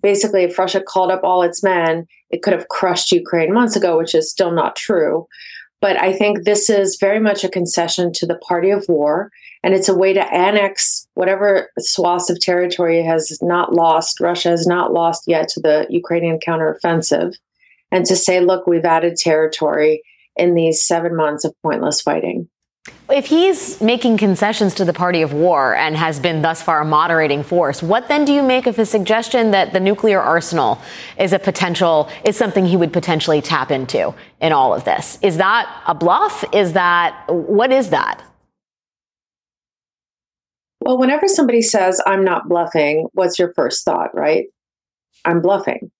basically 0.02 0.44
if 0.44 0.58
Russia 0.58 0.80
called 0.80 1.10
up 1.10 1.22
all 1.24 1.42
its 1.42 1.62
men, 1.62 2.06
it 2.30 2.42
could 2.42 2.52
have 2.52 2.68
crushed 2.68 3.12
Ukraine 3.12 3.52
months 3.52 3.76
ago, 3.76 3.98
which 3.98 4.14
is 4.14 4.30
still 4.30 4.52
not 4.52 4.76
true. 4.76 5.26
But 5.80 6.00
I 6.00 6.12
think 6.12 6.44
this 6.44 6.68
is 6.68 6.98
very 7.00 7.20
much 7.20 7.42
a 7.42 7.48
concession 7.48 8.12
to 8.14 8.26
the 8.26 8.36
party 8.36 8.70
of 8.70 8.84
war. 8.88 9.30
And 9.62 9.74
it's 9.74 9.88
a 9.88 9.96
way 9.96 10.12
to 10.12 10.34
annex 10.34 11.06
whatever 11.14 11.70
swaths 11.78 12.30
of 12.30 12.40
territory 12.40 13.02
has 13.02 13.38
not 13.42 13.74
lost, 13.74 14.20
Russia 14.20 14.50
has 14.50 14.66
not 14.66 14.92
lost 14.92 15.24
yet 15.26 15.48
to 15.50 15.60
the 15.60 15.86
Ukrainian 15.90 16.38
counteroffensive. 16.38 17.34
And 17.90 18.04
to 18.06 18.16
say, 18.16 18.40
look, 18.40 18.66
we've 18.66 18.84
added 18.84 19.16
territory 19.16 20.02
in 20.36 20.54
these 20.54 20.82
seven 20.82 21.16
months 21.16 21.44
of 21.44 21.54
pointless 21.62 22.00
fighting. 22.00 22.48
If 23.10 23.26
he's 23.26 23.80
making 23.80 24.16
concessions 24.18 24.74
to 24.74 24.84
the 24.84 24.92
party 24.92 25.20
of 25.20 25.32
war 25.32 25.74
and 25.74 25.96
has 25.96 26.18
been 26.18 26.42
thus 26.42 26.62
far 26.62 26.80
a 26.80 26.84
moderating 26.84 27.42
force, 27.42 27.82
what 27.82 28.08
then 28.08 28.24
do 28.24 28.32
you 28.32 28.42
make 28.42 28.66
of 28.66 28.76
his 28.76 28.88
suggestion 28.88 29.50
that 29.50 29.72
the 29.72 29.80
nuclear 29.80 30.20
arsenal 30.20 30.80
is 31.18 31.32
a 31.32 31.38
potential, 31.38 32.08
is 32.24 32.36
something 32.36 32.64
he 32.64 32.76
would 32.76 32.92
potentially 32.92 33.42
tap 33.42 33.70
into 33.70 34.14
in 34.40 34.52
all 34.52 34.72
of 34.72 34.84
this? 34.84 35.18
Is 35.22 35.36
that 35.36 35.82
a 35.86 35.94
bluff? 35.94 36.44
Is 36.54 36.72
that, 36.72 37.24
what 37.28 37.70
is 37.70 37.90
that? 37.90 38.22
Well, 40.80 40.96
whenever 40.96 41.28
somebody 41.28 41.60
says, 41.60 42.00
I'm 42.06 42.24
not 42.24 42.48
bluffing, 42.48 43.08
what's 43.12 43.38
your 43.38 43.52
first 43.52 43.84
thought, 43.84 44.14
right? 44.14 44.46
I'm 45.26 45.42
bluffing. 45.42 45.90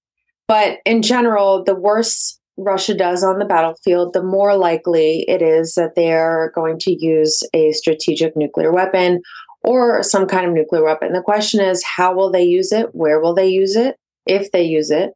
But 0.48 0.78
in 0.86 1.02
general, 1.02 1.62
the 1.62 1.74
worse 1.74 2.39
Russia 2.60 2.94
does 2.94 3.24
on 3.24 3.38
the 3.38 3.44
battlefield, 3.44 4.12
the 4.12 4.22
more 4.22 4.56
likely 4.56 5.24
it 5.28 5.40
is 5.40 5.74
that 5.74 5.94
they're 5.96 6.52
going 6.54 6.78
to 6.80 6.94
use 6.94 7.42
a 7.54 7.72
strategic 7.72 8.36
nuclear 8.36 8.72
weapon 8.72 9.22
or 9.62 10.02
some 10.02 10.26
kind 10.26 10.46
of 10.46 10.52
nuclear 10.52 10.84
weapon. 10.84 11.12
The 11.12 11.22
question 11.22 11.60
is, 11.60 11.82
how 11.84 12.14
will 12.14 12.30
they 12.30 12.42
use 12.42 12.70
it? 12.72 12.88
Where 12.92 13.20
will 13.20 13.34
they 13.34 13.48
use 13.48 13.76
it? 13.76 13.96
If 14.26 14.52
they 14.52 14.64
use 14.64 14.90
it, 14.90 15.12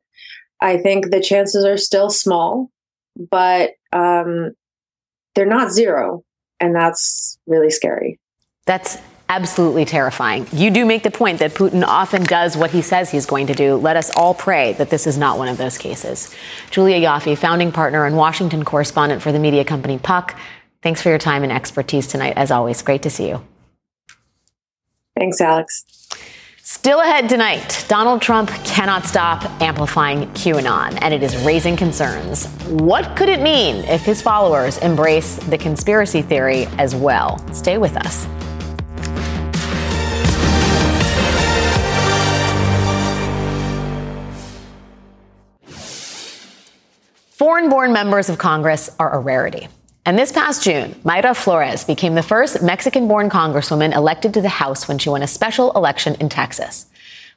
I 0.60 0.78
think 0.78 1.10
the 1.10 1.20
chances 1.20 1.64
are 1.64 1.76
still 1.76 2.08
small, 2.08 2.70
but 3.16 3.72
um, 3.92 4.52
they're 5.34 5.46
not 5.46 5.72
zero. 5.72 6.24
And 6.60 6.74
that's 6.74 7.38
really 7.46 7.70
scary. 7.70 8.18
That's 8.66 8.96
absolutely 9.28 9.84
terrifying. 9.84 10.46
You 10.52 10.70
do 10.70 10.84
make 10.84 11.02
the 11.02 11.10
point 11.10 11.38
that 11.38 11.54
Putin 11.54 11.84
often 11.84 12.22
does 12.24 12.56
what 12.56 12.70
he 12.70 12.82
says 12.82 13.10
he's 13.10 13.26
going 13.26 13.46
to 13.48 13.54
do. 13.54 13.76
Let 13.76 13.96
us 13.96 14.10
all 14.16 14.34
pray 14.34 14.74
that 14.74 14.90
this 14.90 15.06
is 15.06 15.16
not 15.18 15.38
one 15.38 15.48
of 15.48 15.56
those 15.56 15.78
cases. 15.78 16.34
Julia 16.70 17.00
Ioffe, 17.00 17.36
founding 17.38 17.72
partner 17.72 18.06
and 18.06 18.16
Washington 18.16 18.64
correspondent 18.64 19.22
for 19.22 19.32
the 19.32 19.38
media 19.38 19.64
company 19.64 19.98
Puck, 19.98 20.38
thanks 20.82 21.00
for 21.00 21.08
your 21.08 21.18
time 21.18 21.42
and 21.42 21.52
expertise 21.52 22.06
tonight. 22.06 22.34
As 22.36 22.50
always, 22.50 22.82
great 22.82 23.02
to 23.02 23.10
see 23.10 23.28
you. 23.28 23.44
Thanks, 25.16 25.40
Alex. 25.40 25.84
Still 26.66 27.00
ahead 27.00 27.28
tonight, 27.28 27.84
Donald 27.88 28.22
Trump 28.22 28.48
cannot 28.64 29.04
stop 29.04 29.44
amplifying 29.60 30.26
QAnon, 30.32 30.98
and 31.02 31.12
it 31.12 31.22
is 31.22 31.36
raising 31.44 31.76
concerns. 31.76 32.46
What 32.68 33.16
could 33.16 33.28
it 33.28 33.42
mean 33.42 33.84
if 33.84 34.02
his 34.02 34.22
followers 34.22 34.78
embrace 34.78 35.36
the 35.36 35.58
conspiracy 35.58 36.22
theory 36.22 36.66
as 36.78 36.94
well? 36.94 37.38
Stay 37.52 37.76
with 37.76 37.96
us. 37.98 38.26
Foreign 47.34 47.68
born 47.68 47.92
members 47.92 48.28
of 48.28 48.38
Congress 48.38 48.88
are 49.00 49.12
a 49.12 49.18
rarity. 49.18 49.66
And 50.06 50.16
this 50.16 50.30
past 50.30 50.62
June, 50.62 50.92
Mayra 51.04 51.34
Flores 51.34 51.82
became 51.82 52.14
the 52.14 52.22
first 52.22 52.62
Mexican 52.62 53.08
born 53.08 53.28
congresswoman 53.28 53.92
elected 53.92 54.32
to 54.34 54.40
the 54.40 54.48
House 54.48 54.86
when 54.86 54.98
she 54.98 55.08
won 55.08 55.20
a 55.20 55.26
special 55.26 55.72
election 55.72 56.14
in 56.20 56.28
Texas. 56.28 56.86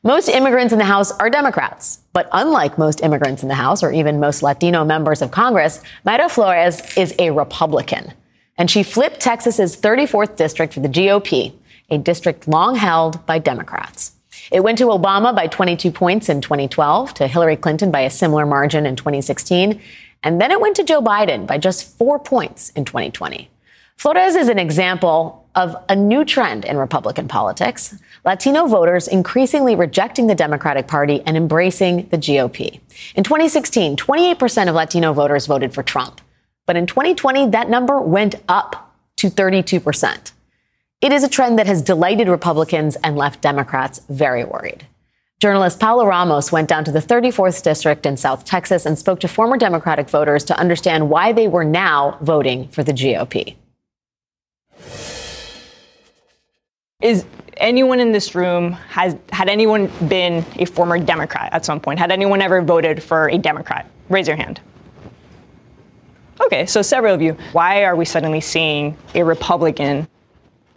Most 0.03 0.29
immigrants 0.29 0.71
in 0.71 0.77
the 0.77 0.85
House 0.85 1.11
are 1.13 1.31
Democrats, 1.31 2.01
but 2.13 2.29
unlike 2.31 2.77
most 2.77 3.01
immigrants 3.01 3.41
in 3.41 3.49
the 3.49 3.55
House 3.55 3.81
or 3.81 3.91
even 3.91 4.19
most 4.19 4.43
Latino 4.43 4.85
members 4.85 5.23
of 5.23 5.31
Congress, 5.31 5.81
Mayra 6.05 6.29
Flores 6.29 6.95
is 6.95 7.15
a 7.17 7.31
Republican. 7.31 8.13
And 8.55 8.69
she 8.69 8.83
flipped 8.83 9.19
Texas's 9.19 9.75
34th 9.75 10.35
district 10.35 10.75
for 10.75 10.81
the 10.81 10.89
GOP, 10.89 11.53
a 11.89 11.97
district 11.97 12.47
long 12.47 12.75
held 12.75 13.25
by 13.25 13.39
Democrats. 13.39 14.11
It 14.51 14.61
went 14.61 14.77
to 14.79 14.85
Obama 14.85 15.35
by 15.35 15.47
22 15.47 15.91
points 15.91 16.29
in 16.29 16.41
2012, 16.41 17.13
to 17.15 17.27
Hillary 17.27 17.55
Clinton 17.55 17.91
by 17.91 18.01
a 18.01 18.09
similar 18.09 18.45
margin 18.45 18.85
in 18.85 18.95
2016, 18.95 19.81
and 20.23 20.41
then 20.41 20.51
it 20.51 20.61
went 20.61 20.75
to 20.77 20.83
Joe 20.83 21.01
Biden 21.01 21.45
by 21.45 21.57
just 21.57 21.97
four 21.97 22.19
points 22.19 22.71
in 22.71 22.85
2020. 22.85 23.49
Flores 23.97 24.35
is 24.35 24.47
an 24.47 24.59
example 24.59 25.47
of 25.55 25.75
a 25.89 25.95
new 25.95 26.23
trend 26.23 26.65
in 26.65 26.77
Republican 26.77 27.27
politics. 27.27 27.95
Latino 28.23 28.67
voters 28.67 29.07
increasingly 29.07 29.75
rejecting 29.75 30.27
the 30.27 30.35
Democratic 30.35 30.87
Party 30.87 31.21
and 31.25 31.35
embracing 31.35 32.07
the 32.09 32.17
GOP. 32.17 32.79
In 33.15 33.23
2016, 33.23 33.97
28% 33.97 34.69
of 34.69 34.75
Latino 34.75 35.13
voters 35.13 35.47
voted 35.47 35.73
for 35.73 35.81
Trump. 35.81 36.21
But 36.67 36.75
in 36.75 36.85
2020, 36.85 37.49
that 37.49 37.69
number 37.69 37.99
went 37.99 38.35
up 38.47 38.95
to 39.15 39.29
32%. 39.31 40.31
It 40.99 41.11
is 41.11 41.23
a 41.23 41.29
trend 41.29 41.59
that 41.59 41.67
has 41.67 41.83
delighted 41.83 42.27
Republicans 42.27 42.95
and 43.03 43.15
left 43.15 43.41
Democrats 43.41 44.01
very 44.09 44.43
worried. 44.43 44.87
Journalist 45.39 45.79
Paola 45.79 46.07
Ramos 46.07 46.51
went 46.51 46.67
down 46.67 46.83
to 46.85 46.91
the 46.91 46.99
34th 46.99 47.61
district 47.61 48.07
in 48.07 48.17
South 48.17 48.45
Texas 48.45 48.83
and 48.83 48.97
spoke 48.97 49.19
to 49.19 49.27
former 49.27 49.57
Democratic 49.57 50.09
voters 50.09 50.43
to 50.45 50.57
understand 50.57 51.11
why 51.11 51.31
they 51.31 51.47
were 51.47 51.63
now 51.63 52.17
voting 52.21 52.67
for 52.69 52.83
the 52.83 52.93
GOP. 52.93 53.55
Is 56.99 57.25
anyone 57.57 57.99
in 57.99 58.11
this 58.11 58.33
room 58.33 58.71
has 58.71 59.15
had 59.31 59.49
anyone 59.49 59.91
been 60.07 60.43
a 60.55 60.65
former 60.65 60.97
Democrat 60.97 61.53
at 61.53 61.63
some 61.63 61.79
point? 61.79 61.99
Had 61.99 62.11
anyone 62.11 62.41
ever 62.41 62.63
voted 62.63 63.03
for 63.03 63.29
a 63.29 63.37
Democrat? 63.37 63.87
Raise 64.09 64.27
your 64.27 64.35
hand. 64.35 64.61
Okay, 66.41 66.65
so 66.65 66.81
several 66.81 67.13
of 67.13 67.21
you. 67.21 67.37
Why 67.51 67.83
are 67.83 67.95
we 67.95 68.03
suddenly 68.03 68.41
seeing 68.41 68.97
a 69.13 69.21
Republican 69.21 70.07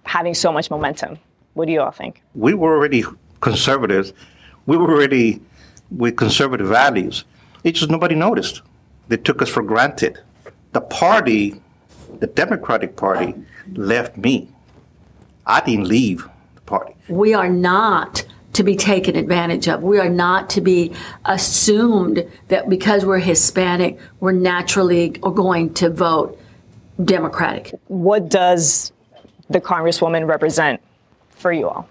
having 0.05 0.34
so 0.34 0.53
much 0.53 0.70
momentum? 0.70 1.18
What 1.55 1.66
do 1.66 1.72
you 1.72 1.80
all 1.80 1.90
think? 1.90 2.22
We 2.34 2.55
were 2.55 2.74
already 2.74 3.05
conservatives. 3.40 4.12
We 4.66 4.76
were 4.76 4.90
already 4.90 5.40
with 5.90 6.16
conservative 6.16 6.68
values. 6.68 7.24
It 7.64 7.72
just 7.72 7.90
nobody 7.90 8.14
noticed. 8.14 8.62
They 9.09 9.16
took 9.16 9.42
us 9.42 9.48
for 9.48 9.62
granted. 9.62 10.20
The 10.72 10.80
party, 10.80 11.61
the 12.20 12.26
Democratic 12.28 12.96
Party, 12.96 13.34
left 13.72 14.16
me. 14.16 14.48
I 15.46 15.61
didn't 15.61 15.88
leave 15.88 16.28
the 16.55 16.61
party. 16.62 16.94
We 17.09 17.34
are 17.34 17.48
not 17.48 18.24
to 18.53 18.62
be 18.62 18.76
taken 18.76 19.16
advantage 19.16 19.68
of. 19.68 19.82
We 19.82 19.98
are 19.98 20.09
not 20.09 20.51
to 20.51 20.61
be 20.61 20.92
assumed 21.24 22.24
that 22.48 22.68
because 22.68 23.05
we're 23.05 23.18
Hispanic, 23.18 23.98
we're 24.20 24.32
naturally 24.32 25.11
going 25.11 25.74
to 25.74 25.90
vote 25.90 26.38
Democratic. 27.05 27.74
What 27.86 28.28
does 28.28 28.92
the 29.51 29.61
Congresswoman 29.61 30.26
represent 30.26 30.80
for 31.30 31.53
you 31.53 31.68
all? 31.68 31.88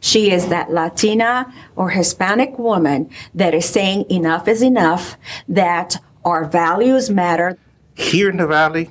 She 0.00 0.30
is 0.30 0.48
that 0.48 0.70
Latina 0.70 1.52
or 1.76 1.90
Hispanic 1.90 2.58
woman 2.58 3.10
that 3.34 3.52
is 3.52 3.68
saying 3.68 4.10
enough 4.10 4.46
is 4.48 4.62
enough, 4.62 5.16
that 5.48 5.96
our 6.24 6.44
values 6.44 7.10
matter. 7.10 7.58
Here 7.94 8.30
in 8.30 8.36
the 8.36 8.46
Valley, 8.46 8.90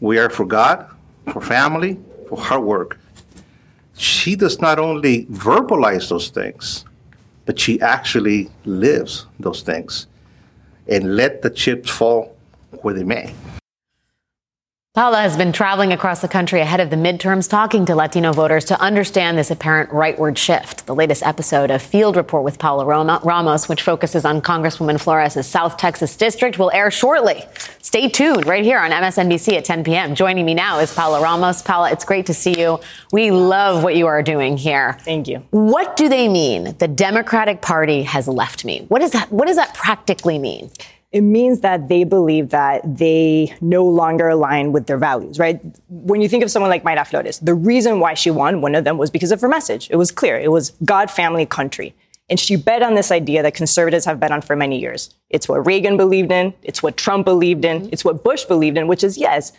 we 0.00 0.18
are 0.18 0.30
for 0.30 0.44
God, 0.44 0.88
for 1.32 1.40
family, 1.40 1.98
for 2.28 2.38
hard 2.38 2.62
work. 2.62 2.98
She 3.96 4.36
does 4.36 4.60
not 4.60 4.78
only 4.78 5.26
verbalize 5.26 6.08
those 6.08 6.30
things, 6.30 6.84
but 7.44 7.58
she 7.58 7.80
actually 7.80 8.48
lives 8.64 9.26
those 9.40 9.62
things 9.62 10.06
and 10.88 11.16
let 11.16 11.42
the 11.42 11.50
chips 11.50 11.90
fall 11.90 12.36
where 12.82 12.94
they 12.94 13.04
may. 13.04 13.34
Paola 14.94 15.22
has 15.22 15.38
been 15.38 15.52
traveling 15.52 15.90
across 15.90 16.20
the 16.20 16.28
country 16.28 16.60
ahead 16.60 16.78
of 16.78 16.90
the 16.90 16.96
midterms, 16.96 17.48
talking 17.48 17.86
to 17.86 17.94
Latino 17.94 18.30
voters 18.30 18.66
to 18.66 18.78
understand 18.78 19.38
this 19.38 19.50
apparent 19.50 19.88
rightward 19.88 20.36
shift. 20.36 20.84
The 20.84 20.94
latest 20.94 21.22
episode 21.22 21.70
of 21.70 21.80
Field 21.80 22.14
Report 22.14 22.44
with 22.44 22.58
Paola 22.58 22.84
Ramos, 22.84 23.70
which 23.70 23.80
focuses 23.80 24.26
on 24.26 24.42
Congresswoman 24.42 25.00
Flores' 25.00 25.46
South 25.46 25.78
Texas 25.78 26.14
district, 26.14 26.58
will 26.58 26.70
air 26.72 26.90
shortly. 26.90 27.42
Stay 27.80 28.10
tuned 28.10 28.44
right 28.44 28.62
here 28.62 28.78
on 28.78 28.90
MSNBC 28.90 29.54
at 29.54 29.64
10 29.64 29.82
p.m. 29.82 30.14
Joining 30.14 30.44
me 30.44 30.52
now 30.52 30.78
is 30.78 30.92
Paola 30.92 31.22
Ramos. 31.22 31.62
Paola, 31.62 31.90
it's 31.90 32.04
great 32.04 32.26
to 32.26 32.34
see 32.34 32.60
you. 32.60 32.78
We 33.12 33.30
love 33.30 33.82
what 33.82 33.96
you 33.96 34.06
are 34.08 34.22
doing 34.22 34.58
here. 34.58 34.98
Thank 35.00 35.26
you. 35.26 35.38
What 35.52 35.96
do 35.96 36.10
they 36.10 36.28
mean? 36.28 36.76
The 36.76 36.88
Democratic 36.88 37.62
Party 37.62 38.02
has 38.02 38.28
left 38.28 38.66
me. 38.66 38.84
What 38.88 38.98
does 38.98 39.12
that? 39.12 39.32
What 39.32 39.46
does 39.46 39.56
that 39.56 39.72
practically 39.72 40.38
mean? 40.38 40.70
It 41.12 41.20
means 41.20 41.60
that 41.60 41.88
they 41.88 42.04
believe 42.04 42.48
that 42.50 42.80
they 42.96 43.54
no 43.60 43.84
longer 43.84 44.30
align 44.30 44.72
with 44.72 44.86
their 44.86 44.96
values, 44.96 45.38
right? 45.38 45.60
When 45.88 46.22
you 46.22 46.28
think 46.28 46.42
of 46.42 46.50
someone 46.50 46.70
like 46.70 46.84
Mayra 46.84 47.06
Flores, 47.06 47.38
the 47.38 47.54
reason 47.54 48.00
why 48.00 48.14
she 48.14 48.30
won, 48.30 48.62
one 48.62 48.74
of 48.74 48.84
them 48.84 48.96
was 48.96 49.10
because 49.10 49.30
of 49.30 49.40
her 49.42 49.48
message. 49.48 49.88
It 49.90 49.96
was 49.96 50.10
clear. 50.10 50.38
It 50.38 50.50
was 50.50 50.70
God, 50.84 51.10
family, 51.10 51.44
country. 51.44 51.94
And 52.30 52.40
she 52.40 52.56
bet 52.56 52.82
on 52.82 52.94
this 52.94 53.10
idea 53.10 53.42
that 53.42 53.54
conservatives 53.54 54.06
have 54.06 54.18
bet 54.18 54.30
on 54.30 54.40
for 54.40 54.56
many 54.56 54.80
years. 54.80 55.14
It's 55.28 55.48
what 55.48 55.66
Reagan 55.66 55.98
believed 55.98 56.32
in. 56.32 56.54
It's 56.62 56.82
what 56.82 56.96
Trump 56.96 57.26
believed 57.26 57.66
in. 57.66 57.90
It's 57.92 58.06
what 58.06 58.24
Bush 58.24 58.44
believed 58.44 58.78
in, 58.78 58.88
which 58.88 59.04
is 59.04 59.18
yes, 59.18 59.52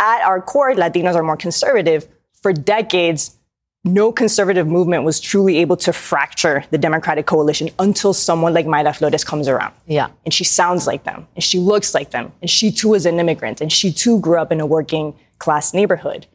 at 0.00 0.22
our 0.22 0.42
core, 0.42 0.74
Latinos 0.74 1.14
are 1.14 1.22
more 1.22 1.36
conservative. 1.36 2.08
For 2.42 2.52
decades, 2.52 3.36
no 3.84 4.12
conservative 4.12 4.66
movement 4.66 5.04
was 5.04 5.20
truly 5.20 5.58
able 5.58 5.76
to 5.78 5.92
fracture 5.92 6.64
the 6.70 6.78
Democratic 6.78 7.26
coalition 7.26 7.70
until 7.78 8.12
someone 8.12 8.52
like 8.52 8.66
Mayra 8.66 8.94
Flores 8.94 9.24
comes 9.24 9.48
around. 9.48 9.74
Yeah. 9.86 10.08
And 10.24 10.34
she 10.34 10.44
sounds 10.44 10.86
like 10.86 11.04
them, 11.04 11.26
and 11.34 11.42
she 11.42 11.58
looks 11.58 11.94
like 11.94 12.10
them, 12.10 12.32
and 12.42 12.50
she 12.50 12.70
too 12.70 12.94
is 12.94 13.06
an 13.06 13.18
immigrant, 13.18 13.60
and 13.60 13.72
she 13.72 13.92
too 13.92 14.20
grew 14.20 14.38
up 14.38 14.52
in 14.52 14.60
a 14.60 14.66
working 14.66 15.14
class 15.38 15.72
neighborhood. 15.72 16.26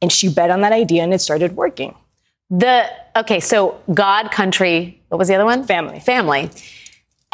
And 0.00 0.10
she 0.10 0.28
bet 0.28 0.50
on 0.50 0.62
that 0.62 0.72
idea, 0.72 1.04
and 1.04 1.14
it 1.14 1.20
started 1.20 1.54
working. 1.54 1.94
The 2.50 2.90
okay, 3.16 3.38
so 3.38 3.80
God, 3.94 4.30
country, 4.32 5.00
what 5.08 5.18
was 5.18 5.28
the 5.28 5.36
other 5.36 5.44
one? 5.44 5.64
Family. 5.64 6.00
Family. 6.00 6.50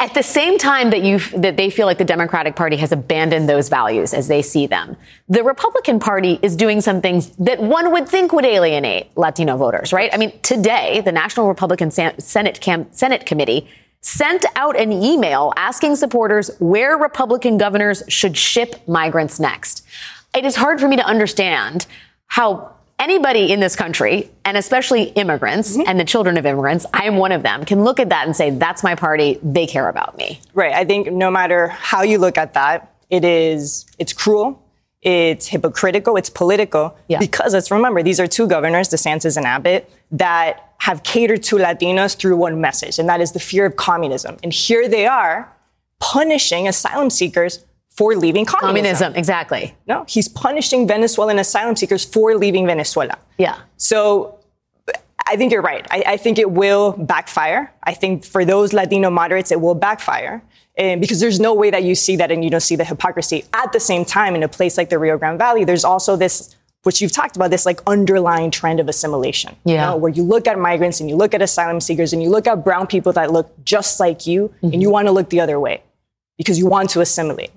At 0.01 0.13
the 0.13 0.23
same 0.23 0.57
time 0.57 0.91
that 0.91 1.03
you 1.03 1.19
that 1.35 1.57
they 1.57 1.69
feel 1.69 1.85
like 1.85 1.97
the 1.97 2.05
Democratic 2.05 2.55
Party 2.55 2.77
has 2.77 2.93
abandoned 2.93 3.49
those 3.49 3.67
values 3.67 4.13
as 4.13 4.29
they 4.29 4.41
see 4.41 4.65
them, 4.65 4.95
the 5.27 5.43
Republican 5.43 5.99
Party 5.99 6.39
is 6.41 6.55
doing 6.55 6.79
some 6.79 7.01
things 7.01 7.31
that 7.31 7.61
one 7.61 7.91
would 7.91 8.07
think 8.07 8.31
would 8.31 8.45
alienate 8.45 9.15
Latino 9.17 9.57
voters, 9.57 9.91
right? 9.91 10.09
I 10.13 10.17
mean, 10.17 10.39
today 10.39 11.01
the 11.01 11.11
National 11.11 11.49
Republican 11.49 11.91
Senate 11.91 12.61
Cam- 12.61 12.87
Senate 12.91 13.25
Committee 13.25 13.67
sent 13.99 14.45
out 14.55 14.79
an 14.79 14.93
email 14.93 15.51
asking 15.57 15.97
supporters 15.97 16.49
where 16.59 16.97
Republican 16.97 17.57
governors 17.57 18.01
should 18.07 18.37
ship 18.37 18.75
migrants 18.87 19.37
next. 19.37 19.85
It 20.33 20.45
is 20.45 20.55
hard 20.55 20.79
for 20.79 20.87
me 20.87 20.95
to 20.95 21.05
understand 21.05 21.85
how 22.27 22.73
anybody 22.99 23.51
in 23.51 23.59
this 23.59 23.75
country, 23.75 24.29
and 24.45 24.57
especially 24.57 25.03
immigrants 25.03 25.77
mm-hmm. 25.77 25.87
and 25.87 25.99
the 25.99 26.05
children 26.05 26.37
of 26.37 26.45
immigrants, 26.45 26.85
I 26.93 27.05
am 27.05 27.17
one 27.17 27.31
of 27.31 27.41
them, 27.41 27.65
can 27.65 27.83
look 27.83 27.99
at 27.99 28.09
that 28.09 28.25
and 28.27 28.35
say, 28.35 28.51
that's 28.51 28.83
my 28.83 28.95
party. 28.95 29.39
They 29.41 29.65
care 29.65 29.89
about 29.89 30.17
me. 30.17 30.41
Right. 30.53 30.73
I 30.73 30.85
think 30.85 31.11
no 31.11 31.31
matter 31.31 31.67
how 31.67 32.03
you 32.03 32.17
look 32.17 32.37
at 32.37 32.53
that, 32.53 32.93
it 33.09 33.23
is, 33.23 33.85
it's 33.97 34.13
cruel. 34.13 34.63
It's 35.01 35.47
hypocritical. 35.47 36.17
It's 36.17 36.29
political. 36.29 36.97
Yeah. 37.07 37.19
Because 37.19 37.53
let's 37.53 37.71
remember, 37.71 38.03
these 38.03 38.19
are 38.19 38.27
two 38.27 38.47
governors, 38.47 38.89
DeSantis 38.89 39.37
and 39.37 39.45
Abbott, 39.45 39.89
that 40.11 40.73
have 40.79 41.03
catered 41.03 41.43
to 41.43 41.57
Latinos 41.57 42.15
through 42.15 42.37
one 42.37 42.59
message, 42.61 42.99
and 42.99 43.07
that 43.09 43.21
is 43.21 43.31
the 43.31 43.39
fear 43.39 43.65
of 43.65 43.75
communism. 43.75 44.37
And 44.43 44.51
here 44.51 44.87
they 44.87 45.05
are 45.05 45.51
punishing 45.99 46.67
asylum 46.67 47.09
seekers 47.09 47.65
for 47.99 48.15
leaving 48.15 48.45
communism. 48.45 48.69
Communism, 48.69 49.15
exactly. 49.17 49.75
No, 49.85 50.05
he's 50.07 50.29
punishing 50.29 50.87
Venezuelan 50.87 51.37
asylum 51.37 51.75
seekers 51.75 52.05
for 52.05 52.33
leaving 52.37 52.65
Venezuela. 52.65 53.17
Yeah. 53.37 53.57
So 53.75 54.39
I 55.27 55.35
think 55.35 55.51
you're 55.51 55.61
right. 55.61 55.85
I, 55.91 56.03
I, 56.13 56.15
think 56.15 56.39
it 56.39 56.49
will 56.49 56.93
backfire. 56.93 57.73
I 57.83 57.93
think 57.93 58.23
for 58.23 58.45
those 58.45 58.71
Latino 58.71 59.09
moderates, 59.09 59.51
it 59.51 59.59
will 59.59 59.75
backfire. 59.75 60.41
And 60.77 61.01
because 61.01 61.19
there's 61.19 61.41
no 61.41 61.53
way 61.53 61.71
that 61.71 61.83
you 61.83 61.93
see 61.93 62.15
that 62.15 62.31
and 62.31 62.41
you 62.41 62.49
don't 62.49 62.61
see 62.61 62.77
the 62.77 62.85
hypocrisy. 62.85 63.43
At 63.51 63.73
the 63.73 63.81
same 63.81 64.05
time, 64.05 64.33
in 64.33 64.43
a 64.43 64.47
place 64.47 64.77
like 64.77 64.89
the 64.89 64.97
Rio 64.97 65.17
Grande 65.17 65.37
Valley, 65.37 65.65
there's 65.65 65.83
also 65.83 66.15
this, 66.15 66.55
which 66.83 67.01
you've 67.01 67.11
talked 67.11 67.35
about, 67.35 67.51
this 67.51 67.65
like 67.65 67.81
underlying 67.85 68.49
trend 68.49 68.79
of 68.79 68.87
assimilation. 68.87 69.57
Yeah. 69.65 69.73
You 69.73 69.91
know, 69.91 69.97
where 69.97 70.11
you 70.13 70.23
look 70.23 70.47
at 70.47 70.57
migrants 70.57 71.01
and 71.01 71.09
you 71.09 71.17
look 71.17 71.33
at 71.33 71.41
asylum 71.41 71.81
seekers 71.81 72.13
and 72.13 72.23
you 72.23 72.29
look 72.29 72.47
at 72.47 72.63
brown 72.63 72.87
people 72.87 73.11
that 73.11 73.29
look 73.29 73.53
just 73.65 73.99
like 73.99 74.25
you 74.25 74.47
mm-hmm. 74.47 74.71
and 74.71 74.81
you 74.81 74.89
want 74.89 75.09
to 75.09 75.11
look 75.11 75.31
the 75.31 75.41
other 75.41 75.59
way 75.59 75.83
because 76.37 76.57
you 76.57 76.65
want 76.65 76.89
to 76.91 77.01
assimilate 77.01 77.51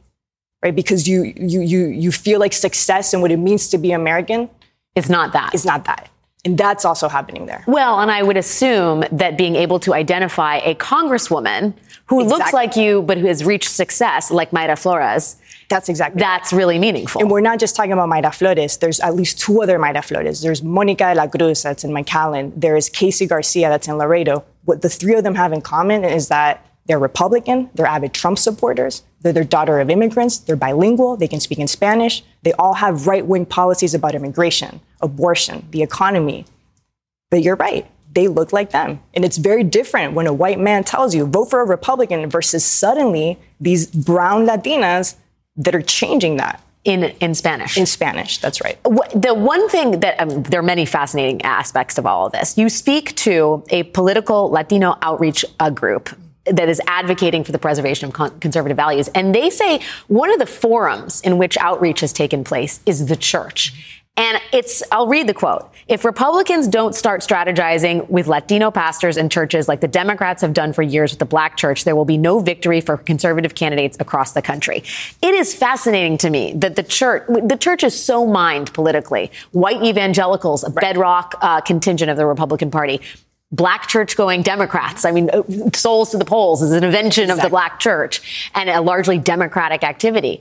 right? 0.62 0.74
Because 0.74 1.08
you 1.08 1.32
you 1.36 1.60
you 1.60 1.86
you 1.86 2.12
feel 2.12 2.40
like 2.40 2.52
success 2.52 3.12
and 3.12 3.22
what 3.22 3.30
it 3.32 3.38
means 3.38 3.68
to 3.68 3.78
be 3.78 3.92
American 3.92 4.48
is 4.94 5.08
not 5.10 5.32
that. 5.32 5.54
Is 5.54 5.64
not 5.64 5.84
that. 5.84 6.08
And 6.44 6.58
that's 6.58 6.84
also 6.84 7.08
happening 7.08 7.46
there. 7.46 7.62
Well, 7.68 8.00
and 8.00 8.10
I 8.10 8.22
would 8.22 8.36
assume 8.36 9.04
that 9.12 9.38
being 9.38 9.54
able 9.54 9.78
to 9.80 9.94
identify 9.94 10.56
a 10.56 10.74
congresswoman 10.74 11.74
who 12.06 12.20
exactly. 12.20 12.38
looks 12.38 12.52
like 12.52 12.76
you 12.76 13.02
but 13.02 13.16
who 13.18 13.26
has 13.26 13.44
reached 13.44 13.70
success, 13.70 14.30
like 14.30 14.50
Mayra 14.50 14.76
Flores, 14.76 15.36
that's 15.68 15.88
exactly 15.88 16.18
that's 16.20 16.52
really 16.52 16.78
meaningful. 16.78 17.20
And 17.20 17.30
we're 17.30 17.40
not 17.40 17.60
just 17.60 17.76
talking 17.76 17.92
about 17.92 18.08
Mayra 18.08 18.34
Flores. 18.34 18.76
There's 18.78 18.98
at 19.00 19.14
least 19.14 19.38
two 19.38 19.62
other 19.62 19.78
Mayra 19.78 20.04
Flores. 20.04 20.40
There's 20.42 20.62
Monica 20.62 21.14
de 21.14 21.14
la 21.14 21.28
Cruz 21.28 21.62
that's 21.62 21.84
in 21.84 21.92
McAllen. 21.92 22.52
There 22.56 22.76
is 22.76 22.88
Casey 22.88 23.26
Garcia 23.26 23.68
that's 23.68 23.86
in 23.86 23.96
Laredo. 23.96 24.44
What 24.64 24.82
the 24.82 24.88
three 24.88 25.14
of 25.14 25.22
them 25.24 25.36
have 25.36 25.52
in 25.52 25.60
common 25.60 26.04
is 26.04 26.28
that 26.28 26.66
they're 26.87 26.99
Republican, 26.99 27.70
they're 27.74 27.87
avid 27.87 28.12
Trump 28.12 28.39
supporters, 28.39 29.03
they're 29.20 29.33
the 29.33 29.45
daughter 29.45 29.80
of 29.80 29.89
immigrants, 29.89 30.39
they're 30.39 30.57
bilingual, 30.57 31.16
they 31.16 31.28
can 31.28 31.41
speak 31.41 31.59
in 31.59 31.68
Spanish, 31.68 32.24
they 32.43 32.53
all 32.55 32.74
have 32.74 33.07
right 33.07 33.24
wing 33.24 33.47
policies 33.47 33.95
about 33.95 34.14
immigration, 34.14 34.80
abortion, 35.01 35.66
the 35.70 35.83
economy. 35.83 36.45
But 37.30 37.43
you're 37.43 37.57
right, 37.57 37.87
they 38.12 38.28
look 38.28 38.53
like 38.53 38.70
them. 38.72 39.01
And 39.14 39.24
it's 39.24 39.39
very 39.39 39.64
different 39.64 40.14
when 40.14 40.26
a 40.26 40.33
white 40.33 40.59
man 40.59 40.85
tells 40.85 41.14
you, 41.14 41.24
vote 41.24 41.51
for 41.51 41.61
a 41.61 41.66
Republican 41.66 42.28
versus 42.28 42.64
suddenly 42.64 43.39
these 43.61 43.87
brown 43.87 44.47
Latinas 44.47 45.16
that 45.57 45.74
are 45.74 45.83
changing 45.83 46.37
that. 46.39 46.61
in 46.85 47.05
in 47.20 47.35
Spanish. 47.35 47.78
In 47.78 47.87
Spanish, 47.87 48.39
that's 48.39 48.61
right. 48.61 48.76
The 49.14 49.35
one 49.35 49.68
thing 49.68 50.01
that 50.01 50.20
um, 50.20 50.43
there 50.43 50.59
are 50.59 50.64
many 50.64 50.85
fascinating 50.85 51.41
aspects 51.43 51.97
of 51.97 52.07
all 52.07 52.26
of 52.26 52.33
this. 52.33 52.59
You 52.59 52.68
speak 52.68 53.14
to 53.16 53.62
a 53.70 53.85
political 53.85 54.51
Latino 54.51 54.99
outreach 55.01 55.45
uh, 55.61 55.70
group 55.70 56.11
that 56.47 56.68
is 56.68 56.80
advocating 56.86 57.45
for 57.45 57.53
the 57.53 57.59
preservation 57.59 58.09
of 58.09 58.14
con- 58.14 58.38
conservative 58.40 58.76
values, 58.76 59.09
and 59.09 59.34
they 59.34 59.51
say 59.51 59.80
one 60.09 60.32
of 60.32 60.38
the 60.38 60.47
forums 60.47 61.20
in 61.20 61.38
which 61.38 61.57
outreach 61.59 62.01
has 62.01 62.12
taken 62.12 62.45
place 62.45 62.80
is 62.86 63.07
the 63.07 63.16
church. 63.16 63.99
And 64.14 64.38
it's, 64.53 64.82
I'll 64.93 65.07
read 65.07 65.26
the 65.26 65.32
quote. 65.34 65.70
If 65.88 66.05
Republicans 66.05 66.68
don't 66.68 66.95
start 66.95 67.22
strategizing 67.22 68.09
with 68.11 68.26
Latino 68.26 68.70
pastors 68.70 69.16
and 69.16 69.32
churches 69.32 69.68
like 69.68 69.80
the 69.80 69.88
Democrats 69.88 70.43
have 70.43 70.53
done 70.53 70.74
for 70.74 70.82
years 70.82 71.12
with 71.12 71.18
the 71.18 71.24
black 71.24 71.57
church, 71.57 71.84
there 71.84 71.97
will 71.97 72.05
be 72.05 72.18
no 72.18 72.38
victory 72.38 72.82
for 72.82 72.99
conservative 72.99 73.55
candidates 73.55 73.97
across 74.01 74.32
the 74.32 74.43
country. 74.43 74.84
It 75.22 75.34
is 75.34 75.55
fascinating 75.55 76.18
to 76.18 76.30
me 76.30 76.53
that 76.57 76.76
the 76.76 76.82
church, 76.82 77.26
the 77.26 77.57
church 77.57 77.82
is 77.82 77.99
so 77.99 78.26
mined 78.26 78.74
politically. 78.74 79.32
White 79.53 79.82
evangelicals, 79.82 80.62
a 80.62 80.70
bedrock 80.70 81.34
uh, 81.40 81.62
contingent 81.62 82.11
of 82.11 82.18
the 82.18 82.26
Republican 82.26 82.70
Party 82.70 83.01
black 83.53 83.86
church 83.86 84.16
going 84.16 84.42
Democrats. 84.42 85.05
I 85.05 85.12
mean, 85.12 85.30
uh, 85.30 85.42
souls 85.74 86.11
to 86.11 86.18
the 86.18 86.24
polls 86.24 86.62
is 86.62 86.72
an 86.72 86.82
invention 86.82 87.24
exactly. 87.24 87.40
of 87.40 87.44
the 87.44 87.50
black 87.50 87.78
church 87.78 88.50
and 88.55 88.68
a 88.68 88.80
largely 88.80 89.18
Democratic 89.18 89.84
activity. 89.84 90.40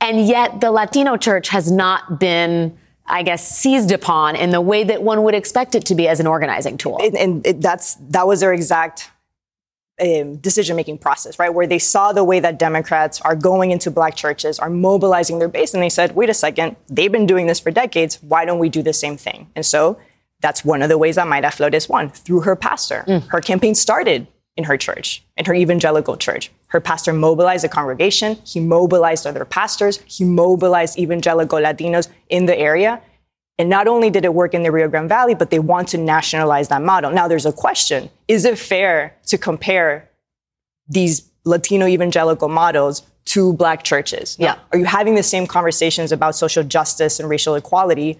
And 0.00 0.26
yet 0.26 0.60
the 0.60 0.70
Latino 0.70 1.16
church 1.16 1.48
has 1.48 1.70
not 1.70 2.18
been 2.18 2.76
I 3.10 3.22
guess, 3.22 3.46
seized 3.46 3.90
upon 3.90 4.36
in 4.36 4.50
the 4.50 4.60
way 4.60 4.84
that 4.84 5.02
one 5.02 5.24
would 5.24 5.34
expect 5.34 5.74
it 5.74 5.84
to 5.86 5.94
be 5.94 6.06
as 6.06 6.20
an 6.20 6.26
organizing 6.26 6.78
tool. 6.78 6.98
And, 7.02 7.16
and 7.16 7.46
it, 7.46 7.60
that's 7.60 7.96
that 7.96 8.26
was 8.26 8.38
their 8.40 8.52
exact 8.52 9.10
um, 10.00 10.36
decision 10.36 10.76
making 10.76 10.98
process, 10.98 11.38
right? 11.38 11.52
Where 11.52 11.66
they 11.66 11.78
saw 11.78 12.12
the 12.12 12.24
way 12.24 12.40
that 12.40 12.58
Democrats 12.58 13.20
are 13.20 13.36
going 13.36 13.70
into 13.70 13.90
black 13.90 14.14
churches, 14.14 14.58
are 14.58 14.70
mobilizing 14.70 15.40
their 15.40 15.48
base, 15.48 15.74
and 15.74 15.82
they 15.82 15.88
said, 15.88 16.14
wait 16.14 16.30
a 16.30 16.34
second, 16.34 16.76
they've 16.88 17.12
been 17.12 17.26
doing 17.26 17.46
this 17.46 17.60
for 17.60 17.70
decades. 17.70 18.18
Why 18.22 18.44
don't 18.44 18.58
we 18.58 18.68
do 18.68 18.82
the 18.82 18.92
same 18.92 19.16
thing? 19.16 19.50
And 19.54 19.66
so 19.66 20.00
that's 20.40 20.64
one 20.64 20.82
of 20.82 20.88
the 20.88 20.98
ways 20.98 21.16
that 21.16 21.26
Mayra 21.26 21.52
Flores 21.52 21.88
won 21.88 22.10
through 22.10 22.40
her 22.40 22.56
pastor. 22.56 23.04
Mm. 23.06 23.28
Her 23.28 23.40
campaign 23.40 23.74
started 23.74 24.26
in 24.56 24.64
her 24.64 24.76
church, 24.76 25.24
in 25.36 25.44
her 25.44 25.54
evangelical 25.54 26.16
church. 26.16 26.50
Her 26.68 26.80
pastor 26.80 27.12
mobilized 27.12 27.64
the 27.64 27.68
congregation. 27.68 28.36
He 28.44 28.60
mobilized 28.60 29.26
other 29.26 29.44
pastors. 29.44 30.00
He 30.06 30.24
mobilized 30.24 30.98
evangelical 30.98 31.58
Latinos 31.58 32.08
in 32.28 32.46
the 32.46 32.58
area. 32.58 33.00
And 33.58 33.68
not 33.68 33.86
only 33.86 34.08
did 34.08 34.24
it 34.24 34.32
work 34.32 34.54
in 34.54 34.62
the 34.62 34.72
Rio 34.72 34.88
Grande 34.88 35.08
Valley, 35.08 35.34
but 35.34 35.50
they 35.50 35.58
want 35.58 35.88
to 35.88 35.98
nationalize 35.98 36.68
that 36.68 36.82
model. 36.82 37.10
Now, 37.10 37.28
there's 37.28 37.46
a 37.46 37.52
question 37.52 38.10
Is 38.26 38.44
it 38.44 38.58
fair 38.58 39.16
to 39.26 39.36
compare 39.36 40.08
these 40.88 41.30
Latino 41.44 41.86
evangelical 41.86 42.48
models 42.48 43.02
to 43.26 43.52
black 43.52 43.82
churches? 43.82 44.36
Yeah. 44.38 44.56
Are 44.72 44.78
you 44.78 44.86
having 44.86 45.14
the 45.14 45.22
same 45.22 45.46
conversations 45.46 46.10
about 46.10 46.34
social 46.34 46.64
justice 46.64 47.20
and 47.20 47.28
racial 47.28 47.54
equality? 47.54 48.18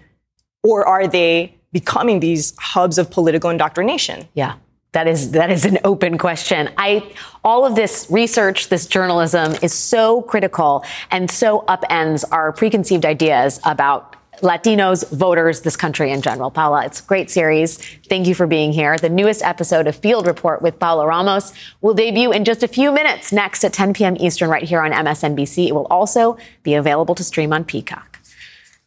Or 0.63 0.87
are 0.87 1.07
they 1.07 1.55
becoming 1.71 2.19
these 2.19 2.53
hubs 2.57 2.97
of 2.97 3.09
political 3.11 3.49
indoctrination? 3.49 4.27
Yeah. 4.33 4.55
That 4.93 5.07
is 5.07 5.31
that 5.31 5.49
is 5.49 5.63
an 5.63 5.79
open 5.85 6.17
question. 6.17 6.69
I 6.77 7.13
all 7.45 7.65
of 7.65 7.75
this 7.75 8.07
research, 8.09 8.67
this 8.67 8.85
journalism 8.85 9.55
is 9.61 9.73
so 9.73 10.21
critical 10.23 10.83
and 11.11 11.31
so 11.31 11.63
upends 11.69 12.25
our 12.29 12.51
preconceived 12.51 13.05
ideas 13.05 13.61
about 13.63 14.17
Latinos, 14.41 15.09
voters, 15.11 15.61
this 15.61 15.77
country 15.77 16.11
in 16.11 16.21
general. 16.21 16.49
Paola, 16.49 16.85
it's 16.85 16.99
a 16.99 17.03
great 17.03 17.29
series. 17.29 17.77
Thank 18.09 18.27
you 18.27 18.33
for 18.33 18.47
being 18.47 18.73
here. 18.73 18.97
The 18.97 19.09
newest 19.09 19.43
episode 19.43 19.87
of 19.87 19.95
Field 19.95 20.25
Report 20.25 20.61
with 20.61 20.79
Paola 20.79 21.05
Ramos 21.05 21.53
will 21.81 21.93
debut 21.93 22.31
in 22.31 22.43
just 22.43 22.63
a 22.63 22.67
few 22.67 22.91
minutes 22.91 23.31
next 23.31 23.63
at 23.63 23.71
10 23.71 23.93
p.m. 23.93 24.17
Eastern 24.19 24.49
right 24.49 24.63
here 24.63 24.81
on 24.81 24.91
MSNBC. 24.91 25.67
It 25.67 25.75
will 25.75 25.87
also 25.87 26.37
be 26.63 26.73
available 26.73 27.13
to 27.15 27.23
stream 27.23 27.53
on 27.53 27.63
Peacock. 27.63 28.10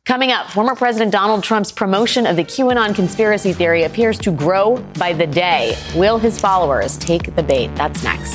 Coming 0.06 0.32
up, 0.32 0.50
former 0.50 0.74
President 0.74 1.10
Donald 1.12 1.42
Trump's 1.42 1.72
promotion 1.72 2.26
of 2.26 2.36
the 2.36 2.44
QAnon 2.44 2.94
conspiracy 2.94 3.54
theory 3.54 3.84
appears 3.84 4.18
to 4.18 4.30
grow 4.30 4.76
by 4.98 5.14
the 5.14 5.26
day. 5.26 5.78
Will 5.96 6.18
his 6.18 6.38
followers 6.38 6.98
take 6.98 7.34
the 7.34 7.42
bait? 7.42 7.74
That's 7.74 8.04
next. 8.04 8.34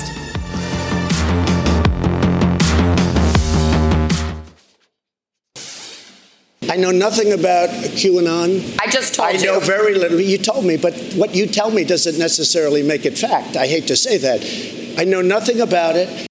I 6.68 6.76
know 6.76 6.90
nothing 6.90 7.34
about 7.34 7.70
QAnon. 7.70 8.80
I 8.82 8.90
just 8.90 9.14
told 9.14 9.28
I 9.28 9.32
you. 9.34 9.40
I 9.40 9.44
know 9.44 9.60
very 9.60 9.94
little. 9.94 10.20
You 10.20 10.40
told 10.40 10.66
me, 10.66 10.76
but 10.76 10.96
what 11.14 11.36
you 11.36 11.46
tell 11.46 11.70
me 11.70 11.84
doesn't 11.84 12.18
necessarily 12.18 12.82
make 12.82 13.06
it 13.06 13.16
fact. 13.16 13.56
I 13.56 13.68
hate 13.68 13.86
to 13.88 13.96
say 13.96 14.18
that. 14.18 15.00
I 15.00 15.04
know 15.04 15.22
nothing 15.22 15.62
about 15.62 15.96
it. 15.96 16.29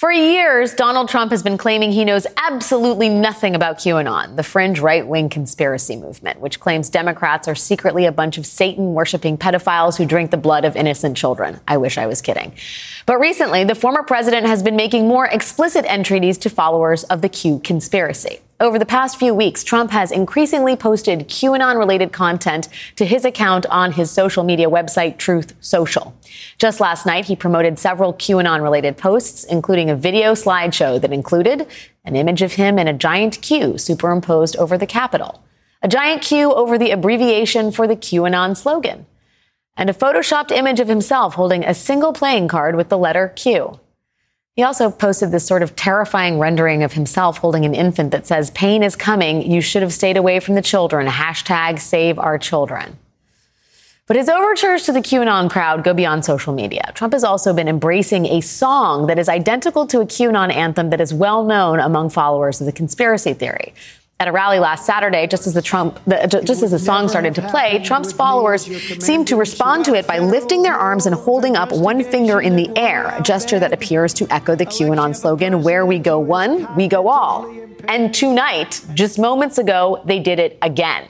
For 0.00 0.10
years, 0.10 0.72
Donald 0.72 1.10
Trump 1.10 1.30
has 1.30 1.42
been 1.42 1.58
claiming 1.58 1.92
he 1.92 2.06
knows 2.06 2.26
absolutely 2.38 3.10
nothing 3.10 3.54
about 3.54 3.76
QAnon, 3.76 4.34
the 4.34 4.42
fringe 4.42 4.80
right 4.80 5.06
wing 5.06 5.28
conspiracy 5.28 5.94
movement, 5.94 6.40
which 6.40 6.58
claims 6.58 6.88
Democrats 6.88 7.46
are 7.48 7.54
secretly 7.54 8.06
a 8.06 8.10
bunch 8.10 8.38
of 8.38 8.46
Satan 8.46 8.94
worshiping 8.94 9.36
pedophiles 9.36 9.98
who 9.98 10.06
drink 10.06 10.30
the 10.30 10.38
blood 10.38 10.64
of 10.64 10.74
innocent 10.74 11.18
children. 11.18 11.60
I 11.68 11.76
wish 11.76 11.98
I 11.98 12.06
was 12.06 12.22
kidding. 12.22 12.54
But 13.04 13.20
recently, 13.20 13.64
the 13.64 13.74
former 13.74 14.02
president 14.02 14.46
has 14.46 14.62
been 14.62 14.74
making 14.74 15.06
more 15.06 15.26
explicit 15.26 15.84
entreaties 15.84 16.38
to 16.38 16.48
followers 16.48 17.04
of 17.04 17.20
the 17.20 17.28
Q 17.28 17.58
conspiracy. 17.58 18.40
Over 18.60 18.78
the 18.78 18.84
past 18.84 19.18
few 19.18 19.32
weeks, 19.32 19.64
Trump 19.64 19.90
has 19.90 20.12
increasingly 20.12 20.76
posted 20.76 21.28
QAnon 21.30 21.78
related 21.78 22.12
content 22.12 22.68
to 22.96 23.06
his 23.06 23.24
account 23.24 23.64
on 23.70 23.92
his 23.92 24.10
social 24.10 24.44
media 24.44 24.68
website, 24.68 25.16
Truth 25.16 25.54
Social. 25.60 26.14
Just 26.58 26.78
last 26.78 27.06
night, 27.06 27.24
he 27.24 27.34
promoted 27.34 27.78
several 27.78 28.12
QAnon 28.12 28.62
related 28.62 28.98
posts, 28.98 29.44
including 29.44 29.88
a 29.88 29.96
video 29.96 30.32
slideshow 30.32 31.00
that 31.00 31.10
included 31.10 31.68
an 32.04 32.16
image 32.16 32.42
of 32.42 32.52
him 32.52 32.78
in 32.78 32.86
a 32.86 32.92
giant 32.92 33.40
Q 33.40 33.78
superimposed 33.78 34.56
over 34.56 34.76
the 34.76 34.86
Capitol, 34.86 35.42
a 35.80 35.88
giant 35.88 36.20
Q 36.20 36.52
over 36.52 36.76
the 36.76 36.90
abbreviation 36.90 37.72
for 37.72 37.88
the 37.88 37.96
QAnon 37.96 38.54
slogan, 38.54 39.06
and 39.74 39.88
a 39.88 39.94
photoshopped 39.94 40.50
image 40.50 40.80
of 40.80 40.88
himself 40.88 41.32
holding 41.32 41.64
a 41.64 41.72
single 41.72 42.12
playing 42.12 42.46
card 42.46 42.76
with 42.76 42.90
the 42.90 42.98
letter 42.98 43.28
Q. 43.28 43.80
He 44.56 44.62
also 44.62 44.90
posted 44.90 45.30
this 45.30 45.46
sort 45.46 45.62
of 45.62 45.76
terrifying 45.76 46.38
rendering 46.38 46.82
of 46.82 46.94
himself 46.94 47.38
holding 47.38 47.64
an 47.64 47.74
infant 47.74 48.10
that 48.10 48.26
says, 48.26 48.50
Pain 48.50 48.82
is 48.82 48.96
coming. 48.96 49.50
You 49.50 49.60
should 49.60 49.82
have 49.82 49.92
stayed 49.92 50.16
away 50.16 50.40
from 50.40 50.54
the 50.54 50.62
children. 50.62 51.06
Hashtag 51.06 51.78
save 51.78 52.18
our 52.18 52.36
children. 52.38 52.98
But 54.06 54.16
his 54.16 54.28
overtures 54.28 54.82
to 54.86 54.92
the 54.92 55.00
QAnon 55.00 55.48
crowd 55.48 55.84
go 55.84 55.94
beyond 55.94 56.24
social 56.24 56.52
media. 56.52 56.90
Trump 56.96 57.12
has 57.12 57.22
also 57.22 57.52
been 57.52 57.68
embracing 57.68 58.26
a 58.26 58.40
song 58.40 59.06
that 59.06 59.20
is 59.20 59.28
identical 59.28 59.86
to 59.86 60.00
a 60.00 60.04
QAnon 60.04 60.52
anthem 60.52 60.90
that 60.90 61.00
is 61.00 61.14
well 61.14 61.44
known 61.44 61.78
among 61.78 62.10
followers 62.10 62.60
of 62.60 62.66
the 62.66 62.72
conspiracy 62.72 63.34
theory 63.34 63.72
at 64.20 64.28
a 64.28 64.32
rally 64.32 64.58
last 64.58 64.84
Saturday, 64.84 65.26
just 65.26 65.46
as 65.46 65.54
the 65.54 65.62
Trump, 65.62 65.98
the, 66.06 66.42
just 66.44 66.62
as 66.62 66.72
the 66.72 66.78
song 66.78 67.08
started 67.08 67.34
to 67.34 67.48
play, 67.48 67.82
Trump's 67.82 68.12
followers 68.12 68.66
seemed 69.02 69.26
to 69.28 69.36
respond 69.36 69.86
to 69.86 69.94
it 69.94 70.06
by 70.06 70.18
lifting 70.18 70.62
their 70.62 70.74
arms 70.74 71.06
and 71.06 71.14
holding 71.14 71.56
up 71.56 71.72
one 71.72 72.04
finger 72.04 72.38
in 72.38 72.54
the 72.54 72.70
air, 72.76 73.14
a 73.18 73.22
gesture 73.22 73.58
that 73.58 73.72
appears 73.72 74.12
to 74.12 74.26
echo 74.30 74.54
the 74.54 74.66
QAnon 74.66 75.16
slogan, 75.16 75.62
"Where 75.62 75.86
we 75.86 75.98
go 75.98 76.18
one, 76.18 76.68
we 76.76 76.86
go 76.86 77.08
all." 77.08 77.50
And 77.88 78.12
tonight, 78.12 78.82
just 78.92 79.18
moments 79.18 79.56
ago, 79.56 80.02
they 80.04 80.18
did 80.18 80.38
it 80.38 80.58
again. 80.60 81.04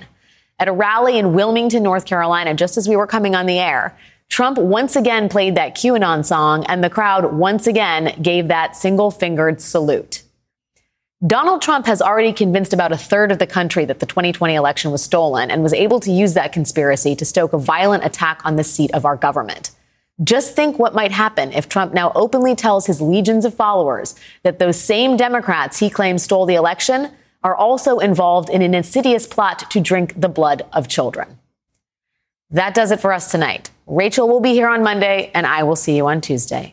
At 0.60 0.68
a 0.68 0.72
rally 0.72 1.18
in 1.18 1.34
Wilmington, 1.34 1.82
North 1.82 2.04
Carolina, 2.04 2.54
just 2.54 2.76
as 2.76 2.88
we 2.88 2.94
were 2.94 3.08
coming 3.08 3.34
on 3.34 3.46
the 3.46 3.58
air, 3.58 3.96
Trump 4.28 4.56
once 4.56 4.94
again 4.94 5.28
played 5.28 5.56
that 5.56 5.74
QAnon 5.74 6.24
song, 6.24 6.64
and 6.66 6.84
the 6.84 6.90
crowd 6.90 7.34
once 7.34 7.66
again 7.66 8.14
gave 8.22 8.46
that 8.46 8.76
single 8.76 9.10
fingered 9.10 9.60
salute. 9.60 10.22
Donald 11.26 11.60
Trump 11.60 11.84
has 11.84 12.00
already 12.00 12.32
convinced 12.32 12.72
about 12.72 12.92
a 12.92 12.96
third 12.96 13.30
of 13.30 13.38
the 13.38 13.46
country 13.46 13.84
that 13.84 14.00
the 14.00 14.06
2020 14.06 14.54
election 14.54 14.90
was 14.90 15.02
stolen 15.02 15.50
and 15.50 15.62
was 15.62 15.74
able 15.74 16.00
to 16.00 16.10
use 16.10 16.32
that 16.32 16.50
conspiracy 16.50 17.14
to 17.14 17.26
stoke 17.26 17.52
a 17.52 17.58
violent 17.58 18.06
attack 18.06 18.40
on 18.42 18.56
the 18.56 18.64
seat 18.64 18.90
of 18.94 19.04
our 19.04 19.16
government. 19.16 19.70
Just 20.24 20.56
think 20.56 20.78
what 20.78 20.94
might 20.94 21.12
happen 21.12 21.52
if 21.52 21.68
Trump 21.68 21.92
now 21.92 22.10
openly 22.14 22.54
tells 22.54 22.86
his 22.86 23.02
legions 23.02 23.44
of 23.44 23.52
followers 23.52 24.14
that 24.44 24.58
those 24.58 24.80
same 24.80 25.18
Democrats 25.18 25.78
he 25.78 25.90
claims 25.90 26.22
stole 26.22 26.46
the 26.46 26.54
election 26.54 27.10
are 27.44 27.54
also 27.54 27.98
involved 27.98 28.48
in 28.48 28.62
an 28.62 28.72
insidious 28.72 29.26
plot 29.26 29.70
to 29.70 29.78
drink 29.78 30.18
the 30.18 30.28
blood 30.28 30.64
of 30.72 30.88
children. 30.88 31.38
That 32.48 32.74
does 32.74 32.92
it 32.92 33.00
for 33.00 33.12
us 33.12 33.30
tonight. 33.30 33.70
Rachel 33.86 34.26
will 34.26 34.40
be 34.40 34.52
here 34.52 34.68
on 34.68 34.82
Monday, 34.82 35.30
and 35.34 35.46
I 35.46 35.64
will 35.64 35.76
see 35.76 35.96
you 35.96 36.06
on 36.06 36.22
Tuesday. 36.22 36.68